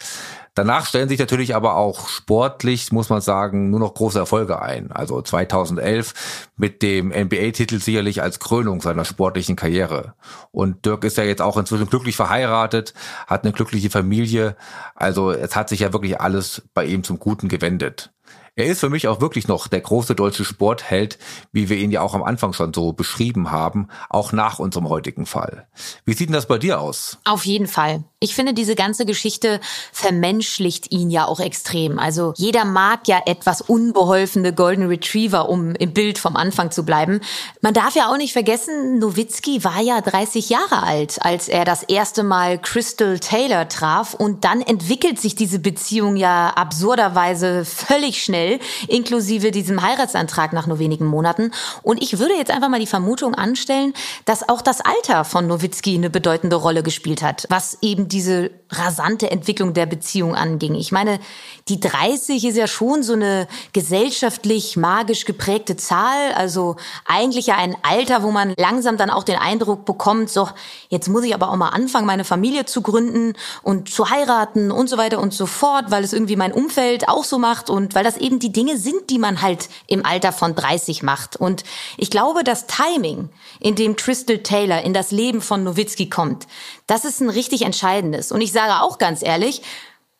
Danach 0.53 0.85
stellen 0.85 1.07
sich 1.07 1.19
natürlich 1.19 1.55
aber 1.55 1.77
auch 1.77 2.09
sportlich, 2.09 2.91
muss 2.91 3.09
man 3.09 3.21
sagen, 3.21 3.69
nur 3.69 3.79
noch 3.81 3.93
große 3.93 4.19
Erfolge 4.19 4.61
ein. 4.61 4.91
Also 4.91 5.21
2011 5.21 6.13
mit 6.55 6.81
dem 6.81 7.09
NBA-Titel 7.09 7.79
sicherlich 7.79 8.21
als 8.21 8.39
Krönung 8.39 8.81
seiner 8.81 9.05
sportlichen 9.05 9.55
Karriere. 9.55 10.13
Und 10.51 10.85
Dirk 10.85 11.03
ist 11.03 11.17
ja 11.17 11.23
jetzt 11.23 11.41
auch 11.41 11.57
inzwischen 11.57 11.89
glücklich 11.89 12.15
verheiratet, 12.15 12.93
hat 13.27 13.43
eine 13.43 13.53
glückliche 13.53 13.89
Familie. 13.89 14.55
Also 14.95 15.31
es 15.31 15.55
hat 15.55 15.69
sich 15.69 15.81
ja 15.81 15.93
wirklich 15.93 16.21
alles 16.21 16.63
bei 16.73 16.85
ihm 16.85 17.03
zum 17.03 17.19
Guten 17.19 17.49
gewendet. 17.49 18.11
Er 18.57 18.65
ist 18.65 18.81
für 18.81 18.89
mich 18.89 19.07
auch 19.07 19.21
wirklich 19.21 19.47
noch 19.47 19.69
der 19.69 19.79
große 19.79 20.13
deutsche 20.13 20.43
Sportheld, 20.43 21.17
wie 21.53 21.69
wir 21.69 21.77
ihn 21.77 21.89
ja 21.89 22.01
auch 22.01 22.13
am 22.13 22.21
Anfang 22.21 22.51
schon 22.51 22.73
so 22.73 22.91
beschrieben 22.91 23.49
haben, 23.49 23.87
auch 24.09 24.33
nach 24.33 24.59
unserem 24.59 24.89
heutigen 24.89 25.25
Fall. 25.25 25.67
Wie 26.03 26.13
sieht 26.13 26.27
denn 26.27 26.33
das 26.33 26.47
bei 26.47 26.57
dir 26.57 26.81
aus? 26.81 27.17
Auf 27.23 27.45
jeden 27.45 27.67
Fall. 27.67 28.03
Ich 28.19 28.35
finde, 28.35 28.53
diese 28.53 28.75
ganze 28.75 29.07
Geschichte 29.07 29.59
vermenschlicht 29.91 30.91
ihn 30.91 31.09
ja 31.09 31.25
auch 31.25 31.39
extrem. 31.39 31.97
Also 31.97 32.33
jeder 32.37 32.65
mag 32.65 33.07
ja 33.07 33.21
etwas 33.25 33.61
unbeholfene 33.61 34.53
Golden 34.53 34.85
Retriever, 34.85 35.49
um 35.49 35.73
im 35.73 35.93
Bild 35.93 36.19
vom 36.19 36.35
Anfang 36.35 36.69
zu 36.69 36.85
bleiben. 36.85 37.21
Man 37.61 37.73
darf 37.73 37.95
ja 37.95 38.11
auch 38.11 38.17
nicht 38.17 38.33
vergessen, 38.33 38.99
Nowitzki 38.99 39.63
war 39.63 39.81
ja 39.81 40.01
30 40.01 40.49
Jahre 40.49 40.83
alt, 40.83 41.17
als 41.23 41.47
er 41.47 41.65
das 41.65 41.81
erste 41.81 42.21
Mal 42.21 42.59
Crystal 42.59 43.17
Taylor 43.17 43.67
traf. 43.69 44.13
Und 44.13 44.43
dann 44.43 44.61
entwickelt 44.61 45.19
sich 45.19 45.33
diese 45.33 45.57
Beziehung 45.57 46.15
ja 46.15 46.49
absurderweise 46.49 47.65
völlig 47.65 48.20
schnell 48.21 48.59
inklusive 48.87 49.51
diesem 49.51 49.81
Heiratsantrag 49.81 50.53
nach 50.53 50.67
nur 50.67 50.79
wenigen 50.79 51.05
Monaten. 51.05 51.51
Und 51.83 52.01
ich 52.01 52.19
würde 52.19 52.35
jetzt 52.35 52.51
einfach 52.51 52.69
mal 52.69 52.79
die 52.79 52.87
Vermutung 52.87 53.35
anstellen, 53.35 53.93
dass 54.25 54.47
auch 54.47 54.61
das 54.61 54.81
Alter 54.81 55.25
von 55.25 55.47
Nowitzki 55.47 55.95
eine 55.95 56.09
bedeutende 56.09 56.55
Rolle 56.55 56.83
gespielt 56.83 57.21
hat, 57.21 57.45
was 57.49 57.77
eben 57.81 58.07
diese 58.07 58.51
rasante 58.69 59.29
Entwicklung 59.29 59.73
der 59.73 59.85
Beziehung 59.85 60.35
anging. 60.35 60.75
Ich 60.75 60.91
meine, 60.91 61.19
die 61.67 61.79
30 61.79 62.45
ist 62.45 62.55
ja 62.55 62.67
schon 62.67 63.03
so 63.03 63.13
eine 63.13 63.47
gesellschaftlich 63.73 64.77
magisch 64.77 65.25
geprägte 65.25 65.75
Zahl, 65.75 66.31
also 66.35 66.77
eigentlich 67.05 67.47
ja 67.47 67.55
ein 67.55 67.75
Alter, 67.81 68.23
wo 68.23 68.31
man 68.31 68.53
langsam 68.57 68.97
dann 68.97 69.09
auch 69.09 69.23
den 69.23 69.37
Eindruck 69.37 69.85
bekommt, 69.85 70.29
so, 70.29 70.47
jetzt 70.89 71.09
muss 71.09 71.23
ich 71.23 71.33
aber 71.33 71.51
auch 71.51 71.57
mal 71.57 71.69
anfangen, 71.69 72.05
meine 72.05 72.23
Familie 72.23 72.65
zu 72.65 72.81
gründen 72.81 73.33
und 73.61 73.89
zu 73.89 74.09
heiraten 74.09 74.71
und 74.71 74.89
so 74.89 74.97
weiter 74.97 75.19
und 75.19 75.33
so 75.33 75.45
fort, 75.45 75.85
weil 75.89 76.03
es 76.03 76.13
irgendwie 76.13 76.37
mein 76.37 76.53
Umfeld 76.53 77.09
auch 77.09 77.25
so 77.25 77.37
macht 77.39 77.69
und 77.69 77.93
weil 77.93 78.03
das 78.03 78.10
eben 78.17 78.39
die 78.39 78.51
Dinge 78.51 78.77
sind, 78.77 79.09
die 79.09 79.19
man 79.19 79.41
halt 79.41 79.69
im 79.87 80.05
Alter 80.05 80.31
von 80.31 80.55
30 80.55 81.03
macht. 81.03 81.35
Und 81.35 81.63
ich 81.97 82.09
glaube, 82.09 82.43
das 82.43 82.67
Timing, 82.67 83.29
in 83.59 83.75
dem 83.75 83.95
Crystal 83.95 84.39
Taylor 84.39 84.81
in 84.81 84.93
das 84.93 85.11
Leben 85.11 85.41
von 85.41 85.63
Nowitzki 85.63 86.09
kommt, 86.09 86.47
das 86.87 87.05
ist 87.05 87.21
ein 87.21 87.29
richtig 87.29 87.63
entscheidendes. 87.63 88.31
Und 88.31 88.41
ich 88.41 88.51
sage 88.51 88.83
auch 88.83 88.97
ganz 88.97 89.23
ehrlich, 89.23 89.61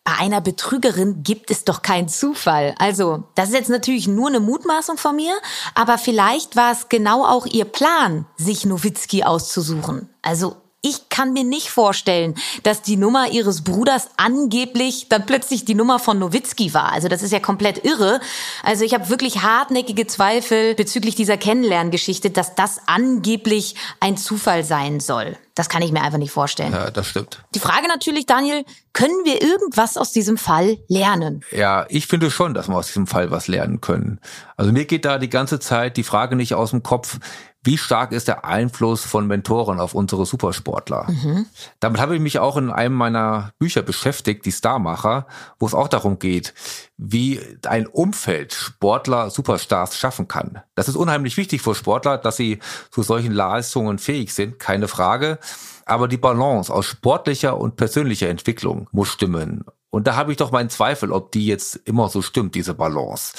bei 0.04 0.14
einer 0.14 0.42
Betrügerin 0.42 1.22
gibt 1.24 1.52
es 1.52 1.64
doch 1.64 1.84
keinen 1.84 2.08
Zufall. 2.08 2.74
Also, 2.80 3.24
das 3.36 3.50
ist 3.50 3.56
jetzt 3.56 3.70
natürlich 3.70 4.08
nur 4.08 4.30
eine 4.30 4.40
Mutmaßung 4.40 4.98
von 4.98 5.16
mir, 5.16 5.34
aber 5.76 5.98
vielleicht 5.98 6.56
war 6.56 6.72
es 6.72 6.90
genau 6.90 7.26
auch 7.26 7.46
ihr 7.46 7.66
Plan, 7.66 8.26
sich 8.36 8.66
Nowitzki 8.66 9.24
auszusuchen. 9.24 10.10
Also, 10.24 10.58
ich 10.84 11.10
kann 11.10 11.34
mir 11.34 11.44
nicht 11.44 11.70
vorstellen, 11.70 12.36
dass 12.64 12.82
die 12.82 12.98
Nummer 12.98 13.30
ihres 13.32 13.64
Bruders 13.64 14.10
angeblich 14.18 15.08
dann 15.10 15.28
plötzlich 15.28 15.64
die 15.64 15.76
Nummer 15.76 16.00
von 16.00 16.18
Nowitzki 16.18 16.74
war. 16.74 16.92
Also 16.92 17.08
das 17.08 17.22
ist 17.22 17.32
ja 17.32 17.40
komplett 17.40 17.86
irre. 17.86 18.20
Also 18.64 18.84
ich 18.84 18.96
habe 18.96 19.10
wirklich 19.10 19.44
hartnäckige 19.44 20.08
Zweifel 20.08 20.74
bezüglich 20.74 21.14
dieser 21.14 21.38
Kennenlerngeschichte, 21.38 22.32
dass 22.32 22.56
das 22.56 22.82
angeblich 22.88 23.76
ein 24.00 24.18
Zufall 24.18 24.64
sein 24.64 25.00
soll. 25.00 25.38
Das 25.54 25.70
kann 25.70 25.84
ich 25.84 25.92
mir 25.92 26.02
einfach 26.02 26.18
nicht 26.18 26.32
vorstellen. 26.32 26.72
Ja, 26.72 26.90
das 26.90 27.08
stimmt. 27.08 27.44
Die 27.54 27.60
Frage 27.60 27.88
natürlich, 27.88 28.26
Daniel, 28.26 28.64
können 28.94 29.26
wir 29.26 29.42
irgendwas 29.42 29.98
aus 29.98 30.12
diesem 30.12 30.38
Fall 30.38 30.80
lernen? 30.88 31.44
Ja, 31.52 31.86
ich 31.90 32.08
finde 32.08 32.32
schon, 32.32 32.54
dass 32.54 32.70
wir 32.70 32.76
aus 32.76 32.88
diesem 32.88 33.06
Fall 33.06 33.30
was 33.30 33.48
lernen 33.48 33.82
können. 33.82 34.20
Also 34.58 34.72
mir 34.72 34.86
geht 34.86 35.06
da 35.06 35.20
die 35.20 35.30
ganze 35.30 35.60
Zeit 35.60 35.98
die 35.98 36.04
Frage 36.04 36.36
nicht 36.36 36.56
aus 36.56 36.72
dem 36.72 36.82
Kopf, 36.82 37.20
wie 37.64 37.78
stark 37.78 38.12
ist 38.12 38.28
der 38.28 38.44
Einfluss 38.44 39.04
von 39.06 39.28
Mentoren 39.28 39.80
auf 39.80 39.94
unsere 39.94 40.26
Supersportler? 40.26 41.08
Mhm. 41.10 41.46
Damit 41.80 42.02
habe 42.02 42.16
ich 42.16 42.22
mich 42.22 42.40
auch 42.40 42.58
in 42.58 42.72
einem 42.72 42.96
meiner 42.96 43.52
Bücher 43.60 43.84
beschäftigt, 43.84 44.46
die 44.46 44.52
Starmacher, 44.52 45.28
wo 45.60 45.68
es 45.68 45.76
auch 45.76 45.88
darum 45.88 46.18
geht, 46.18 46.56
wie 46.98 47.40
ein 47.68 47.86
Umfeld 47.86 48.54
Sportler 48.54 49.30
Superstars 49.30 49.96
schaffen 49.96 50.28
kann. 50.28 50.62
Das 50.74 50.88
ist 50.88 50.96
unheimlich 50.96 51.38
wichtig 51.38 51.62
für 51.62 51.76
Sportler, 51.76 52.18
dass 52.18 52.38
sie 52.38 52.60
zu 52.90 53.04
solchen 53.04 53.32
Leistungen 53.32 54.00
fähig 54.00 54.34
sind, 54.34 54.58
keine 54.58 54.88
Frage. 54.88 55.38
Aber 55.86 56.08
die 56.08 56.18
Balance 56.18 56.74
aus 56.74 56.86
sportlicher 56.86 57.58
und 57.58 57.76
persönlicher 57.76 58.30
Entwicklung 58.30 58.88
muss 58.92 59.10
stimmen. 59.10 59.66
Und 59.92 60.08
da 60.08 60.16
habe 60.16 60.32
ich 60.32 60.38
doch 60.38 60.52
meinen 60.52 60.70
Zweifel, 60.70 61.12
ob 61.12 61.34
die 61.34 61.46
jetzt 61.46 61.76
immer 61.84 62.08
so 62.08 62.22
stimmt, 62.22 62.56
diese 62.56 62.74
Balance. 62.74 63.34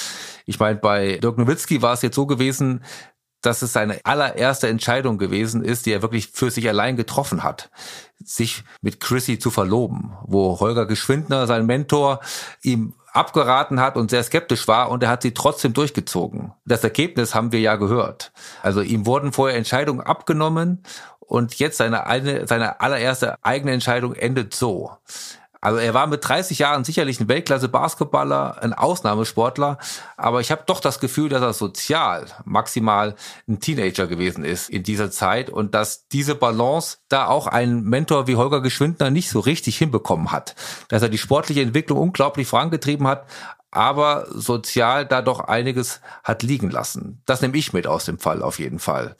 Ich 0.44 0.60
meine, 0.60 0.78
bei 0.78 1.16
Dirk 1.16 1.38
Nowitzki 1.38 1.80
war 1.80 1.94
es 1.94 2.02
jetzt 2.02 2.14
so 2.14 2.26
gewesen, 2.26 2.84
dass 3.42 3.62
es 3.62 3.72
seine 3.72 4.00
allererste 4.04 4.68
Entscheidung 4.68 5.18
gewesen 5.18 5.62
ist, 5.62 5.86
die 5.86 5.92
er 5.92 6.02
wirklich 6.02 6.28
für 6.28 6.50
sich 6.50 6.68
allein 6.68 6.96
getroffen 6.96 7.42
hat, 7.42 7.70
sich 8.24 8.64
mit 8.80 9.00
Chrissy 9.00 9.38
zu 9.38 9.50
verloben, 9.50 10.12
wo 10.24 10.58
Holger 10.60 10.86
Geschwindner, 10.86 11.46
sein 11.46 11.66
Mentor, 11.66 12.20
ihm 12.62 12.94
abgeraten 13.12 13.80
hat 13.80 13.96
und 13.96 14.10
sehr 14.10 14.22
skeptisch 14.22 14.66
war 14.68 14.90
und 14.90 15.02
er 15.02 15.10
hat 15.10 15.22
sie 15.22 15.34
trotzdem 15.34 15.74
durchgezogen. 15.74 16.52
Das 16.64 16.82
Ergebnis 16.82 17.34
haben 17.34 17.52
wir 17.52 17.60
ja 17.60 17.76
gehört. 17.76 18.32
Also 18.62 18.80
ihm 18.80 19.04
wurden 19.04 19.32
vorher 19.32 19.58
Entscheidungen 19.58 20.00
abgenommen 20.00 20.82
und 21.20 21.58
jetzt 21.58 21.76
seine, 21.76 22.06
eine, 22.06 22.46
seine 22.46 22.80
allererste 22.80 23.36
eigene 23.44 23.72
Entscheidung 23.72 24.14
endet 24.14 24.54
so. 24.54 24.92
Also 25.62 25.78
er 25.78 25.94
war 25.94 26.08
mit 26.08 26.28
30 26.28 26.58
Jahren 26.58 26.82
sicherlich 26.82 27.20
ein 27.20 27.28
Weltklasse-Basketballer, 27.28 28.60
ein 28.60 28.74
Ausnahmesportler, 28.74 29.78
aber 30.16 30.40
ich 30.40 30.50
habe 30.50 30.64
doch 30.66 30.80
das 30.80 30.98
Gefühl, 30.98 31.28
dass 31.28 31.40
er 31.40 31.52
sozial 31.52 32.26
maximal 32.44 33.14
ein 33.48 33.60
Teenager 33.60 34.08
gewesen 34.08 34.44
ist 34.44 34.68
in 34.68 34.82
dieser 34.82 35.12
Zeit 35.12 35.50
und 35.50 35.72
dass 35.72 36.08
diese 36.08 36.34
Balance 36.34 36.98
da 37.08 37.28
auch 37.28 37.46
ein 37.46 37.84
Mentor 37.84 38.26
wie 38.26 38.34
Holger 38.34 38.60
Geschwindner 38.60 39.10
nicht 39.10 39.30
so 39.30 39.38
richtig 39.38 39.78
hinbekommen 39.78 40.32
hat. 40.32 40.56
Dass 40.88 41.02
er 41.02 41.08
die 41.08 41.16
sportliche 41.16 41.62
Entwicklung 41.62 42.00
unglaublich 42.00 42.48
vorangetrieben 42.48 43.06
hat, 43.06 43.26
aber 43.70 44.26
sozial 44.30 45.06
da 45.06 45.22
doch 45.22 45.38
einiges 45.38 46.00
hat 46.24 46.42
liegen 46.42 46.70
lassen. 46.70 47.22
Das 47.24 47.40
nehme 47.40 47.56
ich 47.56 47.72
mit 47.72 47.86
aus 47.86 48.04
dem 48.04 48.18
Fall 48.18 48.42
auf 48.42 48.58
jeden 48.58 48.80
Fall. 48.80 49.14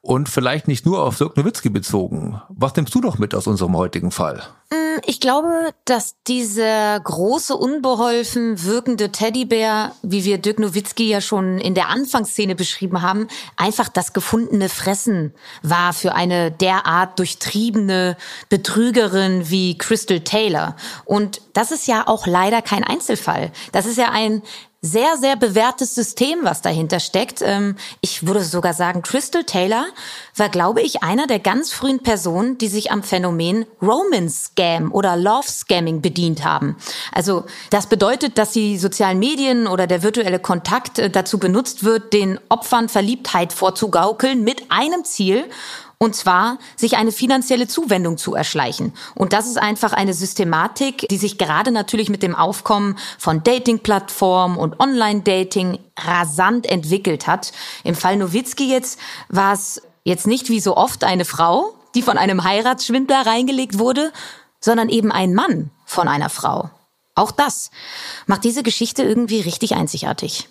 Und 0.00 0.28
vielleicht 0.28 0.68
nicht 0.68 0.86
nur 0.86 1.02
auf 1.02 1.18
Dirk 1.18 1.36
Nowitzki 1.36 1.70
bezogen. 1.70 2.40
Was 2.48 2.76
nimmst 2.76 2.94
du 2.94 3.00
noch 3.00 3.18
mit 3.18 3.34
aus 3.34 3.48
unserem 3.48 3.76
heutigen 3.76 4.12
Fall? 4.12 4.44
Mm, 4.70 5.00
ich 5.06 5.18
glaube, 5.18 5.72
dass 5.86 6.16
dieser 6.26 7.00
große, 7.00 7.56
unbeholfen 7.56 8.62
wirkende 8.64 9.10
Teddybär, 9.10 9.92
wie 10.02 10.24
wir 10.24 10.36
Dirk 10.36 10.58
Nowitzki 10.58 11.08
ja 11.08 11.22
schon 11.22 11.58
in 11.58 11.74
der 11.74 11.88
Anfangsszene 11.88 12.54
beschrieben 12.54 13.00
haben, 13.00 13.28
einfach 13.56 13.88
das 13.88 14.12
gefundene 14.12 14.68
Fressen 14.68 15.32
war 15.62 15.94
für 15.94 16.14
eine 16.14 16.50
derart 16.50 17.18
durchtriebene 17.18 18.18
Betrügerin 18.50 19.48
wie 19.48 19.78
Crystal 19.78 20.20
Taylor. 20.20 20.76
Und 21.06 21.40
das 21.54 21.70
ist 21.70 21.86
ja 21.86 22.06
auch 22.06 22.26
leider 22.26 22.60
kein 22.60 22.84
Einzelfall. 22.84 23.50
Das 23.72 23.86
ist 23.86 23.96
ja 23.96 24.10
ein 24.10 24.42
sehr, 24.80 25.16
sehr 25.16 25.34
bewährtes 25.34 25.96
System, 25.96 26.38
was 26.42 26.62
dahinter 26.62 27.00
steckt. 27.00 27.42
Ähm, 27.42 27.74
ich 28.00 28.26
würde 28.26 28.44
sogar 28.44 28.74
sagen, 28.74 29.02
Crystal 29.02 29.42
Taylor 29.42 29.86
war, 30.36 30.48
glaube 30.48 30.82
ich, 30.82 31.02
einer 31.02 31.26
der 31.26 31.40
ganz 31.40 31.72
frühen 31.72 32.00
Personen, 32.00 32.58
die 32.58 32.68
sich 32.68 32.92
am 32.92 33.02
Phänomen 33.02 33.66
Romance 33.82 34.52
Scam 34.52 34.92
oder 34.92 35.16
Love 35.16 35.48
Scamming 35.48 36.00
bedient 36.00 36.44
haben. 36.44 36.76
Also 37.12 37.44
das 37.70 37.88
bedeutet, 37.88 38.38
dass 38.38 38.52
die 38.52 38.78
sozialen 38.78 39.18
Medien 39.18 39.66
oder 39.66 39.88
der 39.88 40.04
virtuelle 40.04 40.38
Kontakt 40.38 41.00
äh, 41.00 41.10
dazu 41.10 41.38
benutzt 41.38 41.82
wird, 41.82 42.12
den 42.12 42.38
Opfern 42.48 42.88
Verliebtheit 42.88 43.52
vorzugaukeln 43.52 44.44
mit 44.44 44.70
einem 44.70 45.04
Ziel 45.04 45.44
und 45.98 46.14
zwar, 46.14 46.58
sich 46.76 46.96
eine 46.96 47.10
finanzielle 47.10 47.66
Zuwendung 47.66 48.18
zu 48.18 48.34
erschleichen. 48.34 48.92
Und 49.16 49.32
das 49.32 49.46
ist 49.46 49.58
einfach 49.58 49.92
eine 49.92 50.14
Systematik, 50.14 51.08
die 51.10 51.16
sich 51.16 51.38
gerade 51.38 51.72
natürlich 51.72 52.08
mit 52.08 52.22
dem 52.22 52.36
Aufkommen 52.36 52.96
von 53.18 53.42
Dating-Plattformen 53.42 54.56
und 54.58 54.78
Online-Dating 54.78 55.78
rasant 55.98 56.66
entwickelt 56.66 57.26
hat. 57.26 57.52
Im 57.82 57.96
Fall 57.96 58.16
Nowitzki 58.16 58.70
jetzt 58.70 59.00
war 59.28 59.52
es 59.54 59.82
jetzt 60.04 60.28
nicht 60.28 60.50
wie 60.50 60.60
so 60.60 60.76
oft 60.76 61.02
eine 61.02 61.24
Frau, 61.24 61.74
die 61.96 62.02
von 62.02 62.16
einem 62.16 62.44
Heiratsschwindler 62.44 63.26
reingelegt 63.26 63.78
wurde, 63.78 64.12
sondern 64.60 64.88
eben 64.88 65.10
ein 65.10 65.34
Mann 65.34 65.70
von 65.84 66.06
einer 66.06 66.30
Frau. 66.30 66.70
Auch 67.16 67.32
das 67.32 67.72
macht 68.26 68.44
diese 68.44 68.62
Geschichte 68.62 69.02
irgendwie 69.02 69.40
richtig 69.40 69.74
einzigartig. 69.74 70.48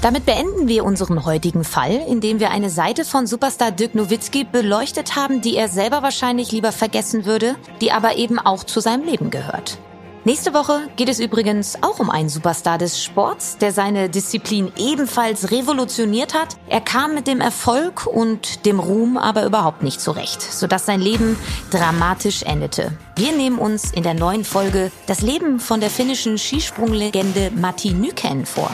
Damit 0.00 0.26
beenden 0.26 0.68
wir 0.68 0.84
unseren 0.84 1.24
heutigen 1.24 1.64
Fall, 1.64 2.00
indem 2.08 2.38
wir 2.38 2.50
eine 2.50 2.70
Seite 2.70 3.04
von 3.04 3.26
Superstar 3.26 3.72
Dirk 3.72 3.96
Nowitzki 3.96 4.44
beleuchtet 4.44 5.16
haben, 5.16 5.40
die 5.40 5.56
er 5.56 5.68
selber 5.68 6.02
wahrscheinlich 6.02 6.52
lieber 6.52 6.70
vergessen 6.70 7.24
würde, 7.24 7.56
die 7.80 7.90
aber 7.90 8.16
eben 8.16 8.38
auch 8.38 8.62
zu 8.62 8.78
seinem 8.78 9.04
Leben 9.04 9.30
gehört. 9.30 9.78
Nächste 10.24 10.54
Woche 10.54 10.82
geht 10.96 11.08
es 11.08 11.18
übrigens 11.18 11.82
auch 11.82 11.98
um 11.98 12.10
einen 12.10 12.28
Superstar 12.28 12.78
des 12.78 13.02
Sports, 13.02 13.56
der 13.58 13.72
seine 13.72 14.08
Disziplin 14.08 14.70
ebenfalls 14.76 15.50
revolutioniert 15.50 16.34
hat. 16.34 16.56
Er 16.68 16.80
kam 16.80 17.14
mit 17.14 17.26
dem 17.26 17.40
Erfolg 17.40 18.06
und 18.06 18.66
dem 18.66 18.78
Ruhm 18.78 19.16
aber 19.16 19.46
überhaupt 19.46 19.82
nicht 19.82 20.00
zurecht, 20.00 20.42
sodass 20.42 20.86
sein 20.86 21.00
Leben 21.00 21.36
dramatisch 21.70 22.42
endete. 22.42 22.92
Wir 23.16 23.32
nehmen 23.32 23.58
uns 23.58 23.90
in 23.90 24.04
der 24.04 24.14
neuen 24.14 24.44
Folge 24.44 24.92
das 25.06 25.22
Leben 25.22 25.58
von 25.58 25.80
der 25.80 25.90
finnischen 25.90 26.38
Skisprunglegende 26.38 27.50
Matti 27.56 27.92
Nykänen 27.92 28.46
vor. 28.46 28.70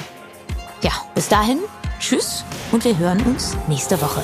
Ja, 0.84 0.92
bis 1.14 1.28
dahin, 1.28 1.60
tschüss 1.98 2.44
und 2.70 2.84
wir 2.84 2.98
hören 2.98 3.18
uns 3.22 3.56
nächste 3.68 3.98
Woche. 4.02 4.22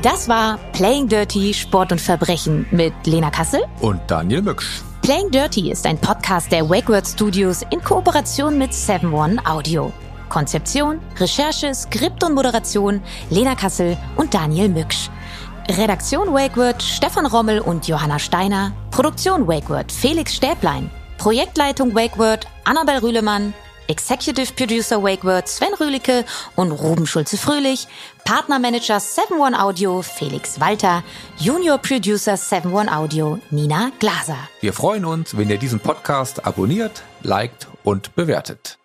Das 0.00 0.28
war 0.28 0.58
Playing 0.72 1.08
Dirty 1.08 1.52
Sport 1.52 1.90
und 1.90 2.00
Verbrechen 2.00 2.66
mit 2.70 2.92
Lena 3.04 3.30
Kassel 3.30 3.62
und 3.80 4.00
Daniel 4.06 4.42
Mücksch. 4.42 4.82
Playing 5.02 5.32
Dirty 5.32 5.72
ist 5.72 5.86
ein 5.86 5.98
Podcast 5.98 6.52
der 6.52 6.70
WakeWord 6.70 7.08
Studios 7.08 7.62
in 7.72 7.82
Kooperation 7.82 8.58
mit 8.58 8.70
7-One 8.70 9.44
Audio. 9.44 9.92
Konzeption, 10.30 10.98
Recherche, 11.18 11.74
Skript 11.74 12.24
und 12.24 12.34
Moderation 12.34 13.02
Lena 13.28 13.54
Kassel 13.54 13.98
und 14.16 14.32
Daniel 14.32 14.70
Mücksch. 14.70 15.10
Redaktion 15.68 16.32
WakeWord 16.32 16.82
Stefan 16.82 17.26
Rommel 17.26 17.60
und 17.60 17.86
Johanna 17.86 18.18
Steiner. 18.18 18.72
Produktion 18.90 19.46
WakeWord 19.46 19.92
Felix 19.92 20.34
Stäblein. 20.34 20.90
Projektleitung 21.18 21.94
WakeWord 21.94 22.46
Annabel 22.64 22.96
Rühlemann. 22.96 23.52
Executive 23.90 24.52
Producer 24.54 25.02
Wakeword 25.02 25.48
Sven 25.48 25.74
Rühlicke 25.74 26.24
und 26.54 26.70
Ruben 26.70 27.08
Schulze-Fröhlich, 27.08 27.88
Partnermanager 28.24 28.98
7-One 28.98 29.60
Audio 29.60 30.00
Felix 30.02 30.60
Walter, 30.60 31.02
Junior 31.38 31.76
Producer 31.76 32.34
7-One 32.34 32.94
Audio 32.96 33.40
Nina 33.50 33.90
Glaser. 33.98 34.38
Wir 34.60 34.72
freuen 34.72 35.04
uns, 35.04 35.36
wenn 35.36 35.50
ihr 35.50 35.58
diesen 35.58 35.80
Podcast 35.80 36.46
abonniert, 36.46 37.02
liked 37.22 37.66
und 37.82 38.14
bewertet. 38.14 38.79